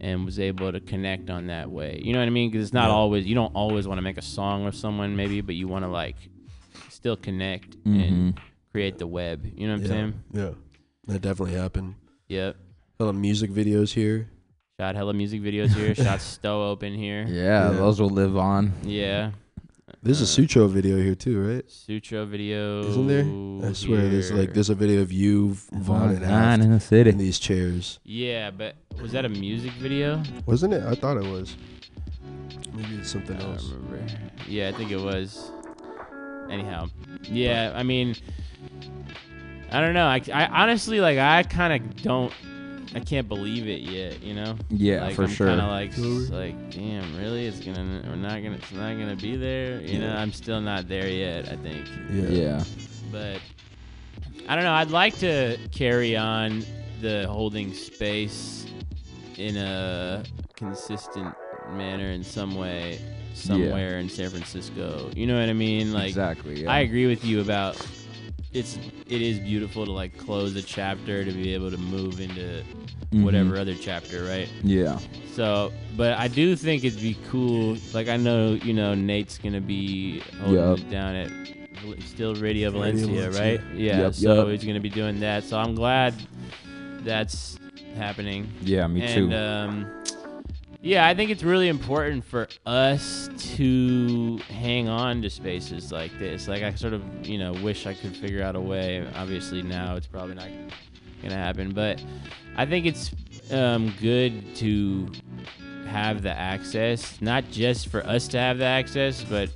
and 0.00 0.24
was 0.24 0.38
able 0.38 0.72
to 0.72 0.80
connect 0.80 1.30
on 1.30 1.46
that 1.48 1.70
way. 1.70 2.00
You 2.02 2.12
know 2.12 2.18
what 2.20 2.26
I 2.26 2.30
mean? 2.30 2.50
Because 2.50 2.66
it's 2.66 2.72
not 2.74 2.88
Yeah. 2.88 2.94
always 2.94 3.26
you 3.26 3.34
don't 3.34 3.54
always 3.54 3.86
want 3.86 3.98
to 3.98 4.02
make 4.02 4.18
a 4.18 4.22
song 4.22 4.64
with 4.64 4.74
someone 4.74 5.16
maybe, 5.16 5.40
but 5.40 5.54
you 5.54 5.68
want 5.68 5.84
to 5.84 5.88
like 5.90 6.16
still 6.88 7.16
connect 7.16 7.76
Mhm. 7.84 8.08
and 8.08 8.40
create 8.72 8.98
the 8.98 9.06
web. 9.06 9.44
You 9.56 9.66
know 9.66 9.74
what 9.74 9.80
I'm 9.80 9.82
yeah, 9.82 9.88
saying? 9.88 10.14
Yeah, 10.34 10.50
that 11.06 11.22
definitely 11.22 11.54
happened. 11.54 11.94
Yep. 12.28 12.56
Hella 12.98 13.12
music 13.12 13.50
videos 13.50 13.92
here. 13.94 14.28
Shot 14.80 14.94
hella 14.94 15.12
music 15.12 15.42
videos 15.42 15.70
here. 15.74 15.92
Shot 15.96 16.20
Stow 16.20 16.70
open 16.70 16.94
here. 16.94 17.26
Yeah, 17.28 17.70
those 17.70 18.00
will 18.00 18.10
live 18.10 18.36
on. 18.36 18.72
Yeah. 18.84 19.32
There's 20.04 20.20
a 20.20 20.22
uh, 20.22 20.26
Sutro 20.26 20.68
video 20.68 20.98
here 20.98 21.16
too, 21.16 21.40
right? 21.44 21.68
Sutro 21.68 22.24
video. 22.24 22.84
Isn't 22.84 23.08
there? 23.08 23.68
I 23.68 23.72
swear, 23.72 24.08
there's 24.08 24.30
like 24.30 24.54
there's 24.54 24.70
a 24.70 24.76
video 24.76 25.00
of 25.00 25.10
you, 25.10 25.54
Vaughn, 25.72 26.10
and 26.10 26.20
Vaughn 26.20 26.30
Aft 26.30 26.62
in 26.62 26.70
the 26.70 26.78
city. 26.78 27.10
in 27.10 27.18
these 27.18 27.40
chairs. 27.40 27.98
Yeah, 28.04 28.52
but 28.52 28.76
was 29.02 29.10
that 29.10 29.24
a 29.24 29.28
music 29.28 29.72
video? 29.72 30.22
Wasn't 30.46 30.72
it? 30.72 30.84
I 30.84 30.94
thought 30.94 31.16
it 31.16 31.28
was. 31.28 31.56
Maybe 32.72 32.98
it's 32.98 33.10
something 33.10 33.34
I 33.34 33.40
don't 33.40 33.54
else. 33.54 33.72
remember. 33.72 34.06
Yeah, 34.46 34.68
I 34.68 34.72
think 34.78 34.92
it 34.92 35.00
was. 35.00 35.50
Anyhow, 36.48 36.86
yeah, 37.24 37.72
I 37.74 37.82
mean, 37.82 38.14
I 39.72 39.80
don't 39.80 39.94
know. 39.94 40.06
I, 40.06 40.22
I 40.32 40.46
honestly 40.62 41.00
like 41.00 41.18
I 41.18 41.42
kind 41.42 41.72
of 41.72 42.02
don't. 42.02 42.32
I 42.94 43.00
can't 43.00 43.28
believe 43.28 43.66
it 43.68 43.80
yet. 43.82 44.22
You 44.22 44.34
know? 44.34 44.56
Yeah, 44.70 45.02
like, 45.02 45.14
for 45.16 45.24
I'm 45.24 45.28
sure. 45.30 45.46
Kind 45.48 45.60
of 45.60 45.68
like, 45.68 45.92
s- 45.92 46.30
like, 46.30 46.70
damn, 46.70 47.16
really? 47.18 47.46
It's 47.46 47.60
gonna. 47.60 48.02
We're 48.06 48.16
not 48.16 48.42
gonna. 48.42 48.56
It's 48.56 48.72
not 48.72 48.92
gonna 48.98 49.16
be 49.16 49.36
there. 49.36 49.80
You 49.80 49.98
know? 50.00 50.14
I'm 50.14 50.32
still 50.32 50.60
not 50.60 50.88
there 50.88 51.08
yet. 51.08 51.48
I 51.50 51.56
think. 51.56 51.86
Yeah. 52.10 52.28
Yeah. 52.28 52.64
but 53.12 53.40
I 54.48 54.54
don't 54.54 54.64
know. 54.64 54.72
I'd 54.72 54.90
like 54.90 55.18
to 55.18 55.58
carry 55.72 56.16
on 56.16 56.64
the 57.00 57.26
holding 57.28 57.72
space 57.74 58.66
in 59.36 59.56
a 59.56 60.22
consistent 60.56 61.34
manner 61.70 62.06
in 62.06 62.24
some 62.24 62.54
way 62.56 62.98
somewhere 63.34 63.98
in 63.98 64.08
San 64.08 64.30
Francisco. 64.30 65.10
You 65.14 65.26
know 65.26 65.38
what 65.38 65.48
I 65.48 65.52
mean? 65.52 65.92
Like 65.92 66.08
Exactly, 66.08 66.62
yeah. 66.62 66.72
I 66.72 66.80
agree 66.80 67.06
with 67.06 67.24
you 67.24 67.40
about 67.40 67.76
it's 68.52 68.78
it 69.08 69.20
is 69.22 69.38
beautiful 69.38 69.84
to 69.84 69.92
like 69.92 70.16
close 70.16 70.56
a 70.56 70.62
chapter 70.62 71.24
to 71.24 71.30
be 71.32 71.52
able 71.54 71.70
to 71.70 71.76
move 71.78 72.20
into 72.20 72.62
Mhm. 73.12 73.22
whatever 73.24 73.58
other 73.58 73.74
chapter, 73.74 74.24
right? 74.24 74.48
Yeah. 74.62 74.98
So, 75.32 75.72
but 75.96 76.12
I 76.18 76.28
do 76.28 76.54
think 76.56 76.84
it'd 76.84 77.00
be 77.00 77.16
cool. 77.30 77.76
Like 77.94 78.08
I 78.08 78.16
know, 78.16 78.52
you 78.54 78.72
know, 78.74 78.94
Nate's 78.94 79.38
gonna 79.38 79.60
be 79.62 80.20
holding 80.40 80.54
Yup. 80.56 80.78
it 80.78 80.90
down 80.90 81.14
at 81.14 81.30
still 82.04 82.34
Radio 82.34 82.70
Radio 82.70 82.70
Valencia, 82.70 83.06
Valencia. 83.06 83.40
right? 83.40 83.60
Yeah. 83.74 84.00
Yup, 84.02 84.14
so 84.14 84.34
yup. 84.34 84.48
he's 84.48 84.64
gonna 84.64 84.80
be 84.80 84.90
doing 84.90 85.20
that. 85.20 85.44
So 85.44 85.56
I'm 85.58 85.74
glad 85.74 86.14
that's 87.04 87.58
happening. 87.96 88.48
Yeah, 88.62 88.86
me 88.86 89.02
and, 89.02 89.14
too. 89.30 89.34
Um, 89.36 89.86
yeah, 90.80 91.06
I 91.06 91.14
think 91.14 91.30
it's 91.30 91.42
really 91.42 91.68
important 91.68 92.24
for 92.24 92.48
us 92.64 93.28
to 93.56 94.38
hang 94.48 94.88
on 94.88 95.22
to 95.22 95.30
spaces 95.30 95.90
like 95.90 96.16
this. 96.18 96.46
Like 96.46 96.62
I 96.62 96.72
sort 96.74 96.92
of, 96.92 97.02
you 97.26 97.38
know, 97.38 97.52
wish 97.52 97.86
I 97.86 97.94
could 97.94 98.16
figure 98.16 98.42
out 98.42 98.54
a 98.54 98.60
way. 98.60 99.06
Obviously 99.16 99.62
now 99.62 99.96
it's 99.96 100.06
probably 100.06 100.36
not 100.36 100.48
gonna 101.22 101.34
happen, 101.34 101.72
but 101.72 102.02
I 102.56 102.64
think 102.64 102.86
it's 102.86 103.10
um, 103.50 103.92
good 104.00 104.54
to 104.56 105.10
have 105.88 106.22
the 106.22 106.30
access, 106.30 107.20
not 107.20 107.50
just 107.50 107.88
for 107.88 108.06
us 108.06 108.28
to 108.28 108.38
have 108.38 108.58
the 108.58 108.64
access, 108.64 109.24
but 109.24 109.50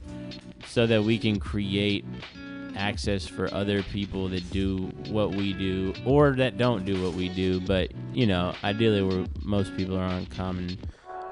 so 0.66 0.86
that 0.86 1.04
we 1.04 1.18
can 1.18 1.38
create 1.38 2.04
access 2.74 3.26
for 3.26 3.52
other 3.54 3.82
people 3.82 4.28
that 4.28 4.50
do 4.50 4.90
what 5.08 5.30
we 5.30 5.52
do 5.52 5.92
or 6.06 6.32
that 6.32 6.56
don't 6.56 6.84
do 6.84 7.00
what 7.02 7.14
we 7.14 7.28
do. 7.28 7.60
But 7.60 7.92
you 8.12 8.26
know, 8.26 8.54
ideally, 8.64 9.02
where 9.02 9.24
most 9.42 9.76
people 9.76 9.96
are 9.96 10.04
on 10.04 10.26
common 10.26 10.78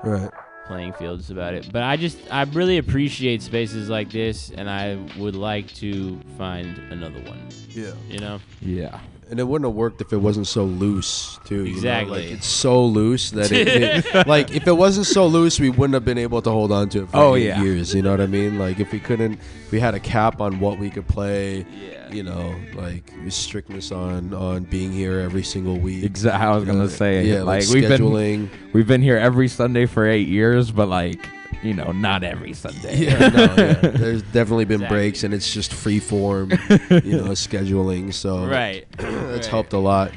Right. 0.02 0.30
playing 0.66 0.92
fields 0.94 1.30
about 1.30 1.54
it. 1.54 1.70
But 1.72 1.82
I 1.82 1.96
just 1.96 2.18
I 2.30 2.42
really 2.44 2.78
appreciate 2.78 3.42
spaces 3.42 3.88
like 3.88 4.10
this, 4.10 4.50
and 4.50 4.68
I 4.70 4.96
would 5.18 5.34
like 5.34 5.72
to 5.74 6.18
find 6.38 6.78
another 6.90 7.20
one. 7.20 7.48
Yeah. 7.70 7.92
You 8.08 8.18
know. 8.20 8.40
Yeah. 8.60 9.00
And 9.30 9.38
it 9.38 9.44
wouldn't 9.44 9.68
have 9.68 9.76
worked 9.76 10.00
if 10.00 10.12
it 10.12 10.16
wasn't 10.16 10.48
so 10.48 10.64
loose, 10.64 11.38
too. 11.44 11.58
you 11.64 11.70
know? 11.70 11.76
Exactly. 11.76 12.22
Like, 12.22 12.30
it's 12.38 12.46
so 12.48 12.84
loose 12.84 13.30
that 13.30 13.52
it, 13.52 13.68
it- 14.14 14.26
like, 14.26 14.50
if 14.50 14.66
it 14.66 14.72
wasn't 14.72 15.06
so 15.06 15.26
loose, 15.28 15.60
we 15.60 15.70
wouldn't 15.70 15.94
have 15.94 16.04
been 16.04 16.18
able 16.18 16.42
to 16.42 16.50
hold 16.50 16.72
on 16.72 16.88
to 16.88 17.04
it 17.04 17.10
for 17.10 17.16
Oh, 17.16 17.34
eight 17.36 17.44
yeah. 17.46 17.62
years. 17.62 17.94
You 17.94 18.02
know 18.02 18.10
what 18.10 18.20
I 18.20 18.26
mean? 18.26 18.58
Like, 18.58 18.80
if 18.80 18.90
we 18.90 18.98
couldn't, 18.98 19.38
we 19.70 19.78
had 19.78 19.94
a 19.94 20.00
cap 20.00 20.40
on 20.40 20.58
what 20.58 20.80
we 20.80 20.90
could 20.90 21.06
play. 21.06 21.58
Yeah. 21.80 21.96
You 22.12 22.24
know, 22.24 22.56
like 22.74 23.04
strictness 23.28 23.92
on 23.92 24.34
on 24.34 24.64
being 24.64 24.90
here 24.90 25.20
every 25.20 25.44
single 25.44 25.78
week. 25.78 26.02
Exactly. 26.02 26.44
I 26.44 26.56
was 26.56 26.64
gonna 26.64 26.88
say, 26.88 27.24
yeah, 27.24 27.42
like, 27.44 27.62
like, 27.64 27.72
we've 27.72 27.84
scheduling. 27.84 28.50
been 28.50 28.70
we've 28.72 28.88
been 28.88 29.00
here 29.00 29.16
every 29.16 29.46
Sunday 29.46 29.86
for 29.86 30.04
eight 30.08 30.26
years, 30.26 30.72
but 30.72 30.88
like 30.88 31.24
you 31.62 31.74
know, 31.74 31.92
not 31.92 32.22
every 32.24 32.52
Sunday. 32.52 33.04
Yeah, 33.06 33.28
no, 33.28 33.42
yeah. 33.56 33.72
There's 33.82 34.22
definitely 34.22 34.64
been 34.64 34.86
breaks, 34.88 35.24
and 35.24 35.34
it's 35.34 35.52
just 35.52 35.72
free 35.72 36.00
form, 36.00 36.50
you 36.70 37.16
know, 37.18 37.32
scheduling. 37.36 38.12
So 38.14 38.46
Right. 38.46 38.86
it's 38.98 39.02
Right. 39.02 39.46
helped 39.46 39.72
a 39.72 39.78
lot, 39.78 40.12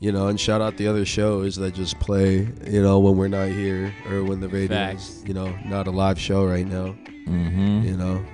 you 0.00 0.12
know. 0.12 0.28
And 0.28 0.38
shout 0.38 0.60
out 0.60 0.76
the 0.76 0.86
other 0.86 1.04
shows 1.04 1.56
that 1.56 1.74
just 1.74 1.98
play, 2.00 2.48
you 2.66 2.82
know, 2.82 2.98
when 3.00 3.16
we're 3.16 3.28
not 3.28 3.48
here 3.48 3.92
or 4.10 4.22
when 4.24 4.40
the 4.40 4.48
radio 4.48 4.76
Facts. 4.76 5.08
is, 5.08 5.24
you 5.26 5.34
know, 5.34 5.56
not 5.64 5.86
a 5.86 5.90
live 5.90 6.18
show 6.20 6.44
right 6.46 6.66
now. 6.66 6.94
Mhm. 7.26 7.84
You 7.84 7.96
know, 7.96 8.24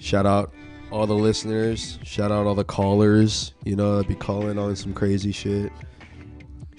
shout 0.00 0.26
out 0.26 0.52
all 0.90 1.06
the 1.06 1.14
listeners. 1.14 1.98
Shout 2.02 2.30
out 2.32 2.46
all 2.46 2.54
the 2.54 2.64
callers. 2.64 3.52
You 3.64 3.76
know, 3.76 3.96
that 3.98 4.08
be 4.08 4.14
calling 4.14 4.58
on 4.58 4.74
some 4.76 4.92
crazy 4.94 5.32
shit. 5.32 5.70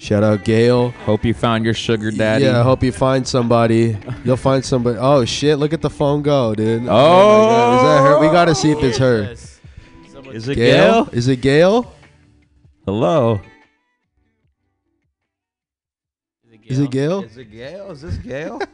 Shout 0.00 0.22
out 0.24 0.44
Gail. 0.44 0.92
Hope 1.04 1.26
you 1.26 1.34
found 1.34 1.62
your 1.62 1.74
sugar 1.74 2.10
daddy. 2.10 2.46
Yeah, 2.46 2.60
I 2.60 2.62
hope 2.62 2.82
you 2.82 2.90
find 2.90 3.28
somebody. 3.28 3.98
You'll 4.24 4.38
find 4.38 4.64
somebody. 4.64 4.96
Oh 4.98 5.26
shit! 5.26 5.58
Look 5.58 5.74
at 5.74 5.82
the 5.82 5.90
phone 5.90 6.22
go, 6.22 6.54
dude. 6.54 6.84
Oh, 6.84 6.84
my 6.84 6.88
God. 6.88 7.76
is 7.76 7.82
that 7.82 8.08
her? 8.08 8.18
We 8.18 8.28
oh, 8.28 8.32
gotta 8.32 8.54
see 8.54 8.70
if 8.70 8.82
it's 8.82 8.96
her. 8.96 9.34
Is 10.32 10.48
it 10.48 10.54
Gail? 10.54 11.06
Is 11.12 11.28
it 11.28 11.42
Gail? 11.42 11.92
Hello. 12.86 13.42
Is 16.64 16.78
it 16.78 16.90
Gail? 16.90 17.24
Is 17.24 17.36
it 17.36 17.50
Gail? 17.50 17.90
Is 17.90 18.00
this 18.00 18.16
Gail? 18.16 18.58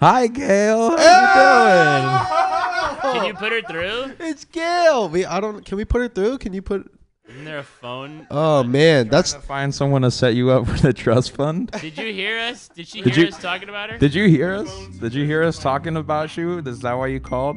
Hi, 0.00 0.26
Gail. 0.28 0.96
How 0.96 0.96
yeah! 0.96 2.94
you 2.94 3.02
doing? 3.02 3.14
Can 3.14 3.24
you 3.26 3.34
put 3.34 3.52
her 3.52 3.60
through? 3.60 4.14
It's 4.20 4.46
Gail. 4.46 5.10
We 5.10 5.26
I 5.26 5.38
don't. 5.38 5.66
Can 5.66 5.76
we 5.76 5.84
put 5.84 6.00
her 6.00 6.08
through? 6.08 6.38
Can 6.38 6.54
you 6.54 6.62
put? 6.62 6.90
Isn't 7.28 7.44
there 7.44 7.58
a 7.58 7.62
phone? 7.64 8.26
Oh 8.30 8.62
man, 8.64 9.08
that's 9.08 9.32
you 9.32 9.38
doing? 9.38 9.46
Find 9.46 9.74
someone 9.74 10.02
to 10.02 10.10
set 10.10 10.34
you 10.34 10.50
up 10.50 10.66
with 10.66 10.84
a 10.84 10.92
trust 10.92 11.32
fund. 11.36 11.70
Did 11.80 11.98
you 11.98 12.12
hear 12.12 12.38
us? 12.38 12.68
Did 12.68 12.88
she 12.88 13.02
Did 13.02 13.14
hear 13.14 13.24
you- 13.24 13.30
us 13.30 13.38
talking 13.40 13.68
about 13.68 13.90
her? 13.90 13.98
Did 13.98 14.14
you 14.14 14.28
hear 14.28 14.54
us? 14.54 14.86
Did 14.98 15.12
you 15.14 15.24
hear 15.26 15.42
us 15.42 15.58
talking 15.58 15.96
about 15.96 16.36
you? 16.36 16.58
Is 16.58 16.80
that 16.80 16.94
why 16.94 17.08
you 17.08 17.20
called? 17.20 17.56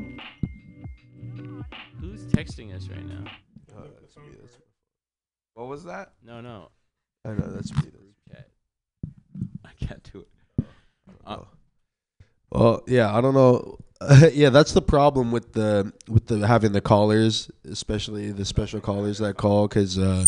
Who's 2.00 2.24
texting 2.26 2.76
us 2.76 2.90
right 2.90 3.06
now? 3.08 3.24
Oh, 3.78 3.84
that's 4.00 4.18
me. 4.18 4.24
That's 4.42 4.54
me. 4.58 4.64
What 5.54 5.68
was 5.68 5.84
that? 5.86 6.14
No, 6.24 6.42
no. 6.42 6.70
I 7.24 7.30
know 7.30 7.48
that's 7.48 7.74
me. 7.76 7.84
I 9.64 9.86
can't 9.86 10.10
do 10.12 10.20
it. 10.58 10.66
Uh, 11.26 11.38
Well, 12.52 12.84
yeah, 12.88 13.16
I 13.16 13.22
don't 13.22 13.34
know. 13.34 13.78
yeah, 14.34 14.50
that's 14.50 14.72
the 14.74 14.82
problem 14.82 15.32
with 15.32 15.54
the 15.54 15.92
with 16.08 16.26
the 16.28 16.46
having 16.48 16.72
the 16.72 16.82
callers, 16.82 17.50
especially 17.70 18.32
the 18.32 18.46
special 18.46 18.80
callers 18.82 19.18
that 19.20 19.38
call, 19.38 19.68
because. 19.68 19.98
Uh, 20.00 20.26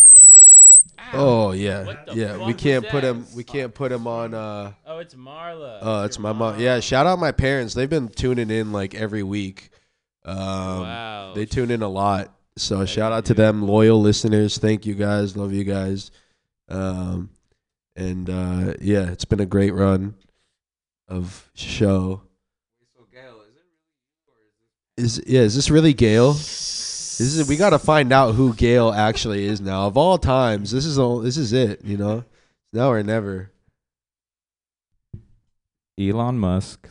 oh 1.13 1.51
yeah, 1.51 2.03
yeah. 2.13 2.45
We 2.45 2.53
can't 2.53 2.87
put 2.87 3.03
him. 3.03 3.25
We 3.35 3.43
can't 3.43 3.73
put 3.73 3.91
him 3.91 4.07
on. 4.07 4.33
Uh, 4.33 4.73
Oh, 4.85 4.99
it's 4.99 5.15
Marla. 5.15 5.79
Oh, 5.81 6.03
it's 6.03 6.19
my 6.19 6.33
mom. 6.33 6.59
Yeah, 6.59 6.79
shout 6.79 7.07
out 7.07 7.19
my 7.19 7.31
parents. 7.31 7.73
They've 7.73 7.89
been 7.89 8.09
tuning 8.09 8.49
in 8.49 8.71
like 8.71 8.95
every 8.95 9.23
week. 9.23 9.69
Um, 10.23 10.37
Wow. 10.37 11.33
They 11.35 11.45
tune 11.45 11.71
in 11.71 11.81
a 11.81 11.89
lot. 11.89 12.33
So 12.57 12.85
shout 12.85 13.11
out 13.11 13.25
to 13.25 13.33
them, 13.33 13.63
loyal 13.63 13.99
listeners. 13.99 14.57
Thank 14.59 14.85
you 14.85 14.93
guys. 14.93 15.35
Love 15.35 15.51
you 15.51 15.63
guys. 15.63 16.11
Um, 16.69 17.31
and 17.95 18.29
uh, 18.29 18.73
yeah, 18.79 19.09
it's 19.09 19.25
been 19.25 19.39
a 19.39 19.45
great 19.45 19.73
run 19.73 20.13
of 21.07 21.49
show. 21.55 22.21
Is 24.98 25.22
yeah? 25.26 25.41
Is 25.41 25.56
this 25.56 25.70
really 25.72 25.94
Gail? 25.94 26.34
This 26.34 27.20
is 27.20 27.48
we 27.48 27.57
got 27.57 27.72
to 27.72 27.80
find 27.80 28.11
out 28.11 28.36
who 28.36 28.53
Gail 28.53 28.91
actually 28.91 29.45
is 29.45 29.60
now. 29.60 29.88
Of 29.88 29.98
all 29.98 30.18
times, 30.18 30.72
this 30.72 30.86
is 30.86 30.99
all. 30.99 31.20
This 31.20 31.38
is 31.38 31.53
it. 31.53 31.84
You 31.84 31.98
know, 31.98 32.24
now 32.72 32.91
or 32.91 33.02
never. 33.02 33.52
Elon 35.99 36.40
Musk, 36.40 36.90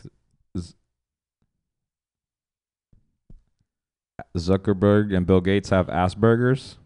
Zuckerberg, 4.37 5.15
and 5.15 5.25
Bill 5.25 5.41
Gates 5.41 5.69
have 5.69 5.87
Asperger's. 5.87 6.77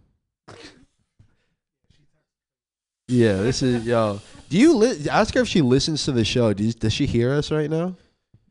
Yeah, 3.07 3.37
this 3.37 3.61
is 3.61 3.85
yo. 3.85 4.19
Do 4.49 4.57
you 4.57 4.75
li- 4.75 5.09
ask 5.09 5.33
her 5.35 5.41
if 5.41 5.47
she 5.47 5.61
listens 5.61 6.03
to 6.05 6.11
the 6.11 6.25
show? 6.25 6.53
Does, 6.53 6.75
does 6.75 6.93
she 6.93 7.05
hear 7.05 7.33
us 7.33 7.51
right 7.51 7.69
now? 7.69 7.95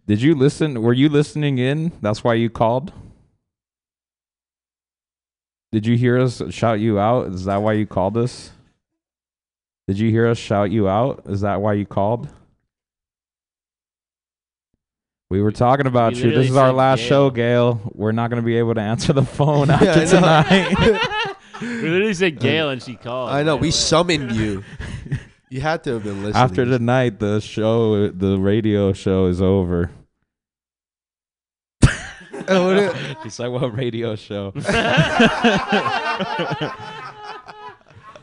Did 0.06 0.22
you 0.22 0.34
listen? 0.34 0.82
Were 0.82 0.92
you 0.92 1.08
listening 1.08 1.58
in? 1.58 1.92
That's 2.00 2.22
why 2.22 2.34
you 2.34 2.48
called. 2.48 2.92
Did 5.72 5.86
you 5.86 5.96
hear 5.96 6.18
us 6.18 6.40
shout 6.50 6.78
you 6.78 6.98
out? 6.98 7.26
Is 7.28 7.44
that 7.44 7.56
why 7.56 7.72
you 7.72 7.86
called 7.86 8.16
us? 8.16 8.52
Did 9.88 9.98
you 9.98 10.10
hear 10.10 10.26
us 10.28 10.38
shout 10.38 10.70
you 10.70 10.88
out? 10.88 11.24
Is 11.26 11.40
that 11.42 11.60
why 11.60 11.74
you 11.74 11.86
called? 11.86 12.28
We 15.28 15.42
were 15.42 15.52
talking 15.52 15.86
about 15.86 16.14
we 16.14 16.22
you. 16.22 16.30
This 16.30 16.50
is 16.50 16.56
our 16.56 16.72
last 16.72 17.00
Gail. 17.00 17.08
show, 17.08 17.30
Gail. 17.30 17.80
We're 17.94 18.12
not 18.12 18.30
going 18.30 18.40
to 18.40 18.46
be 18.46 18.58
able 18.58 18.74
to 18.74 18.80
answer 18.80 19.12
the 19.12 19.24
phone 19.24 19.70
after 19.70 19.90
I 19.90 19.94
know. 19.96 20.06
tonight. 20.06 21.34
we 21.60 21.66
literally 21.66 22.14
said 22.14 22.38
Gail 22.38 22.70
and 22.70 22.80
she 22.80 22.94
called. 22.94 23.30
I 23.30 23.42
know 23.42 23.56
we 23.56 23.72
summoned 23.72 24.32
you. 24.32 24.62
You 25.48 25.60
had 25.60 25.84
to 25.84 25.94
have 25.94 26.02
been 26.04 26.22
listening. 26.24 26.42
after 26.42 26.64
tonight, 26.64 27.20
the 27.20 27.40
show, 27.40 28.08
the 28.08 28.36
radio 28.38 28.92
show 28.92 29.26
is 29.26 29.40
over. 29.40 29.90
Oh, 32.48 32.74
what 32.76 32.96
He's 33.24 33.38
like, 33.40 33.50
what 33.50 33.74
radio 33.76 34.14
show? 34.14 34.50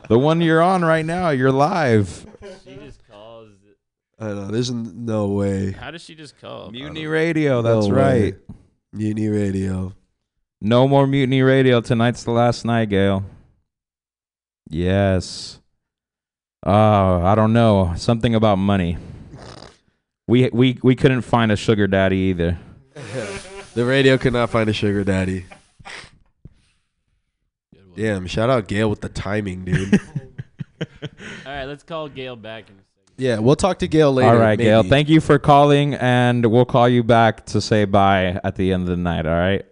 the 0.07 0.17
one 0.19 0.39
you're 0.39 0.61
on 0.61 0.83
right 0.85 1.05
now. 1.05 1.29
You're 1.31 1.51
live. 1.51 2.25
She 2.63 2.75
just 2.75 3.05
calls. 3.09 3.49
I 4.19 4.27
know. 4.27 4.47
There's 4.47 4.69
n- 4.69 5.05
no 5.05 5.27
way. 5.29 5.71
How 5.71 5.91
does 5.91 6.03
she 6.03 6.15
just 6.15 6.39
call? 6.39 6.71
Mutiny 6.71 7.05
Radio. 7.07 7.61
That's 7.61 7.87
No 7.87 7.93
right. 7.95 8.35
Mutiny 8.93 9.27
Radio. 9.27 9.93
No 10.61 10.87
more 10.87 11.05
Mutiny 11.07 11.41
Radio. 11.41 11.81
Tonight's 11.81 12.23
the 12.23 12.31
last 12.31 12.63
night, 12.63 12.89
Gail. 12.89 13.25
Yes. 14.69 15.59
Oh, 16.65 17.21
I 17.21 17.35
don't 17.35 17.53
know. 17.53 17.93
Something 17.97 18.35
about 18.35 18.57
money. 18.57 18.97
We 20.27 20.49
we 20.53 20.79
we 20.81 20.95
couldn't 20.95 21.23
find 21.23 21.51
a 21.51 21.55
sugar 21.55 21.87
daddy 21.87 22.17
either. 22.17 22.57
The 23.73 23.83
radio 23.85 24.19
could 24.19 24.33
not 24.33 24.51
find 24.51 24.69
a 24.69 24.73
sugar 24.73 25.03
daddy. 25.03 25.45
Damn! 27.95 28.27
Shout 28.27 28.51
out 28.51 28.67
Gail 28.67 28.87
with 28.87 29.01
the 29.01 29.09
timing, 29.09 29.65
dude. 29.65 29.99
All 30.81 31.51
right, 31.51 31.65
let's 31.65 31.81
call 31.81 32.07
Gail 32.07 32.35
back. 32.35 32.69
In 32.69 32.75
a 32.75 32.77
second. 32.77 32.83
yeah, 33.17 33.39
we'll 33.39 33.55
talk 33.55 33.79
to 33.79 33.87
Gail 33.87 34.13
later. 34.13 34.29
all 34.29 34.37
right, 34.37 34.59
Gail. 34.59 34.83
Thank 34.83 35.09
you 35.09 35.19
for 35.19 35.39
calling, 35.39 35.95
and 35.95 36.45
we'll 36.45 36.65
call 36.65 36.87
you 36.87 37.03
back 37.03 37.47
to 37.47 37.61
say 37.61 37.85
bye 37.85 38.39
at 38.43 38.57
the 38.57 38.73
end 38.73 38.83
of 38.83 38.89
the 38.89 38.97
night. 38.97 39.25
All 39.25 39.33
right. 39.33 39.65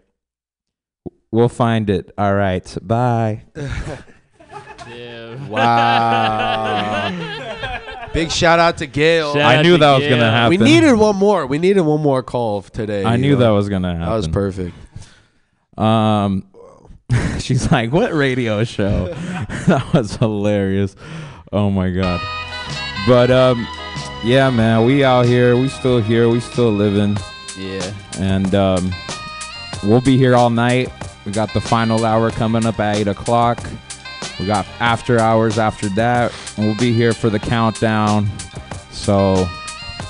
We'll 1.32 1.48
find 1.50 1.88
it. 1.90 2.12
All 2.18 2.34
right. 2.34 2.76
Bye. 2.82 3.44
Damn. 4.86 5.50
Wow. 5.50 7.12
Big 8.14 8.32
shout 8.32 8.60
out 8.60 8.78
to 8.80 8.88
Gail. 8.88 9.34
Shout 9.34 9.42
I 9.42 9.62
knew 9.62 9.74
to 9.74 9.78
that 9.80 10.00
was 10.00 10.08
gonna 10.08 10.30
happen. 10.30 10.50
We 10.50 10.58
needed 10.58 10.94
one 10.94 11.16
more. 11.16 11.46
We 11.46 11.60
needed 11.60 11.82
one 11.82 12.02
more 12.02 12.22
call 12.24 12.62
today. 12.62 13.06
I 13.06 13.16
knew 13.16 13.34
know? 13.34 13.40
that 13.40 13.50
was 13.50 13.70
gonna 13.70 13.94
happen. 13.94 14.10
That 14.10 14.16
was 14.16 14.28
perfect. 14.28 14.76
Um, 15.78 16.46
she's 17.40 17.72
like, 17.72 17.94
"What 17.94 18.14
radio 18.14 18.64
show?" 18.66 19.08
that 19.68 19.94
was 19.94 20.18
hilarious. 20.18 20.96
Oh 21.54 21.70
my 21.70 21.90
god! 21.90 22.20
But 23.08 23.32
um, 23.32 23.66
yeah, 24.24 24.50
man, 24.50 24.86
we 24.86 25.04
out 25.04 25.26
here. 25.26 25.56
We 25.56 25.70
still 25.70 26.02
here. 26.02 26.28
We 26.30 26.42
still 26.42 26.72
living. 26.72 27.18
Yeah. 27.58 27.94
And 28.18 28.54
um, 28.56 28.92
we'll 29.84 30.02
be 30.02 30.18
here 30.18 30.36
all 30.36 30.50
night. 30.50 30.92
We 31.26 31.32
got 31.32 31.54
the 31.54 31.62
final 31.62 32.06
hour 32.06 32.32
coming 32.32 32.66
up 32.66 32.80
at 32.80 32.98
eight 32.98 33.08
o'clock. 33.08 33.60
We 34.42 34.48
got 34.48 34.66
after 34.80 35.20
hours 35.20 35.60
after 35.60 35.88
that, 35.90 36.34
and 36.58 36.66
we'll 36.66 36.78
be 36.78 36.92
here 36.92 37.14
for 37.14 37.30
the 37.30 37.38
countdown. 37.38 38.28
So 38.90 39.48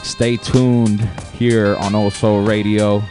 stay 0.04 0.38
tuned 0.38 1.02
here 1.34 1.76
on 1.76 1.94
Also 1.96 2.42
Radio. 2.42 3.04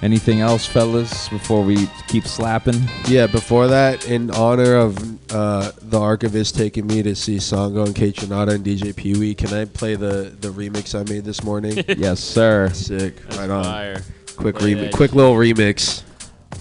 Anything 0.00 0.40
else, 0.40 0.64
fellas, 0.64 1.28
before 1.28 1.62
we 1.62 1.86
keep 2.08 2.24
slapping? 2.24 2.80
Yeah, 3.06 3.26
before 3.26 3.66
that, 3.66 4.08
in 4.08 4.30
honor 4.30 4.76
of 4.76 4.96
uh, 5.30 5.72
the 5.82 6.00
archivist 6.00 6.54
taking 6.54 6.86
me 6.86 7.02
to 7.02 7.14
see 7.14 7.36
Sango 7.36 7.84
and 7.84 7.94
Kaytranada 7.94 8.54
and 8.54 8.64
DJ 8.64 8.96
Pee 8.96 9.18
Wee, 9.18 9.34
can 9.34 9.52
I 9.52 9.66
play 9.66 9.96
the, 9.96 10.34
the 10.40 10.48
remix 10.48 10.98
I 10.98 11.02
made 11.12 11.24
this 11.24 11.44
morning? 11.44 11.84
yes, 11.98 12.18
sir. 12.18 12.70
Sick. 12.70 13.16
That's 13.24 13.36
right 13.36 13.50
on. 13.50 13.64
fire. 13.64 14.02
Quick 14.36 14.56
Play 14.56 14.72
remix. 14.72 14.92
Quick 14.92 15.12
little 15.14 15.34
remix. 15.34 16.02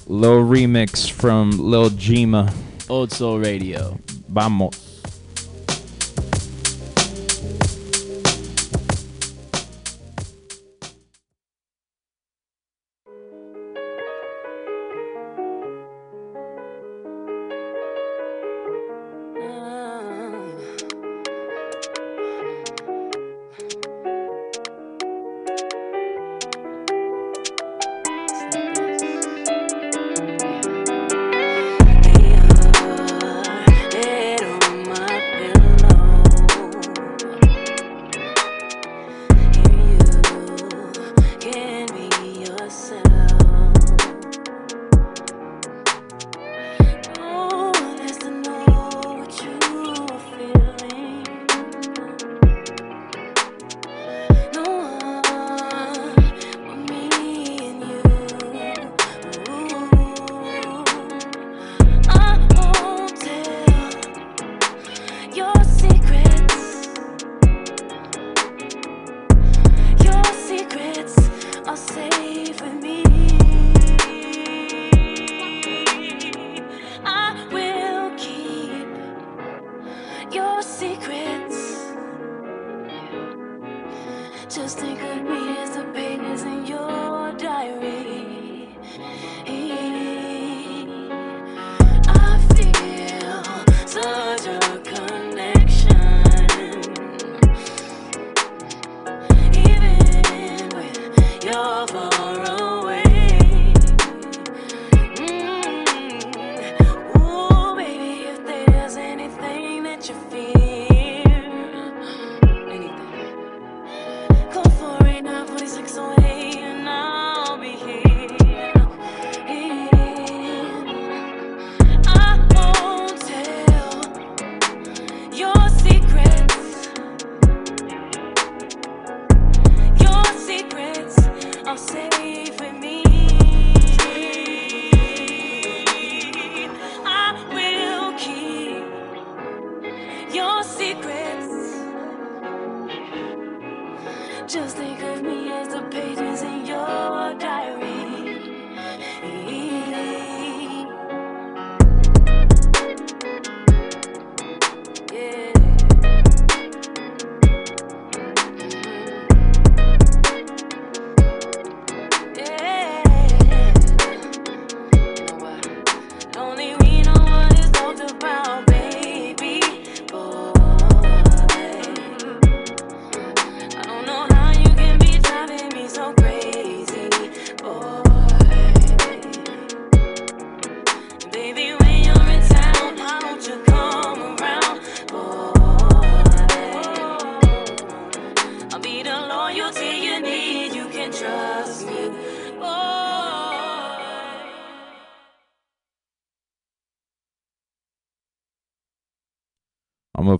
Little 0.07 0.43
remix 0.43 1.09
from 1.09 1.51
Lil 1.51 1.91
Jima. 1.91 2.53
Old 2.89 3.11
Soul 3.11 3.43
Radio. 3.43 3.97
Vamos. 4.27 4.88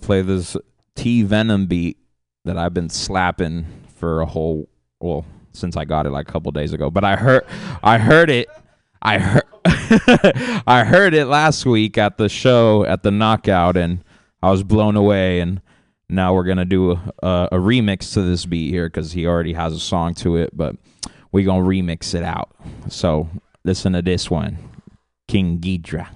Play 0.10 0.24
this 0.24 0.58
T 0.96 1.22
Venom 1.22 1.68
beat 1.68 2.00
that 2.44 2.58
I've 2.58 2.74
been 2.74 2.90
slapping 2.90 3.68
for 3.98 4.22
a 4.22 4.26
whole 4.26 4.68
well 5.00 5.24
since 5.52 5.78
I 5.78 5.86
got 5.86 6.08
it 6.08 6.10
like 6.10 6.28
a 6.28 6.32
couple 6.32 6.52
days 6.52 6.74
ago. 6.74 6.90
But 6.90 7.04
I 7.04 7.16
heard 7.16 7.46
I 7.84 8.00
heard 8.00 8.32
it 8.32 8.50
I 9.04 9.20
heard 9.20 9.44
I 10.66 10.84
heard 10.84 11.14
it 11.14 11.26
last 11.26 11.64
week 11.68 12.00
at 12.00 12.18
the 12.18 12.28
show 12.28 12.86
at 12.86 13.04
the 13.04 13.12
knockout 13.12 13.78
and 13.78 14.04
I 14.42 14.50
was 14.50 14.64
blown 14.64 14.96
away 14.96 15.42
and 15.42 15.62
now 16.10 16.34
we're 16.34 16.44
gonna 16.44 16.66
do 16.66 16.94
a, 16.94 17.14
a, 17.22 17.50
a 17.52 17.58
remix 17.58 18.12
to 18.16 18.24
this 18.24 18.48
beat 18.48 18.72
here 18.72 18.88
because 18.88 19.12
he 19.12 19.28
already 19.28 19.54
has 19.54 19.74
a 19.76 19.80
song 19.80 20.16
to 20.16 20.38
it, 20.38 20.58
but 20.58 20.76
we 21.32 21.44
gonna 21.44 21.64
remix 21.64 22.16
it 22.16 22.24
out. 22.24 22.50
So 22.88 23.30
listen 23.64 23.94
to 23.94 24.02
this 24.02 24.32
one, 24.32 24.58
King 25.28 25.60
Ghidorah. 25.60 26.08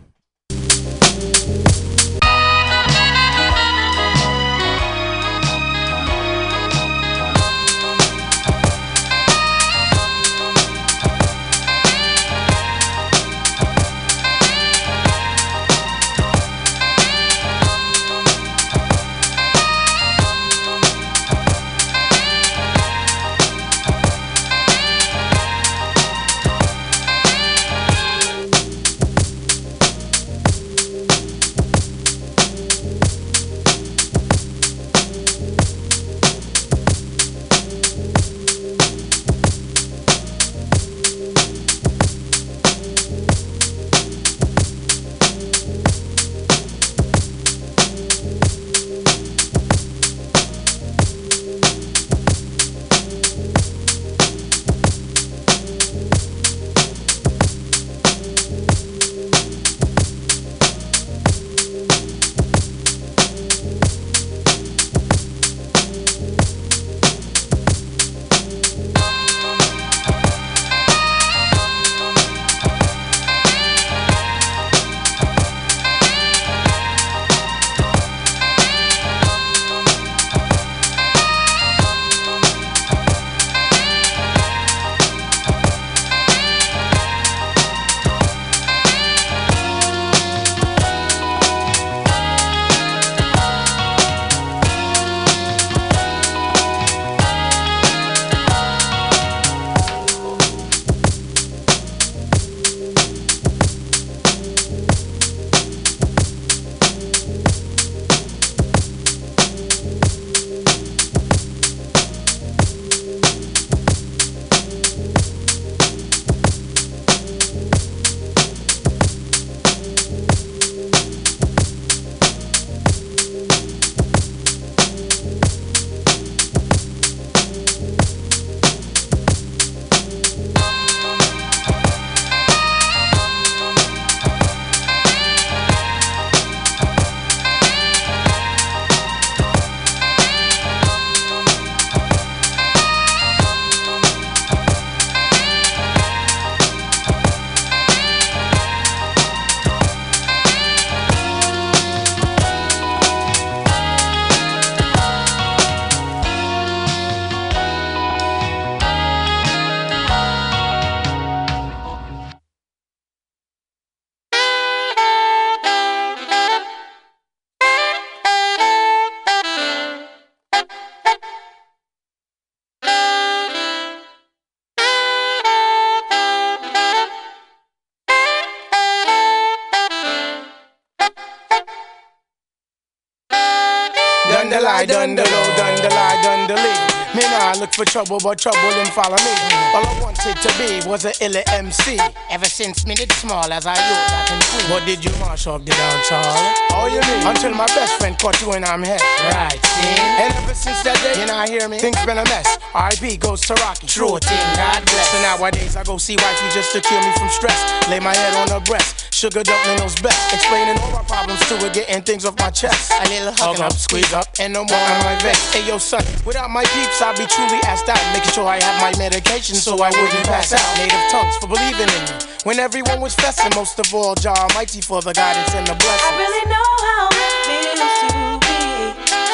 Done 184.85 185.15
the 185.15 185.89
lie, 185.89 186.21
done. 186.47 186.92
Me 187.13 187.21
nah 187.29 187.53
I 187.53 187.59
look 187.59 187.73
for 187.73 187.85
trouble, 187.85 188.17
but 188.17 188.39
trouble 188.39 188.73
him 188.73 188.87
follow 188.87 189.17
me. 189.21 189.33
All 189.77 189.85
I 189.85 189.93
wanted 190.01 190.33
to 190.33 190.49
be 190.57 190.81
was 190.89 191.05
a 191.05 191.13
ill 191.21 191.37
MC. 191.53 191.99
Ever 192.31 192.45
since 192.45 192.87
me 192.87 192.95
did 192.95 193.11
small 193.13 193.45
as 193.53 193.67
I 193.69 193.77
youth 193.77 194.05
that 194.09 194.33
in 194.33 194.41
food. 194.49 194.73
What 194.73 194.81
did 194.89 195.05
you 195.05 195.11
mash 195.21 195.45
up 195.45 195.61
the 195.61 195.77
down, 195.77 195.97
Charlie? 196.09 196.57
Oh, 196.73 196.89
you 196.89 196.97
need. 197.05 197.21
Until 197.29 197.53
my 197.53 197.69
best 197.77 198.01
friend 198.01 198.17
caught 198.17 198.41
you 198.41 198.53
and 198.53 198.65
I'm 198.65 198.81
head. 198.81 199.01
Right, 199.29 199.61
see? 199.61 199.93
And 200.25 200.33
ever 200.41 200.57
since 200.57 200.81
that 200.81 200.97
day, 201.05 201.21
you 201.21 201.27
not 201.29 201.49
hear 201.49 201.69
me? 201.69 201.77
Things 201.77 202.01
been 202.01 202.17
a 202.17 202.25
mess. 202.25 202.57
R.I.P. 202.73 203.17
goes 203.17 203.41
to 203.45 203.53
Rocky. 203.61 203.85
True 203.85 204.17
thing, 204.17 204.41
God 204.57 204.81
bless. 204.81 205.13
So 205.13 205.21
nowadays 205.21 205.77
I 205.77 205.83
go 205.83 206.01
see 206.01 206.17
wifey 206.17 206.49
just 206.49 206.73
to 206.73 206.81
cure 206.81 206.97
me 206.97 207.13
from 207.13 207.29
stress. 207.29 207.61
Lay 207.93 208.01
my 208.01 208.15
head 208.17 208.33
on 208.41 208.49
her 208.57 208.63
breast. 208.65 209.13
Sugar 209.13 209.43
dumpling 209.43 209.77
knows 209.77 209.93
best. 210.01 210.33
Explaining 210.33 210.81
all 210.81 210.91
my 210.97 211.05
problems 211.05 211.39
to 211.45 211.61
her, 211.61 211.69
getting 211.69 212.01
things 212.01 212.25
off 212.25 212.33
my 212.39 212.49
chest. 212.49 212.89
A 212.89 213.05
little 213.05 213.37
hug 213.37 213.61
up, 213.61 213.71
squeeze 213.73 214.11
up, 214.13 214.25
and 214.39 214.51
no 214.51 214.65
more 214.65 214.81
on 214.81 214.99
my 215.05 215.13
vex. 215.21 215.37
Hey 215.53 215.61
yo, 215.67 215.77
son, 215.77 216.03
without 216.25 216.49
my 216.49 216.65
peeps, 216.73 217.02
I'd 217.03 217.17
be 217.17 217.25
truly 217.27 217.59
asked 217.67 217.89
out. 217.89 217.99
Making 218.13 218.31
sure 218.31 218.47
I 218.47 218.63
have 218.63 218.79
my 218.79 218.97
medication 218.97 219.55
so 219.55 219.75
I 219.83 219.89
wouldn't 219.89 220.25
pass 220.25 220.53
out. 220.53 220.63
Native 220.77 221.03
tongues 221.11 221.35
for 221.35 221.47
believing 221.47 221.91
in 221.91 222.03
me. 222.07 222.15
When 222.43 222.59
everyone 222.59 223.01
was 223.01 223.13
festing, 223.13 223.51
most 223.55 223.77
of 223.77 223.93
all, 223.93 224.15
Jah 224.15 224.31
Almighty 224.31 224.79
for 224.79 225.01
the 225.01 225.11
guidance 225.11 225.53
and 225.53 225.67
the 225.67 225.75
blessing. 225.75 226.07
I 226.07 226.17
really 226.17 226.45
know 226.47 226.69
how 226.87 227.07
it 227.11 227.33
feels 227.43 227.91
to 227.99 228.09
be 228.39 228.59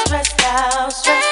stressed 0.01 0.41
out, 0.45 0.91
stressed 0.91 1.27
out. 1.27 1.28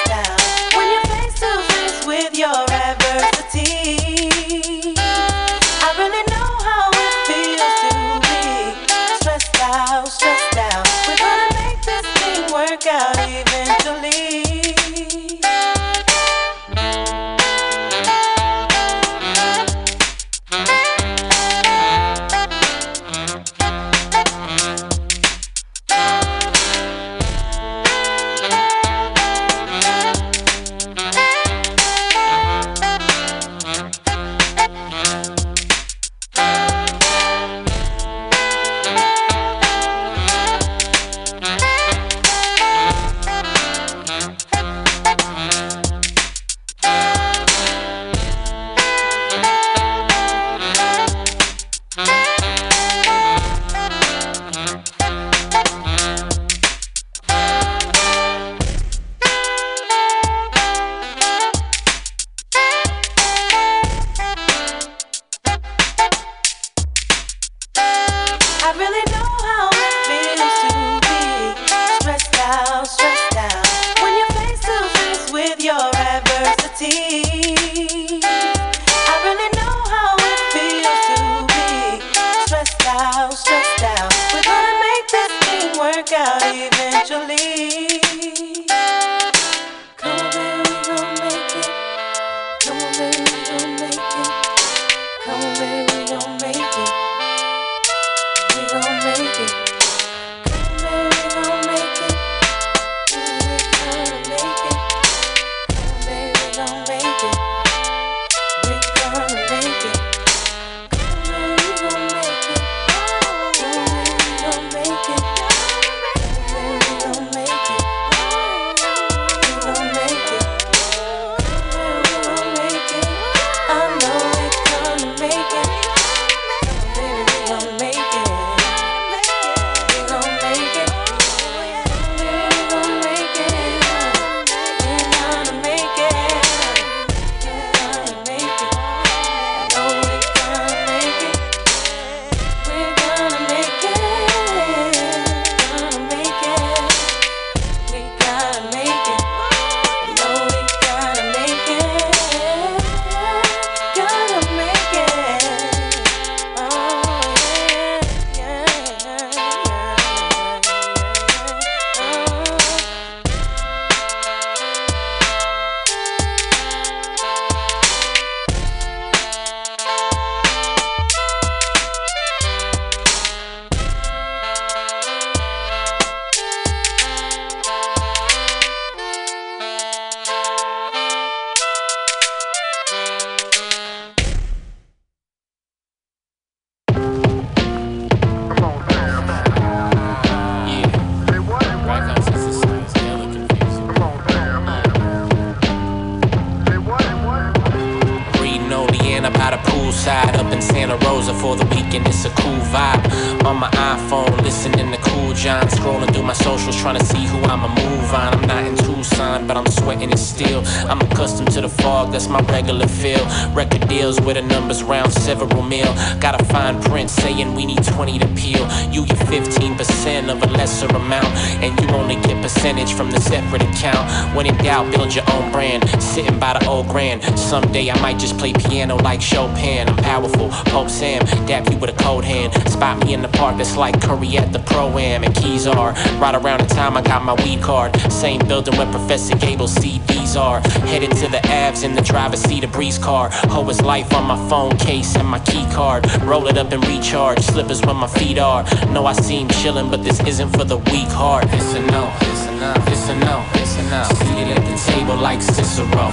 Percentage 222.68 222.94
from 222.94 223.10
the 223.10 223.20
separate 223.20 223.62
account. 223.62 224.36
When 224.36 224.44
in 224.44 224.54
doubt, 224.58 224.92
build 224.92 225.14
your 225.14 225.24
own 225.32 225.50
brand. 225.50 225.88
Sitting 226.02 226.38
by 226.38 226.52
the 226.52 226.68
old 226.68 226.86
grand. 226.88 227.22
Someday 227.38 227.90
I 227.90 227.98
might 228.02 228.18
just 228.18 228.36
play 228.36 228.52
piano 228.52 228.96
like 228.96 229.22
Chopin. 229.22 229.88
I'm 229.88 229.96
powerful, 229.96 230.50
Pope 230.70 230.90
Sam, 230.90 231.24
dap 231.46 231.70
you 231.70 231.78
with 231.78 231.88
a 231.88 232.02
cold 232.02 232.24
hand. 232.24 232.52
Spot 232.68 233.02
me 233.02 233.14
in 233.14 233.22
the 233.22 233.28
park 233.28 233.56
that's 233.56 233.74
like 233.76 233.98
Curry 234.02 234.36
at 234.36 234.52
the 234.52 234.58
Pro 234.58 234.98
Am. 234.98 235.24
And 235.24 235.34
keys 235.34 235.66
are 235.66 235.92
right 236.20 236.34
around 236.34 236.60
the 236.60 236.74
time 236.74 236.94
I 236.94 237.00
got 237.00 237.24
my 237.24 237.34
weed 237.42 237.62
card. 237.62 237.98
Same 238.12 238.46
building 238.46 238.76
where 238.76 238.90
Professor 238.90 239.34
Gable's 239.36 239.74
CDs 239.74 240.38
are. 240.38 240.60
Headed 240.88 241.12
to 241.12 241.28
the 241.28 241.40
Avs 241.48 241.84
in 241.84 241.94
the 241.94 242.02
driver's 242.02 242.42
seat 242.42 242.64
of 242.64 242.72
Breeze 242.72 242.98
car. 242.98 243.30
Ho 243.48 243.66
is 243.70 243.80
life 243.80 244.12
on 244.12 244.26
my 244.26 244.36
phone 244.50 244.76
case 244.76 245.16
and 245.16 245.26
my 245.26 245.38
key 245.40 245.64
card. 245.72 246.04
Roll 246.20 246.46
it 246.48 246.58
up 246.58 246.70
and 246.72 246.86
recharge. 246.86 247.40
Slippers 247.40 247.80
where 247.80 247.94
my 247.94 248.08
feet 248.08 248.38
are. 248.38 248.64
Know 248.92 249.06
I 249.06 249.14
seem 249.14 249.48
chillin', 249.48 249.90
but 249.90 250.04
this 250.04 250.20
isn't 250.26 250.50
for 250.50 250.64
the 250.64 250.76
weak 250.76 251.08
heart. 251.08 251.46
It's 251.48 251.72
a 251.72 251.80
no, 251.86 252.12
enough, 252.58 252.88
it's 252.88 253.08
enough, 253.08 253.54
it's 253.54 253.76
enough. 253.78 254.18
Seated 254.18 254.48
at 254.48 254.64
the 254.64 254.92
table 254.92 255.16
like 255.16 255.40
Cicero. 255.40 256.10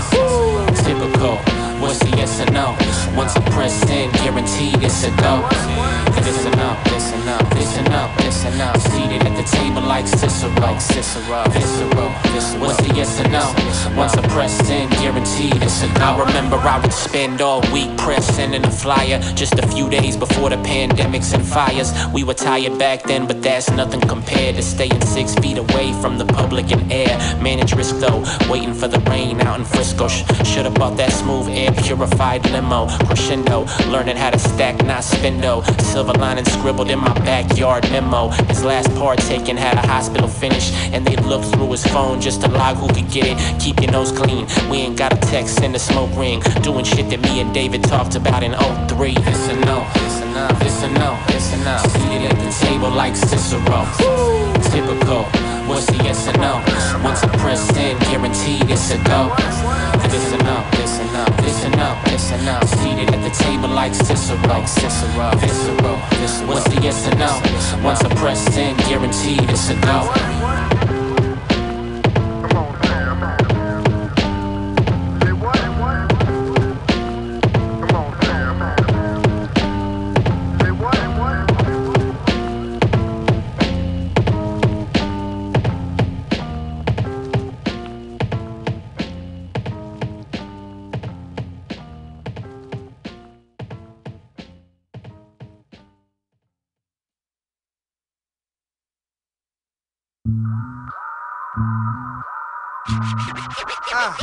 Typical. 0.83 1.64
What's 1.81 2.01
a 2.03 2.09
yes 2.17 2.41
or 2.41 2.51
no? 2.51 2.75
Once 3.15 3.35
I 3.35 3.41
press 3.51 3.81
in, 3.89 4.11
guaranteed 4.11 4.81
it's 4.83 5.03
a 5.03 5.11
go. 5.21 5.47
It's 6.17 6.45
enough, 6.45 6.79
it's 6.87 7.11
enough, 7.13 7.51
it's 7.55 7.77
enough, 7.77 8.11
it's 8.25 8.45
enough. 8.45 8.81
Seated 8.91 9.21
at 9.27 9.35
the 9.37 9.43
table 9.57 9.81
like 9.81 10.07
Cicero. 10.07 10.49
Like 10.59 10.81
Cicero. 10.81 11.43
Visceral. 11.51 12.09
What's 12.59 12.79
a 12.81 12.93
yes 12.95 13.19
or 13.19 13.27
no? 13.29 13.53
Once 13.95 14.15
I 14.15 14.27
pressed 14.29 14.69
in, 14.71 14.89
guaranteed 14.89 15.61
it's 15.61 15.83
a 15.83 15.87
go. 15.99 16.01
I 16.01 16.25
remember 16.25 16.55
I 16.57 16.79
would 16.81 16.93
spend 16.93 17.41
all 17.41 17.61
week 17.71 17.95
pressing 17.97 18.53
in 18.53 18.65
a 18.65 18.71
flyer. 18.71 19.19
Just 19.35 19.59
a 19.59 19.67
few 19.67 19.89
days 19.89 20.17
before 20.17 20.49
the 20.49 20.57
pandemics 20.57 21.33
and 21.33 21.45
fires. 21.45 21.91
We 22.13 22.23
were 22.23 22.33
tired 22.33 22.79
back 22.79 23.03
then, 23.03 23.27
but 23.27 23.41
that's 23.43 23.69
nothing 23.71 24.01
compared 24.01 24.55
to 24.55 24.63
staying 24.63 25.01
six 25.05 25.35
feet 25.35 25.57
away 25.57 25.93
from 26.01 26.17
the 26.17 26.25
public 26.25 26.71
and 26.71 26.91
air. 26.91 27.17
Manage 27.41 27.73
risk 27.73 27.97
though, 27.99 28.23
waiting 28.49 28.73
for 28.73 28.87
the 28.87 28.99
rain 29.11 29.41
out 29.41 29.59
in 29.59 29.65
Frisco. 29.65 30.07
Sh- 30.07 30.23
Should've 30.43 30.73
bought 30.75 30.97
that 30.97 31.11
smooth 31.11 31.49
air 31.49 31.71
purified 31.83 32.49
limo. 32.51 32.87
Crescendo, 33.05 33.65
learning 33.89 34.17
how 34.17 34.29
to 34.29 34.39
stack, 34.39 34.83
not 34.85 35.03
spendo. 35.03 35.63
Silver 35.81 36.13
lining 36.13 36.45
scribbled 36.45 36.89
in 36.89 36.99
my 36.99 37.13
backyard 37.25 37.89
memo. 37.91 38.29
His 38.49 38.63
last 38.63 38.93
part 38.95 39.19
taken 39.19 39.57
had 39.57 39.77
a 39.77 39.87
hospital 39.87 40.27
finish, 40.27 40.71
and 40.93 41.05
they 41.05 41.15
looked 41.17 41.45
through 41.45 41.71
his 41.71 41.85
phone 41.87 42.21
just 42.21 42.41
to 42.41 42.47
log 42.49 42.77
who 42.77 42.87
could 42.87 43.09
get 43.11 43.25
it. 43.27 43.61
Keep 43.61 43.81
your 43.81 43.91
nose 43.91 44.11
clean. 44.11 44.47
We 44.69 44.77
ain't 44.77 44.97
got 44.97 45.13
a 45.13 45.17
text 45.27 45.61
in 45.61 45.71
the 45.71 45.79
smoke 45.79 46.15
ring. 46.15 46.41
Doing 46.61 46.85
shit 46.85 47.09
that 47.09 47.21
me 47.21 47.39
and 47.41 47.53
David 47.53 47.83
talked 47.83 48.15
about 48.15 48.43
in 48.43 48.53
03. 48.87 49.13
It's 49.17 49.47
a 49.47 49.55
no, 49.65 49.85
it's 49.95 50.21
enough, 50.21 50.61
it's 50.61 50.83
a 50.83 50.89
no, 50.91 51.17
it's 51.29 51.53
enough. 51.53 51.81
Seated 51.91 52.31
at 52.31 52.37
the 52.37 52.65
table 52.65 52.89
like 52.89 53.15
Cicero. 53.15 53.85
Typical. 54.71 55.54
What's 55.67 55.87
the 55.87 55.97
yes 56.03 56.27
or 56.27 56.37
no? 56.37 56.61
Once 57.03 57.23
I 57.23 57.27
press 57.37 57.69
in, 57.75 57.97
guaranteed 57.99 58.69
it's 58.69 58.91
a 58.91 58.97
go. 59.03 59.33
It's 60.05 60.31
enough, 60.31 60.67
it's 60.79 60.99
enough, 60.99 61.39
it's 61.39 61.63
enough, 61.65 62.07
it's 62.13 62.31
enough. 62.31 62.69
Seated 62.79 63.13
at 63.13 63.21
the 63.23 63.31
table 63.43 63.69
like 63.69 63.95
Cicero. 63.95 64.37
Like 64.47 64.67
Cicero. 64.67 65.31
What's 66.47 66.65
the 66.69 66.79
yes 66.81 67.07
or 67.07 67.15
no? 67.15 67.83
Once 67.83 68.01
I 68.01 68.13
press 68.15 68.55
in, 68.55 68.77
guaranteed 68.77 69.49
it's 69.49 69.69
a 69.69 69.75
go. 69.81 70.84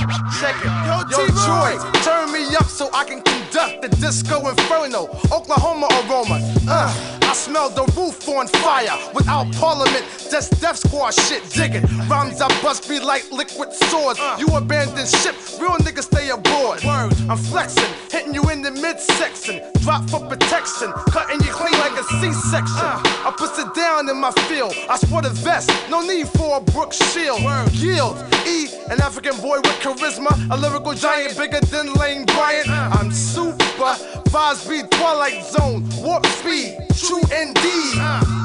Uh, 0.09 0.19
check 0.41 0.57
it. 0.65 0.71
Yo, 1.11 1.27
Troy, 1.45 1.79
turn 2.03 2.32
me 2.33 2.57
up 2.57 2.67
so 2.67 2.89
I 2.93 3.05
can 3.05 3.21
conduct 3.23 3.83
the 3.83 3.89
disco 4.01 4.49
inferno. 4.49 5.09
Oklahoma 5.31 5.89
aroma. 6.01 6.41
Uh, 6.69 7.19
I 7.23 7.35
smell 7.35 7.71
the 7.71 7.85
roof 7.97 8.29
on 8.29 8.47
fire. 8.47 8.97
Without 9.15 9.51
parliament, 9.53 10.05
just 10.31 10.61
Def 10.61 10.77
Squad 10.77 11.13
shit 11.13 11.43
digging. 11.51 11.85
Rhymes 12.09 12.41
I 12.41 12.49
bust 12.63 12.89
be 12.89 12.99
like 13.01 13.31
liquid 13.31 13.73
swords. 13.73 14.21
You 14.39 14.47
abandon 14.57 15.07
ship, 15.07 15.37
real 15.61 15.77
niggas 15.85 16.05
stay 16.05 16.31
aboard. 16.31 16.85
I'm 16.85 17.39
flexing, 17.39 17.93
hitting 18.11 18.35
you 18.35 18.49
in 18.51 18.63
the 18.63 18.71
midsection. 18.71 19.63
Drop 19.83 20.09
for 20.09 20.21
protection, 20.27 20.93
cutting 21.11 21.41
you 21.41 21.53
clean 21.53 21.79
like 21.81 21.99
a 21.99 22.05
C-section. 22.21 22.89
I 23.27 23.33
put 23.37 23.59
it 23.59 23.75
down 23.75 24.09
in 24.09 24.17
my 24.17 24.33
field. 24.49 24.75
I 24.89 24.97
sport 24.97 25.25
a 25.25 25.31
vest, 25.31 25.71
no 25.91 26.01
need 26.01 26.29
for 26.29 26.59
a 26.59 26.61
Brooks 26.61 26.99
shield. 27.13 27.41
Yield, 27.73 28.17
E, 28.47 28.69
an 28.91 29.01
African 29.01 29.37
boy 29.41 29.59
with 29.59 29.79
charisma, 29.81 30.33
a 30.51 30.57
lyrical 30.57 30.95
giant 30.95 31.37
bigger 31.37 31.61
than 31.61 31.93
Lane 31.95 32.27
Bryant. 32.35 32.69
I'm 32.69 33.11
super, 33.11 33.95
vibes 34.31 34.69
be 34.69 34.83
Twilight 34.97 35.45
Zone, 35.45 35.85
warp 36.03 36.27
speed, 36.27 36.77
true 36.97 37.23
indeed. 37.35 37.97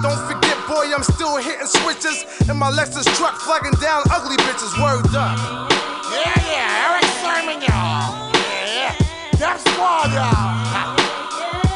Don't 0.04 0.22
forget, 0.28 0.58
boy, 0.68 0.92
I'm 0.94 1.04
still 1.04 1.38
hitting 1.38 1.66
switches 1.66 2.26
And 2.50 2.58
my 2.58 2.72
Lexus 2.72 3.06
truck, 3.18 3.36
flagging 3.36 3.78
down 3.82 4.04
ugly 4.12 4.38
bitches. 4.38 4.74
Word 4.82 5.06
up. 5.16 5.38
Yeah, 6.12 6.34
yeah, 6.48 6.86
Erick 6.86 7.10
Sermon, 7.22 7.60
y'all. 7.62 8.32
Yeah, 8.34 8.94
yeah. 8.94 9.40
Def 9.40 9.60
Squad, 9.62 10.12
y'all. 10.14 10.96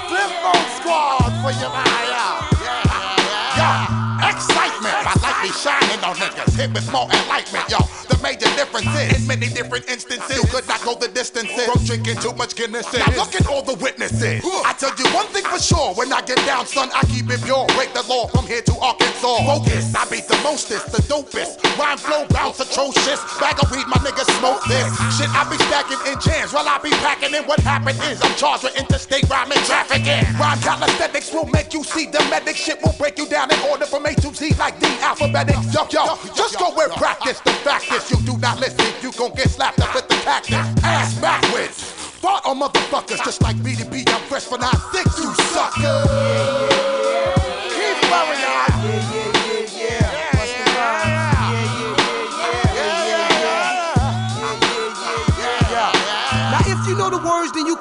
Flip 0.07 0.31
phone 0.43 0.67
squad 0.79 1.31
for 1.41 1.51
your 1.59 1.71
man, 1.71 2.03
y'all. 2.11 2.39
Yeah, 2.61 2.83
yeah, 3.57 4.21
Yo, 4.21 4.29
excitement. 4.29 4.95
I 5.07 5.13
like 5.21 5.39
me 5.43 5.51
niggas. 5.99 6.55
Hit 6.55 6.73
with 6.73 6.91
more 6.91 7.07
enlightenment, 7.11 7.69
y'all. 7.69 7.87
The 8.07 8.17
major 8.21 8.47
difference 8.55 8.87
is 8.95 9.21
in 9.21 9.27
many 9.27 9.47
different 9.47 9.89
instances. 9.89 10.37
You 10.37 10.47
could 10.49 10.67
not 10.67 10.81
go 10.83 10.95
the 10.95 11.07
distances 11.07 11.65
from 11.65 11.83
drinking 11.85 12.17
too 12.17 12.33
much 12.33 12.55
Guinness. 12.55 12.91
Now 12.93 13.07
look 13.15 13.35
at 13.35 13.47
all 13.47 13.61
the 13.61 13.75
witnesses. 13.75 14.41
I 14.65 14.73
tell 14.77 14.93
you 14.95 15.07
one 15.15 15.27
thing 15.27 15.43
for 15.43 15.59
sure. 15.59 15.93
When 15.95 16.11
I 16.13 16.21
get 16.21 16.37
down, 16.45 16.65
son, 16.65 16.89
I 16.93 17.03
keep 17.07 17.29
it 17.29 17.41
pure. 17.43 17.65
Break 17.75 17.93
the 17.93 18.03
law 18.07 18.27
from 18.27 18.45
here 18.45 18.61
to 18.61 18.75
Arkansas. 18.79 19.45
Focus. 19.45 19.95
I 19.95 20.05
beat 20.09 20.27
the 20.27 20.39
mostest, 20.43 20.91
the 20.91 21.01
dopest. 21.07 21.59
Rhyme 21.77 21.97
flow 21.97 22.25
bounce 22.29 22.59
atrocious. 22.59 23.19
Bag 23.39 23.57
of 23.61 23.71
weed, 23.71 23.87
my 23.87 23.97
niggas 24.03 24.29
smoke 24.39 24.63
this. 24.67 24.87
Shit, 25.17 25.29
I 25.31 25.47
be 25.49 25.57
stacking 25.67 26.01
in 26.11 26.19
jams 26.19 26.53
while 26.53 26.67
I 26.67 26.77
be 26.79 26.91
packing 27.01 27.33
in. 27.33 27.43
What 27.45 27.59
happened 27.61 27.99
is 28.11 28.21
I'm 28.21 28.35
charged 28.35 28.63
with 28.63 28.75
interstate 28.77 29.29
rhyming 29.29 29.61
trafficking. 29.65 30.27
Rhyme 30.37 30.59
calisthenics 30.59 31.33
will 31.33 31.47
make 31.47 31.73
you 31.73 31.83
see 31.83 32.05
the 32.07 32.19
medic. 32.29 32.55
Shit 32.55 32.79
will 32.83 32.93
break 32.97 33.17
you 33.17 33.27
down 33.27 33.51
in 33.51 33.59
order 33.69 33.85
from 33.85 34.05
A 34.05 34.13
to 34.15 34.33
Z 34.33 34.53
like 34.59 34.79
the 34.79 34.87
alphabetics. 35.01 35.73
Yo, 35.73 35.80
yo, 35.89 36.17
just 36.35 36.59
go 36.59 36.73
with 36.75 36.91
practice. 36.91 37.39
The 37.39 37.51
fact 37.51 37.91
is, 37.91 38.09
you 38.11 38.17
do 38.25 38.37
not 38.37 38.59
listen, 38.59 38.85
you 39.01 39.11
gon' 39.17 39.33
get 39.33 39.49
slapped 39.49 39.79
up 39.79 39.95
with 39.95 40.07
the 40.07 40.15
cactus. 40.15 40.53
Ass 40.83 41.19
backwards. 41.19 41.81
Fought 42.21 42.45
on 42.45 42.59
motherfuckers 42.59 43.23
just 43.23 43.41
like 43.41 43.57
me 43.57 43.75
to 43.75 43.85
be. 43.85 44.03
I'm 44.07 44.21
fresh 44.23 44.43
for 44.43 44.57
9-6, 44.57 45.23
you 45.23 45.33
sucker. 45.33 46.80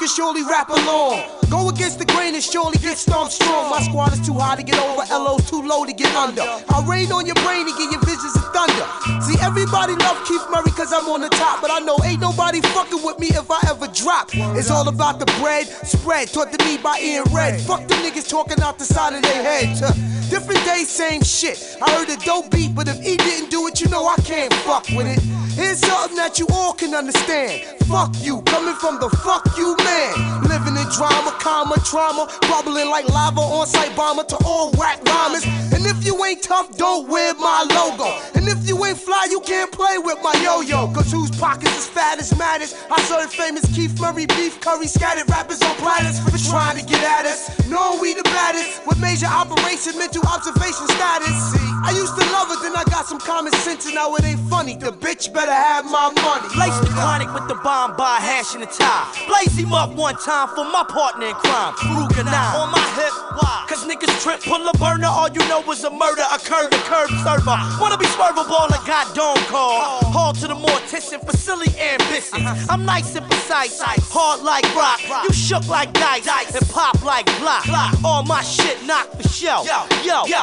Can 0.00 0.08
surely 0.08 0.42
rap 0.42 0.70
along. 0.70 1.20
Go 1.50 1.68
against 1.68 1.98
the 1.98 2.06
grain 2.06 2.34
and 2.34 2.42
surely 2.42 2.78
get 2.78 2.96
stomped 2.96 3.34
strong. 3.34 3.68
My 3.68 3.82
squad 3.82 4.14
is 4.14 4.26
too 4.26 4.32
high 4.32 4.56
to 4.56 4.62
get 4.62 4.78
over, 4.80 5.04
LO's 5.12 5.44
too 5.50 5.60
low 5.60 5.84
to 5.84 5.92
get 5.92 6.14
under. 6.16 6.40
I'll 6.70 6.84
rain 6.88 7.12
on 7.12 7.26
your 7.26 7.34
brain 7.44 7.68
and 7.68 7.76
give 7.76 7.92
your 7.92 8.00
visions 8.00 8.34
of 8.34 8.48
thunder. 8.48 8.86
See, 9.20 9.36
everybody 9.42 9.92
love 9.96 10.16
Keith 10.26 10.46
Murray 10.50 10.72
cause 10.72 10.90
I'm 10.90 11.04
on 11.12 11.20
the 11.20 11.28
top, 11.28 11.60
but 11.60 11.70
I 11.70 11.80
know 11.80 11.98
ain't 12.02 12.20
nobody 12.20 12.62
fucking 12.72 13.04
with 13.04 13.18
me 13.18 13.28
if 13.28 13.50
I 13.50 13.60
ever 13.68 13.88
drop. 13.88 14.30
It's 14.56 14.70
all 14.70 14.88
about 14.88 15.18
the 15.18 15.26
bread 15.38 15.66
spread, 15.66 16.28
taught 16.28 16.50
to 16.50 16.64
me 16.64 16.78
by 16.78 16.98
Ian 17.02 17.24
Red. 17.24 17.60
Fuck 17.60 17.86
the 17.86 17.94
niggas 17.96 18.26
talking 18.26 18.62
out 18.62 18.78
the 18.78 18.86
side 18.86 19.12
of 19.12 19.20
their 19.20 19.42
heads. 19.42 19.82
Different 20.30 20.64
day, 20.64 20.84
same 20.84 21.22
shit. 21.22 21.76
I 21.82 21.90
heard 21.90 22.08
a 22.08 22.16
dope 22.24 22.50
beat, 22.52 22.72
but 22.72 22.86
if 22.86 23.00
he 23.00 23.16
didn't 23.16 23.50
do 23.50 23.66
it, 23.66 23.80
you 23.80 23.88
know 23.88 24.06
I 24.06 24.14
can't 24.22 24.52
fuck 24.62 24.86
with 24.90 25.06
it. 25.06 25.20
Here's 25.58 25.80
something 25.80 26.16
that 26.16 26.38
you 26.38 26.46
all 26.52 26.72
can 26.72 26.94
understand. 26.94 27.64
Fuck 27.90 28.14
you, 28.22 28.40
coming 28.42 28.74
from 28.76 29.00
the 29.00 29.10
fuck 29.10 29.44
you 29.58 29.76
man. 29.82 30.42
Living 30.46 30.76
in 30.76 30.86
drama, 30.94 31.34
comma, 31.40 31.76
trauma, 31.84 32.30
bubbling 32.42 32.88
like 32.88 33.08
lava 33.08 33.40
on 33.40 33.66
site 33.66 33.94
bomber 33.96 34.22
to 34.24 34.36
all 34.44 34.70
whack 34.78 35.02
rhymers. 35.04 35.44
And 35.74 35.84
if 35.84 36.06
you 36.06 36.24
ain't 36.24 36.42
tough, 36.42 36.76
don't 36.76 37.08
wear 37.08 37.34
my 37.34 37.66
logo. 37.74 38.08
And 38.34 38.48
if 38.48 38.68
you 38.68 38.82
ain't 38.84 38.98
fly, 38.98 39.26
you 39.30 39.40
can't 39.40 39.72
play 39.72 39.98
with 39.98 40.18
my 40.22 40.32
yo-yo. 40.42 40.92
Cause 40.94 41.10
whose 41.10 41.30
pockets 41.32 41.76
is 41.76 41.88
fat 41.88 42.20
as 42.20 42.36
matters? 42.38 42.74
I 42.90 43.00
serve 43.02 43.32
famous 43.32 43.66
Keith 43.74 43.98
Murray 44.00 44.26
beef 44.26 44.60
curry 44.60 44.86
scattered 44.86 45.28
rappers 45.28 45.60
on 45.62 45.74
platters 45.76 46.20
for 46.20 46.38
trying 46.48 46.78
to 46.78 46.86
get 46.86 47.02
at 47.02 47.26
us. 47.26 47.50
Knowing 47.68 48.00
we 48.00 48.14
the 48.14 48.22
baddest 48.22 48.86
with 48.86 49.00
major 49.00 49.26
operation, 49.26 49.98
mental 49.98 50.19
observation 50.28 50.86
status. 50.98 51.36
See, 51.52 51.70
I 51.84 51.92
used 51.94 52.14
to 52.18 52.24
love 52.34 52.50
it, 52.50 52.60
then 52.62 52.74
I 52.76 52.84
got 52.84 53.06
some 53.06 53.20
common 53.20 53.52
sense, 53.64 53.86
and 53.86 53.94
now 53.94 54.14
it 54.16 54.24
ain't 54.24 54.40
funny. 54.50 54.76
The 54.76 54.92
bitch 54.92 55.32
better 55.32 55.52
have 55.52 55.84
my 55.86 56.10
money. 56.20 56.48
Lace 56.58 56.76
the 56.80 56.90
chronic 56.92 57.32
with 57.32 57.48
the 57.48 57.56
bomb 57.62 57.96
by 57.96 58.18
hash 58.20 58.54
and 58.54 58.62
the 58.62 58.66
tie. 58.66 59.06
Blaze 59.28 59.56
him 59.56 59.72
up 59.72 59.94
one 59.94 60.16
time 60.16 60.48
for 60.54 60.64
my 60.64 60.84
partner 60.88 61.26
in 61.30 61.34
crime. 61.34 61.74
Ruger 61.94 62.24
now 62.24 62.66
on 62.66 62.70
my 62.70 62.84
hip. 62.98 63.14
Why? 63.38 63.64
Cause 63.68 63.86
niggas 63.86 64.10
trip, 64.22 64.42
pull 64.42 64.66
a 64.66 64.72
burner, 64.78 65.06
all 65.06 65.30
you 65.30 65.40
know 65.46 65.62
is 65.70 65.84
a 65.84 65.90
murder 65.90 66.26
a 66.26 66.36
occurred. 66.36 66.70
The 66.70 66.82
curb 66.90 67.10
server. 67.22 67.56
Wanna 67.80 67.98
be 67.98 68.06
swervable 68.06 68.66
and 68.66 68.86
got 68.86 69.14
dome 69.14 69.38
call. 69.46 70.02
Haul 70.10 70.32
to 70.34 70.48
the 70.48 70.54
mortician 70.54 71.24
for 71.24 71.36
silly 71.36 71.68
ambitions. 71.78 72.42
Uh-huh. 72.42 72.66
I'm 72.68 72.84
nice 72.84 73.14
and 73.14 73.26
precise, 73.26 73.80
hard 73.80 74.42
like 74.42 74.66
rock. 74.74 75.00
You 75.24 75.32
shook 75.32 75.66
like 75.68 75.92
dice 75.92 76.54
and 76.54 76.68
pop 76.68 77.02
like 77.04 77.26
block. 77.38 77.64
All 78.04 78.24
my 78.24 78.42
shit 78.42 78.82
knock 78.86 79.10
for 79.12 79.28
show. 79.28 79.62
Yo, 79.64 79.86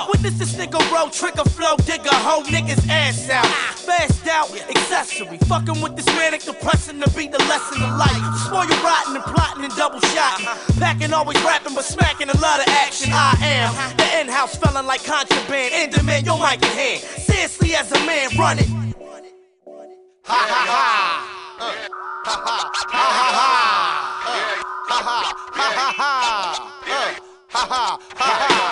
witness 0.09 0.37
this 0.39 0.53
nigga 0.55 0.79
roll, 0.91 1.09
trigger 1.09 1.43
flow, 1.43 1.75
digger, 1.77 2.13
hoe 2.13 2.43
niggas 2.43 2.87
ass 2.89 3.29
out. 3.29 3.45
Fast 3.45 4.27
out, 4.27 4.51
accessory. 4.69 5.37
Fucking 5.49 5.81
with 5.81 5.95
this 5.95 6.05
manic 6.07 6.43
depressing 6.43 6.99
to 7.01 7.09
be 7.11 7.27
the 7.27 7.39
lesson 7.39 7.81
of 7.83 7.97
life. 7.97 8.37
Spoil 8.45 8.65
you 8.65 8.75
rotten 8.83 9.15
and 9.15 9.25
plotting 9.25 9.63
and 9.63 9.75
double 9.75 9.99
shot. 9.99 10.39
Packing 10.79 11.13
always 11.13 11.41
rapping 11.43 11.75
but 11.75 11.83
smacking 11.83 12.29
a 12.29 12.37
lot 12.39 12.59
of 12.59 12.67
action. 12.67 13.11
I 13.13 13.35
am 13.41 13.97
the 13.97 14.21
in 14.21 14.27
house 14.27 14.55
felon 14.55 14.85
like 14.85 15.03
contraband. 15.03 15.73
In 15.73 15.89
demand, 15.89 16.25
your 16.25 16.39
mic 16.39 16.61
in 16.61 16.69
hand. 16.69 17.01
Seriously, 17.01 17.75
as 17.75 17.91
a 17.91 17.99
man, 18.05 18.29
run 18.37 18.59
it. 18.59 18.67
Ha 20.23 20.41
ha 20.51 20.61
ha. 20.67 21.33
Uh, 21.59 21.73
Ha 22.27 22.35
ha 22.43 22.71
ha 22.89 23.05
ha 23.17 23.27
ha. 23.37 23.49
Uh, 24.27 24.63
Ha 24.89 24.97
ha 25.03 25.19
ha 25.53 25.67
ha 25.77 25.93
ha. 25.95 26.71
Uh, 26.85 27.26
Ha 27.57 27.65
ha. 27.65 27.97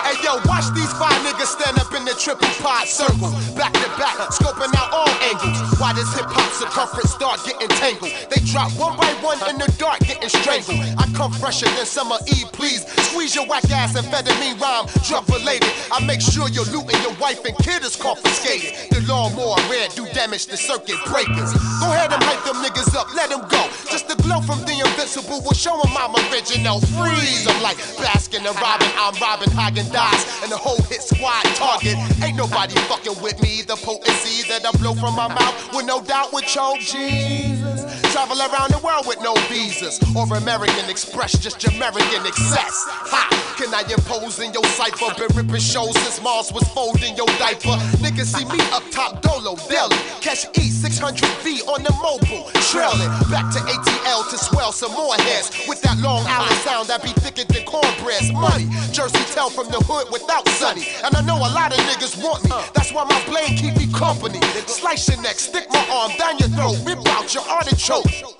Hey 0.06 0.14
yo, 0.22 0.38
watch 0.46 0.70
these 0.70 0.94
five 0.94 1.18
niggas 1.26 1.58
stand 1.58 1.74
up 1.82 1.90
in 1.90 2.06
the 2.06 2.14
triple 2.14 2.46
pod 2.62 2.86
circle, 2.86 3.34
back 3.58 3.74
to 3.74 3.90
back, 3.98 4.14
scoping 4.30 4.70
out 4.78 4.94
all 4.94 5.10
angles. 5.26 5.58
Why 5.82 5.90
does 5.90 6.06
hip 6.14 6.30
hop 6.30 6.46
circumference 6.54 7.10
start 7.10 7.42
getting 7.42 7.66
tangled? 7.82 8.14
They 8.30 8.38
drop 8.46 8.70
one 8.78 8.94
by 8.94 9.10
one 9.26 9.42
in 9.50 9.58
the 9.58 9.66
dark, 9.74 10.06
getting 10.06 10.30
strangled. 10.30 10.78
I 11.02 11.10
come 11.18 11.34
fresher 11.34 11.66
than 11.74 11.82
summer 11.82 12.14
Eve, 12.30 12.46
please. 12.54 12.86
Squeeze 13.10 13.34
your 13.34 13.50
whack 13.50 13.66
ass 13.74 13.98
amphetamine 13.98 14.54
rhyme, 14.62 14.86
drug 15.02 15.26
related. 15.34 15.66
I 15.90 15.98
make 16.06 16.22
sure 16.22 16.46
your 16.54 16.70
loot 16.70 16.86
and 16.86 17.02
your 17.02 17.18
wife 17.18 17.42
and 17.42 17.58
kid 17.66 17.82
is 17.82 17.98
confiscated. 17.98 18.70
The 18.94 19.02
lawnmower 19.10 19.58
red 19.66 19.90
do 19.98 20.06
damage 20.14 20.46
to 20.46 20.56
circuit 20.56 21.02
breakers. 21.10 21.50
Go 21.82 21.90
ahead 21.90 22.14
and 22.14 22.22
hype 22.22 22.46
them 22.46 22.62
niggas 22.62 22.94
up, 22.94 23.10
let 23.18 23.34
them 23.34 23.42
go. 23.50 23.66
Just 23.90 24.06
the 24.06 24.14
glow 24.22 24.38
from 24.46 24.62
the 24.62 24.78
invincible 24.78 25.42
will 25.42 25.58
show 25.58 25.74
them 25.82 25.90
I'm 25.98 26.14
original. 26.30 26.78
Freeze, 26.94 27.50
I'm 27.50 27.58
like 27.66 27.82
Baskin 27.98 28.46
and 28.46 28.54
I'm 28.82 29.14
Robin 29.20 29.50
Häagen-Dazs, 29.50 30.42
and 30.42 30.52
the 30.52 30.56
whole 30.56 30.80
hit 30.82 31.02
squad 31.02 31.44
target. 31.54 31.96
Ain't 32.22 32.36
nobody 32.36 32.74
fucking 32.90 33.20
with 33.22 33.40
me. 33.40 33.62
The 33.62 33.76
potency 33.76 34.46
that 34.48 34.64
I 34.66 34.72
blow 34.78 34.94
from 34.94 35.14
my 35.14 35.28
mouth 35.28 35.54
with 35.74 35.86
no 35.86 36.02
doubt 36.02 36.32
would 36.32 36.44
choke 36.44 36.80
Jesus. 36.80 37.84
Travel 38.12 38.38
around 38.38 38.72
the 38.72 38.80
world 38.84 39.06
with 39.06 39.20
no 39.20 39.34
visas 39.48 40.00
or 40.16 40.24
American 40.36 40.88
Express, 40.88 41.38
just 41.38 41.64
American 41.68 42.26
excess. 42.26 42.84
Ha! 43.12 43.54
I 43.76 43.82
impose 43.92 44.40
in 44.40 44.54
your 44.54 44.64
cipher? 44.72 45.12
Been 45.20 45.36
ripping 45.36 45.60
shows 45.60 45.92
since 46.00 46.22
Mars 46.22 46.50
was 46.50 46.64
folding 46.72 47.14
your 47.14 47.28
diaper. 47.36 47.76
Niggas 48.00 48.32
see 48.32 48.48
me 48.48 48.56
up 48.72 48.82
top, 48.90 49.20
Dolo, 49.20 49.54
Delhi. 49.68 50.00
Catch 50.24 50.48
E 50.56 50.72
600V 50.72 51.68
on 51.68 51.84
the 51.84 51.92
mobile, 52.00 52.48
trailing 52.72 53.12
back 53.28 53.52
to 53.52 53.60
ATL 53.68 54.30
to 54.30 54.38
swell 54.38 54.72
some 54.72 54.92
more 54.92 55.12
heads 55.28 55.52
with 55.68 55.82
that 55.82 55.98
Long 55.98 56.24
Island 56.24 56.56
sound 56.64 56.88
that 56.88 57.02
be 57.02 57.12
thicker 57.20 57.44
than 57.52 57.66
cornbread's 57.66 58.32
money. 58.32 58.64
Jersey 58.96 59.20
tell 59.36 59.50
from 59.50 59.68
the 59.68 59.84
hood 59.84 60.08
without 60.10 60.48
Sunny, 60.56 60.88
and 61.04 61.14
I 61.14 61.20
know 61.20 61.36
a 61.36 61.52
lot 61.52 61.76
of 61.76 61.78
niggas 61.84 62.16
want 62.24 62.44
me. 62.44 62.56
That's 62.72 62.94
why 62.94 63.04
my 63.04 63.20
blade 63.28 63.60
keep 63.60 63.76
me 63.76 63.92
company. 63.92 64.40
Slice 64.64 65.06
your 65.10 65.20
neck, 65.20 65.36
stick 65.36 65.68
my 65.68 65.84
arm 65.92 66.16
down 66.16 66.38
your 66.38 66.48
throat, 66.48 66.80
rip 66.86 67.04
out 67.12 67.34
your 67.34 67.44
artichoke. 67.44 68.35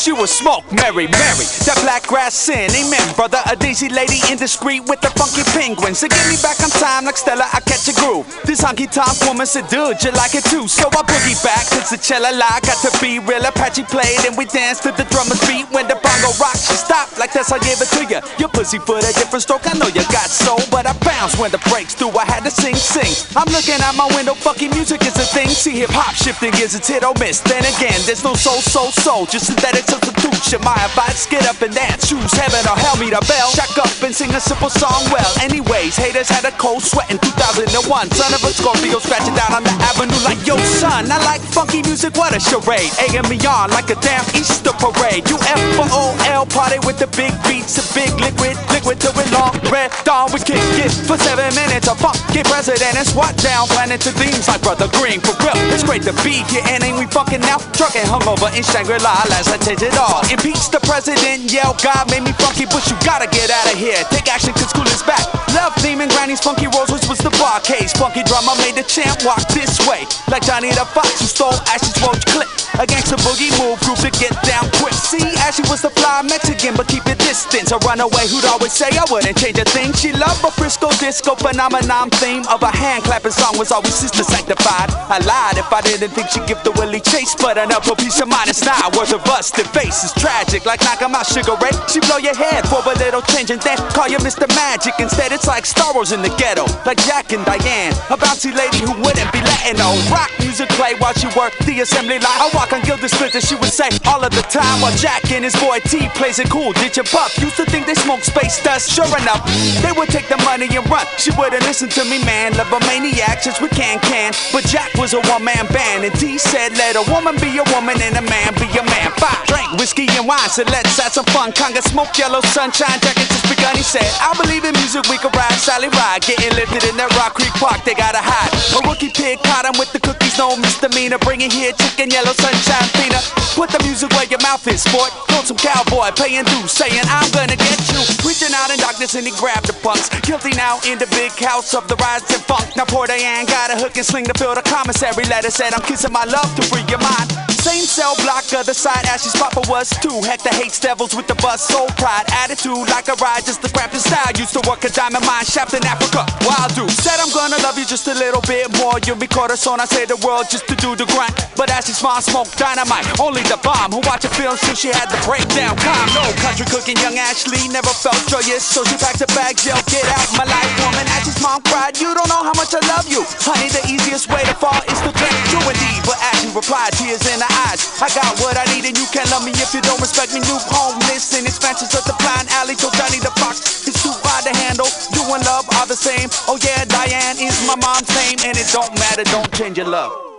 She 0.00 0.16
was 0.16 0.32
smoke, 0.32 0.64
Mary, 0.72 1.12
Mary, 1.12 1.44
that 1.68 1.76
black 1.84 2.08
grass 2.08 2.32
sin. 2.32 2.72
Amen, 2.72 3.04
brother. 3.20 3.36
A 3.44 3.52
daisy 3.52 3.92
lady 3.92 4.16
indiscreet 4.32 4.88
with 4.88 5.04
the 5.04 5.12
funky 5.12 5.44
penguins. 5.52 6.00
So 6.00 6.08
give 6.08 6.24
me 6.24 6.40
back 6.40 6.56
on 6.64 6.72
time 6.72 7.04
like 7.04 7.20
Stella, 7.20 7.44
I 7.52 7.60
catch 7.60 7.84
a 7.84 7.92
groove. 7.92 8.24
This 8.48 8.64
honky 8.64 8.88
tonk 8.88 9.20
woman 9.28 9.44
dude, 9.44 10.00
you 10.00 10.08
like 10.16 10.32
it 10.32 10.48
too. 10.48 10.64
So 10.72 10.88
I 10.88 11.04
boogie 11.04 11.36
back, 11.44 11.68
cause 11.68 11.92
the 11.92 12.00
cello 12.00 12.32
lie 12.32 12.64
got 12.64 12.80
to 12.80 12.88
be 12.96 13.20
real. 13.20 13.44
Apache 13.44 13.92
played 13.92 14.24
and 14.24 14.40
we 14.40 14.48
danced 14.48 14.88
to 14.88 14.90
the 14.96 15.04
drummer's 15.12 15.36
beat. 15.44 15.68
When 15.68 15.84
the 15.84 16.00
bongo 16.00 16.32
rocked, 16.40 16.64
she 16.64 16.80
stopped 16.80 17.20
like 17.20 17.36
that's 17.36 17.52
I 17.52 17.60
gave 17.60 17.76
it 17.84 17.92
to 17.92 18.02
you. 18.08 18.24
Your 18.40 18.48
pussy 18.48 18.80
foot 18.80 19.04
a 19.04 19.12
different 19.12 19.44
stroke. 19.44 19.68
I 19.68 19.76
know 19.76 19.92
you 19.92 20.00
got 20.08 20.32
soul, 20.32 20.64
but 20.72 20.88
I 20.88 20.96
bounce 21.04 21.36
when 21.36 21.52
the 21.52 21.60
breaks 21.68 21.92
through. 21.92 22.16
I 22.16 22.24
had 22.24 22.40
to 22.48 22.50
sing, 22.50 22.72
sing. 22.72 23.12
I'm 23.36 23.52
looking 23.52 23.76
out 23.84 24.00
my 24.00 24.08
window, 24.16 24.32
fucking 24.32 24.72
music 24.72 25.04
is 25.04 25.12
a 25.20 25.28
thing. 25.28 25.52
See 25.52 25.76
hip 25.76 25.92
hop 25.92 26.16
shifting 26.16 26.56
is 26.56 26.72
it's 26.72 26.88
hit 26.88 27.04
or 27.04 27.12
miss. 27.20 27.44
Then 27.44 27.68
again, 27.76 28.00
there's 28.08 28.24
no 28.24 28.32
soul, 28.32 28.64
soul, 28.64 28.88
soul, 28.96 29.28
just 29.28 29.44
synthetic 29.44 29.89
substitution. 29.90 30.62
My 30.62 30.78
advice, 30.86 31.26
get 31.26 31.42
up 31.50 31.58
and 31.62 31.74
dance, 31.74 32.06
choose 32.06 32.30
heaven 32.32 32.62
or 32.70 32.78
hell, 32.78 32.96
meet 33.02 33.12
a 33.12 33.22
bell. 33.26 33.50
Shack 33.50 33.74
up 33.78 33.90
and 34.06 34.14
sing 34.14 34.30
a 34.34 34.40
simple 34.40 34.70
song 34.70 35.02
well. 35.10 35.32
Anyways, 35.42 35.96
haters 35.98 36.30
had 36.30 36.46
a 36.46 36.54
cold 36.54 36.82
sweat 36.82 37.10
in 37.10 37.18
2001. 37.18 37.66
Son 38.14 38.30
of 38.30 38.42
a 38.46 38.52
Scorpio 38.54 39.02
scratching 39.02 39.34
down 39.34 39.50
on 39.50 39.62
the 39.66 39.74
avenue 39.90 40.20
like, 40.22 40.38
yo, 40.46 40.56
son, 40.78 41.10
I 41.10 41.18
like 41.26 41.42
funky 41.42 41.82
music, 41.82 42.14
what 42.14 42.34
a 42.34 42.40
charade. 42.40 42.92
Egging 43.02 43.26
me 43.26 43.36
on 43.46 43.70
like 43.74 43.90
a 43.90 43.98
damn 43.98 44.22
Easter 44.38 44.74
parade. 44.78 45.26
UFO 45.26 46.20
party 46.50 46.78
with 46.86 46.98
the 46.98 47.06
big 47.16 47.32
beats, 47.46 47.78
a 47.78 47.84
big 47.94 48.10
liquid, 48.20 48.58
liquid 48.70 49.00
till 49.00 49.14
we 49.14 49.24
long 49.32 49.54
red 49.70 49.90
dawn. 50.04 50.30
We 50.32 50.38
kick 50.40 50.60
it 50.82 50.92
for 51.06 51.16
seven 51.16 51.48
minutes. 51.54 51.88
A 51.88 51.94
funky 51.94 52.42
president 52.42 52.96
and 52.96 53.06
SWAT 53.06 53.36
down, 53.38 53.66
planning 53.68 53.98
to 53.98 54.10
themes 54.12 54.46
like 54.46 54.62
Brother 54.62 54.88
Green. 54.98 55.20
For 55.20 55.34
real, 55.40 55.56
it's 55.72 55.82
great 55.82 56.02
to 56.04 56.14
be 56.22 56.42
here 56.50 56.62
and 56.68 56.82
ain't 56.82 56.98
we 56.98 57.06
fucking 57.06 57.40
now? 57.40 57.58
Trucking 57.72 58.06
hungover 58.06 58.50
in 58.52 58.62
Shangri-La, 58.62 59.24
let's 59.30 59.48
it 59.82 59.96
all. 59.96 60.20
Impeach 60.28 60.68
the 60.70 60.80
president, 60.84 61.50
yell, 61.52 61.76
God 61.82 62.08
made 62.10 62.22
me 62.22 62.32
funky, 62.36 62.66
but 62.66 62.84
you 62.88 62.96
gotta 63.04 63.26
get 63.28 63.50
out 63.50 63.72
of 63.72 63.78
here. 63.78 64.00
Take 64.12 64.28
action, 64.28 64.52
cause 64.52 64.70
school 64.70 64.86
is 64.88 65.02
back. 65.02 65.24
Love 65.56 65.74
theme 65.80 66.00
and 66.00 66.10
Granny's 66.12 66.40
funky 66.40 66.68
rolls, 66.68 66.92
which 66.92 67.06
was 67.08 67.18
the 67.18 67.30
bar 67.40 67.60
case. 67.60 67.92
Funky 67.92 68.22
drama 68.22 68.54
made 68.58 68.76
the 68.76 68.84
champ 68.84 69.24
walk 69.24 69.42
this 69.50 69.80
way. 69.88 70.04
Like 70.28 70.44
Johnny 70.44 70.70
the 70.70 70.84
Fox 70.92 71.20
who 71.20 71.26
stole 71.26 71.56
Ashley's 71.72 71.96
roach 72.02 72.24
clip. 72.26 72.48
A 72.80 72.86
boogie 72.86 73.50
move 73.58 73.80
group 73.80 73.98
to 73.98 74.10
get 74.22 74.30
down 74.46 74.70
quick. 74.78 74.94
See, 74.94 75.20
Ashley 75.42 75.66
was 75.68 75.82
the 75.82 75.90
fly 75.90 76.22
Mexican, 76.22 76.76
but 76.76 76.86
keep 76.86 77.04
your 77.04 77.18
distance. 77.18 77.72
A 77.72 77.78
runaway 77.82 78.24
who'd 78.30 78.46
always 78.46 78.72
say 78.72 78.86
I 78.94 79.04
wouldn't 79.10 79.36
change 79.36 79.58
a 79.58 79.64
thing. 79.64 79.92
She 79.92 80.12
loved 80.12 80.44
a 80.46 80.50
Frisco 80.50 80.88
disco 81.02 81.34
phenomenon 81.34 82.08
theme 82.22 82.46
of 82.46 82.62
a 82.62 82.70
hand 82.70 83.02
clapping 83.04 83.32
song 83.32 83.58
was 83.58 83.72
always 83.72 83.94
sister 83.94 84.22
sanctified. 84.22 84.88
I 85.10 85.18
lied 85.18 85.58
if 85.58 85.72
I 85.72 85.80
didn't 85.82 86.10
think 86.14 86.30
she'd 86.30 86.46
give 86.46 86.62
the 86.62 86.70
Willie 86.78 87.00
chase, 87.00 87.34
but 87.34 87.58
enough 87.58 87.84
for 87.84 87.96
peace 87.96 88.20
of 88.20 88.28
mind. 88.28 88.48
It's 88.48 88.64
not 88.64 88.96
worth 88.96 89.12
a 89.12 89.18
busted 89.18 89.66
face. 89.72 90.04
is 90.04 90.12
tragic, 90.14 90.64
like 90.66 90.80
knock 90.82 91.02
'em 91.02 91.14
out, 91.14 91.26
Sugar 91.26 91.56
Ray. 91.62 91.70
She 91.88 92.00
blow 92.00 92.18
your 92.18 92.34
head 92.34 92.68
for 92.68 92.80
a 92.84 92.94
little 92.98 93.22
change 93.22 93.50
and 93.50 93.60
then 93.62 93.76
call 93.96 94.08
you 94.08 94.18
Mr. 94.18 94.46
Magic. 94.54 94.94
Instead, 94.98 95.32
it's 95.32 95.46
like 95.46 95.66
Star 95.66 95.92
Wars 95.94 96.12
in 96.12 96.22
the 96.22 96.30
ghetto, 96.40 96.64
like 96.86 96.98
Jack 97.06 97.32
and 97.32 97.44
Diane, 97.44 97.92
a 98.10 98.16
bouncy 98.16 98.54
lady 98.54 98.78
who 98.78 98.94
wouldn't 99.02 99.30
be 99.32 99.40
letting 99.40 99.78
no 99.78 99.90
rock 100.10 100.30
music 100.40 100.68
play 100.70 100.94
while 100.98 101.14
she 101.14 101.28
worked 101.38 101.58
the 101.66 101.80
assembly 101.80 102.18
line. 102.18 102.40
I 102.40 102.50
walk 102.54 102.72
on 102.72 102.82
Gilda 102.82 103.08
Splitter, 103.08 103.40
she 103.40 103.56
would 103.56 103.72
say 103.72 103.88
all 104.06 104.22
of 104.22 104.30
the 104.30 104.42
time 104.42 104.80
while 104.80 104.96
Jack 104.96 105.30
and 105.30 105.44
his 105.44 105.56
boy 105.56 105.78
T 105.86 106.08
plays 106.14 106.38
it 106.38 106.50
cool. 106.50 106.72
Did 106.72 106.96
you 106.96 107.04
puff? 107.04 107.36
Used 107.38 107.56
to 107.56 107.64
think 107.64 107.86
they 107.86 107.94
smoke 107.94 108.22
space 108.22 108.62
dust. 108.62 108.90
Sure 108.90 109.10
enough, 109.18 109.42
they 109.82 109.92
would 109.92 110.08
take 110.08 110.28
the 110.28 110.38
money 110.48 110.68
and 110.70 110.88
run. 110.90 111.06
She 111.18 111.30
wouldn't 111.38 111.62
listen 111.62 111.88
to 111.90 112.04
me, 112.04 112.22
man. 112.24 112.54
Love 112.56 112.72
a 112.72 112.80
maniac 112.86 113.42
since 113.42 113.60
we 113.60 113.68
can 113.68 113.98
can. 114.00 114.32
But 114.52 114.64
Jack 114.64 114.94
was 114.94 115.14
a 115.14 115.20
one 115.32 115.44
man 115.44 115.66
band, 115.72 116.04
and 116.04 116.14
T 116.14 116.38
said, 116.38 116.76
Let 116.76 116.96
a 116.96 117.04
woman 117.10 117.36
be 117.36 117.58
a 117.58 117.64
woman 117.74 118.00
and 118.00 118.16
a 118.16 118.22
man 118.22 118.54
be 118.54 118.66
a 118.78 118.82
man. 118.82 119.10
Five 119.16 119.59
drink 119.60 119.80
whiskey 119.80 120.08
and 120.16 120.26
wine, 120.26 120.48
so 120.48 120.64
let's 120.72 120.96
have 120.96 121.12
some 121.12 121.24
fun. 121.36 121.52
Conga 121.52 121.82
smoke 121.84 122.16
yellow 122.16 122.40
sunshine 122.56 122.96
jacket 123.00 123.28
just 123.28 123.44
begun. 123.44 123.76
He 123.76 123.84
said, 123.84 124.06
I 124.20 124.32
believe 124.40 124.64
in 124.64 124.72
music, 124.80 125.04
we 125.12 125.20
can 125.20 125.30
ride, 125.36 125.52
Sally 125.60 125.88
ride. 125.92 126.24
Getting 126.24 126.52
lifted 126.56 126.84
in 126.88 126.96
that 126.96 127.12
Rock 127.20 127.36
Creek 127.36 127.52
Park, 127.60 127.84
they 127.84 127.94
gotta 127.94 128.20
hide. 128.20 128.50
A 128.76 128.80
rookie 128.88 129.12
pig 129.12 129.38
caught 129.44 129.68
him 129.68 129.76
with 129.76 129.92
the 129.92 130.00
cookies, 130.00 130.36
no 130.38 130.56
misdemeanor. 130.56 131.20
Bring 131.20 131.44
it 131.44 131.52
here, 131.52 131.72
chicken 131.76 132.08
yellow 132.08 132.32
sunshine 132.32 132.88
peanut. 132.96 133.20
Put 133.52 133.68
the 133.70 133.80
music 133.84 134.08
where 134.16 134.28
your 134.30 134.40
mouth 134.40 134.64
is, 134.64 134.80
sport. 134.80 135.12
Told 135.28 135.44
some 135.44 135.60
cowboy 135.60 136.08
paying 136.16 136.46
dues, 136.48 136.72
saying, 136.72 137.04
I'm 137.12 137.28
gonna 137.36 137.56
get 137.56 137.78
you. 137.92 138.00
Reaching 138.24 138.56
out 138.56 138.72
in 138.72 138.80
darkness 138.80 139.12
and 139.14 139.26
he 139.28 139.34
grabbed 139.36 139.68
the 139.68 139.76
punks. 139.84 140.08
Guilty 140.24 140.56
now 140.56 140.80
in 140.88 140.96
the 140.96 141.08
big 141.12 141.32
house 141.36 141.76
of 141.76 141.84
the 141.88 141.96
rising 142.00 142.40
funk. 142.48 142.64
Now 142.76 142.88
Diane 142.88 143.46
got 143.46 143.72
a 143.72 143.76
hook 143.76 143.96
and 143.96 144.06
sling 144.06 144.24
to 144.26 144.34
fill 144.36 144.54
the 144.54 144.62
commissary 144.62 145.24
letter. 145.28 145.50
Said, 145.50 145.74
I'm 145.74 145.82
kissing 145.82 146.12
my 146.12 146.24
love 146.24 146.48
to 146.56 146.62
free 146.62 146.84
your 146.88 147.00
mind. 147.00 147.28
Same 147.60 147.84
cell 147.84 148.16
block, 148.24 148.48
other 148.56 148.72
side, 148.72 149.04
Ashley's 149.04 149.36
papa 149.36 149.60
was 149.68 149.92
too. 150.00 150.16
Hector 150.24 150.48
hates 150.56 150.80
devils 150.80 151.12
with 151.12 151.28
the 151.28 151.36
bus, 151.44 151.60
soul 151.60 151.92
pride, 152.00 152.24
attitude 152.40 152.88
like 152.88 153.12
a 153.12 153.16
ride, 153.20 153.44
just 153.44 153.60
the 153.60 153.68
crap 153.68 153.92
and 153.92 154.00
style. 154.00 154.32
Used 154.40 154.56
to 154.56 154.64
work 154.64 154.80
a 154.88 154.88
diamond 154.88 155.28
mine 155.28 155.44
shaft 155.44 155.76
in 155.76 155.84
Africa. 155.84 156.24
Wild 156.48 156.72
dude 156.72 156.88
said 156.88 157.20
I'm 157.20 157.28
gonna 157.36 157.60
love 157.60 157.76
you 157.76 157.84
just 157.84 158.08
a 158.08 158.16
little 158.16 158.40
bit 158.48 158.72
more. 158.80 158.96
You'll 159.04 159.20
be 159.20 159.28
caught 159.28 159.52
us 159.52 159.68
on, 159.68 159.76
I 159.76 159.84
say 159.84 160.08
the 160.08 160.16
world 160.24 160.48
just 160.48 160.72
to 160.72 160.76
do 160.80 160.96
the 160.96 161.04
grind. 161.12 161.36
But 161.52 161.68
Ashley's 161.68 162.00
mom 162.00 162.24
smoked 162.24 162.56
dynamite, 162.56 163.04
only 163.20 163.44
the 163.44 163.60
bomb. 163.60 163.92
Who 163.92 164.00
watched 164.08 164.24
a 164.24 164.32
film 164.32 164.56
till 164.64 164.72
she 164.72 164.88
had 164.88 165.12
the 165.12 165.20
breakdown. 165.28 165.76
Calm, 165.84 166.08
no 166.16 166.24
country 166.40 166.64
cooking, 166.64 166.96
young 167.04 167.20
Ashley 167.20 167.60
never 167.68 167.92
felt 167.92 168.24
joyous, 168.24 168.64
so 168.64 168.88
she 168.88 168.96
packed 168.96 169.20
her 169.20 169.28
bags, 169.36 169.68
yo, 169.68 169.76
get 169.92 170.08
out 170.16 170.32
my 170.32 170.48
life, 170.48 170.72
woman. 170.80 171.04
Ashley's 171.12 171.36
mom 171.44 171.60
cried, 171.68 172.00
You 172.00 172.16
don't 172.16 172.28
know 172.32 172.40
how 172.40 172.56
much 172.56 172.72
I 172.72 172.80
love 172.88 173.04
you, 173.04 173.20
honey. 173.44 173.68
The 173.68 173.84
easiest 173.84 174.32
way 174.32 174.40
to 174.48 174.56
fall 174.56 174.80
is 174.88 174.96
to 175.04 175.12
drink. 175.12 175.36
True 175.52 175.68
indeed, 175.68 176.00
but 176.08 176.16
Ashley 176.24 176.56
replied, 176.56 176.96
tears 176.96 177.20
in 177.28 177.36
her 177.36 177.49
eyes. 177.66 177.84
I 178.00 178.08
got 178.12 178.38
what 178.40 178.56
I 178.56 178.64
need 178.74 178.86
and 178.86 178.96
you 178.96 179.06
can't 179.10 179.28
love 179.30 179.44
me 179.44 179.52
if 179.56 179.74
you 179.74 179.82
don't 179.82 180.00
respect 180.00 180.32
me. 180.32 180.40
New 180.40 180.58
homeless 180.70 181.34
and 181.36 181.46
expansions 181.46 181.94
of 181.94 182.04
the 182.04 182.16
blind 182.22 182.48
alley. 182.60 182.76
Till 182.76 182.90
Johnny 182.94 183.18
the 183.18 183.32
Fox 183.38 183.86
is 183.86 183.96
too 183.98 184.14
hard 184.24 184.46
to 184.46 184.52
handle. 184.54 184.88
You 185.12 185.22
and 185.34 185.42
love 185.44 185.66
are 185.78 185.86
the 185.86 185.98
same. 185.98 186.30
Oh 186.46 186.58
yeah, 186.62 186.84
Diane 186.86 187.38
is 187.38 187.56
my 187.66 187.76
mom's 187.76 188.08
name 188.14 188.38
and 188.46 188.54
it 188.56 188.68
don't 188.72 188.92
matter. 188.98 189.24
Don't 189.28 189.50
change 189.52 189.78
your 189.78 189.88
love. 189.88 190.30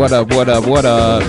What 0.00 0.12
up, 0.12 0.32
what 0.32 0.48
up, 0.48 0.66
what 0.66 0.86
up? 0.86 1.22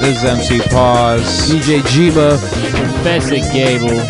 This 0.00 0.16
is 0.16 0.24
MC 0.24 0.60
Pauze. 0.60 1.50
DJ 1.50 1.80
Jima. 1.80 2.38
Professor 2.38 3.36
Gable. 3.52 4.00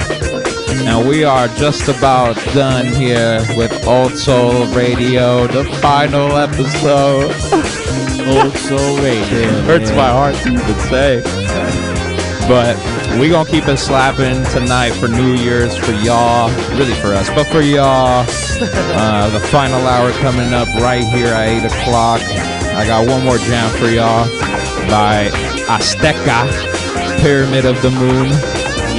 And 0.87 1.09
we 1.09 1.25
are 1.25 1.49
just 1.49 1.89
about 1.89 2.37
done 2.55 2.87
here 2.87 3.45
with 3.57 3.73
Old 3.85 4.13
Soul 4.13 4.67
Radio, 4.67 5.49
the 5.49 5.65
final 5.83 6.37
episode. 6.37 7.33
Old 8.29 8.57
Soul 8.57 8.99
Radio. 8.99 9.49
Hurts 9.63 9.89
man. 9.91 9.97
my 9.97 10.11
heart 10.11 10.37
to 10.37 10.53
even 10.53 10.79
say. 10.89 11.21
But 12.47 12.77
we 13.19 13.31
gonna 13.31 13.51
keep 13.51 13.67
it 13.67 13.79
slapping 13.79 14.45
tonight 14.53 14.93
for 14.93 15.09
New 15.09 15.35
Year's 15.35 15.77
for 15.77 15.91
y'all. 15.91 16.51
Really 16.79 16.95
for 16.95 17.09
us, 17.09 17.29
but 17.31 17.49
for 17.49 17.61
y'all. 17.61 18.25
Uh, 18.95 19.29
the 19.31 19.41
final 19.49 19.81
hour 19.89 20.13
coming 20.21 20.55
up 20.55 20.69
right 20.77 21.03
here 21.03 21.35
at 21.35 21.49
8 21.49 21.65
o'clock. 21.65 22.52
I 22.75 22.87
got 22.87 23.07
one 23.07 23.25
more 23.25 23.39
jam 23.39 23.71
for 23.79 23.87
y'all 23.89 24.25
by 24.89 25.29
Azteca, 25.69 26.49
Pyramid 27.21 27.65
of 27.65 27.81
the 27.83 27.91
Moon. 27.91 28.31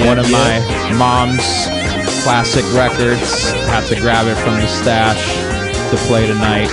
one 0.07 0.17
of 0.19 0.29
my 0.31 0.59
mom's 0.97 1.41
classic 2.23 2.63
records. 2.73 3.51
Had 3.67 3.87
to 3.89 3.99
grab 3.99 4.27
it 4.27 4.35
from 4.35 4.55
the 4.55 4.67
stash 4.67 5.21
to 5.91 5.97
play 6.07 6.25
tonight. 6.27 6.69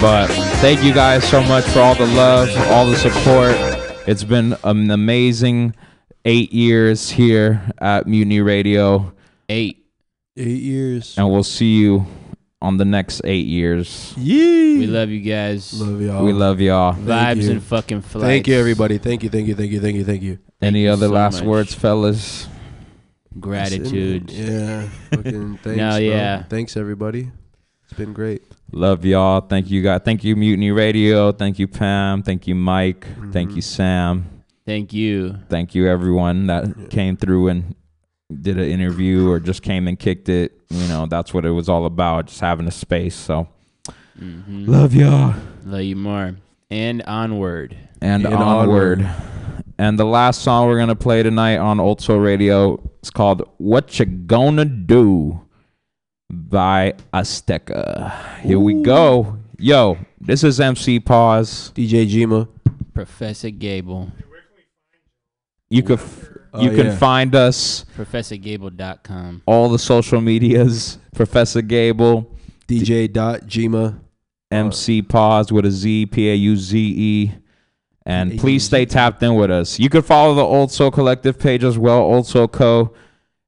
But 0.00 0.28
thank 0.60 0.82
you 0.82 0.92
guys 0.92 1.28
so 1.28 1.42
much 1.42 1.64
for 1.66 1.80
all 1.80 1.94
the 1.94 2.06
love, 2.06 2.48
all 2.70 2.86
the 2.86 2.96
support. 2.96 3.54
It's 4.08 4.24
been 4.24 4.56
an 4.64 4.90
amazing 4.90 5.74
eight 6.24 6.52
years 6.52 7.10
here 7.10 7.62
at 7.78 8.06
Mutiny 8.06 8.40
Radio. 8.40 9.12
Eight. 9.48 9.84
Eight 10.36 10.60
years. 10.62 11.16
And 11.18 11.30
we'll 11.30 11.42
see 11.44 11.76
you 11.78 12.06
on 12.60 12.78
the 12.78 12.84
next 12.84 13.20
eight 13.24 13.46
years. 13.46 14.14
Yee. 14.16 14.51
We 14.78 14.86
love 14.86 15.10
you 15.10 15.20
guys. 15.20 15.80
Love 15.80 16.00
y'all. 16.00 16.24
We 16.24 16.32
love 16.32 16.60
y'all. 16.60 16.92
Thank 16.94 17.06
Vibes 17.38 17.44
you. 17.44 17.50
and 17.52 17.62
fucking 17.62 18.02
flights. 18.02 18.26
Thank 18.26 18.48
you, 18.48 18.56
everybody. 18.56 18.98
Thank 18.98 19.22
you, 19.22 19.28
thank 19.30 19.48
you, 19.48 19.54
thank 19.54 19.70
you, 19.72 19.80
thank 19.80 19.96
you, 19.96 20.04
thank 20.04 20.22
you. 20.22 20.38
Any 20.60 20.82
you 20.84 20.90
other 20.90 21.06
so 21.08 21.12
last 21.12 21.34
much. 21.40 21.44
words, 21.44 21.74
fellas? 21.74 22.48
gratitude. 23.40 24.30
Yeah. 24.30 24.88
Fucking 25.10 25.56
thanks. 25.62 25.76
No, 25.78 25.90
bro. 25.90 25.96
yeah. 25.98 26.42
Thanks 26.44 26.76
everybody. 26.76 27.30
It's 27.84 27.92
been 27.94 28.12
great. 28.12 28.42
Love 28.72 29.04
y'all. 29.04 29.40
Thank 29.40 29.70
you 29.70 29.82
guys. 29.82 30.00
Thank 30.04 30.24
you 30.24 30.36
Mutiny 30.36 30.70
Radio. 30.70 31.32
Thank 31.32 31.58
you 31.58 31.68
Pam. 31.68 32.22
Thank 32.22 32.46
you 32.46 32.54
Mike. 32.54 33.06
Thank 33.32 33.48
Mm-hmm. 33.50 33.56
you 33.56 33.62
Sam. 33.62 34.42
Thank 34.66 34.92
you. 34.92 35.36
Thank 35.48 35.74
you 35.74 35.88
everyone 35.88 36.46
that 36.46 36.90
came 36.90 37.16
through 37.16 37.48
and 37.48 37.74
did 38.30 38.58
an 38.58 38.64
interview 38.70 39.28
or 39.28 39.40
just 39.40 39.62
came 39.62 39.88
and 39.88 39.98
kicked 39.98 40.28
it. 40.28 40.58
You 40.70 40.86
know, 40.88 41.06
that's 41.06 41.34
what 41.34 41.44
it 41.44 41.50
was 41.50 41.68
all 41.68 41.84
about. 41.84 42.26
Just 42.26 42.40
having 42.40 42.66
a 42.66 42.70
space. 42.70 43.14
So 43.14 43.48
Mhm. 44.22 44.68
love 44.68 44.94
y'all. 44.94 45.34
Love 45.66 45.82
you 45.82 45.96
more. 45.96 46.36
And 46.70 47.02
onward. 47.02 47.76
and, 48.00 48.24
And 48.24 48.34
onward. 48.34 49.00
onward. 49.02 49.14
And 49.78 49.98
the 49.98 50.04
last 50.06 50.42
song 50.42 50.66
we're 50.68 50.78
gonna 50.78 50.94
play 50.94 51.22
tonight 51.22 51.56
on 51.56 51.80
Old 51.80 52.00
Soul 52.00 52.18
Radio 52.18 52.78
is 53.02 53.10
called 53.10 53.42
"What 53.58 53.98
You 53.98 54.06
Gonna 54.06 54.64
Do" 54.64 55.40
by 56.30 56.94
Azteca. 57.12 58.12
Here 58.40 58.58
we 58.60 58.82
go. 58.82 59.36
Yo, 59.58 59.98
this 60.20 60.44
is 60.44 60.60
MC 60.60 61.00
Pauze. 61.00 61.72
DJ 61.74 62.06
Jima. 62.06 62.48
Professor 62.94 63.50
Gable. 63.50 64.10
You 65.70 65.82
could 65.82 65.98
f- 65.98 66.28
Oh, 66.54 66.60
you 66.60 66.70
can 66.72 66.94
find 66.98 67.34
us 67.34 67.86
ProfessorGable.com. 67.96 69.40
all 69.46 69.70
the 69.70 69.78
social 69.78 70.20
medias. 70.20 70.98
Professor 71.14 71.62
Gable, 71.62 72.30
DJ 72.68 73.10
dot 73.10 73.46
Jima. 73.46 73.98
MC 74.52 75.02
Pauze 75.02 75.50
with 75.50 75.64
a 75.66 75.70
Z 75.70 76.06
P 76.06 76.30
A 76.30 76.34
U 76.34 76.56
Z 76.56 76.78
E. 76.78 77.32
And 78.04 78.30
P 78.30 78.34
A 78.34 78.36
U 78.36 78.40
please 78.40 78.64
stay 78.64 78.84
tapped 78.84 79.22
in 79.22 79.34
with 79.34 79.50
us. 79.50 79.78
You 79.78 79.88
could 79.88 80.04
follow 80.04 80.34
the 80.34 80.42
Old 80.42 80.70
Soul 80.72 80.90
Collective 80.90 81.38
page 81.38 81.64
as 81.64 81.78
well, 81.78 81.98
Old 81.98 82.26
Soul 82.26 82.48
Co. 82.48 82.92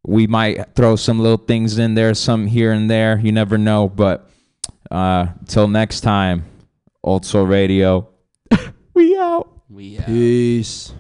We 0.07 0.27
might 0.27 0.75
throw 0.75 0.97
some 0.97 1.19
little 1.19 1.39
things 1.39 1.79
in 1.79 1.95
there, 1.95 2.13
some 2.15 2.47
here 2.47 2.73
and 2.73 2.91
there. 2.91 3.19
You 3.19 3.33
never 3.33 3.59
know. 3.59 3.89
But 3.89 4.29
uh 4.91 5.29
till 5.47 5.69
next 5.69 6.01
time, 6.03 6.45
Old 7.03 7.25
Soul 7.25 7.47
Radio. 7.47 8.09
we 8.95 9.17
out. 9.19 9.49
We 9.69 9.99
out. 9.99 10.07
Peace. 10.07 10.93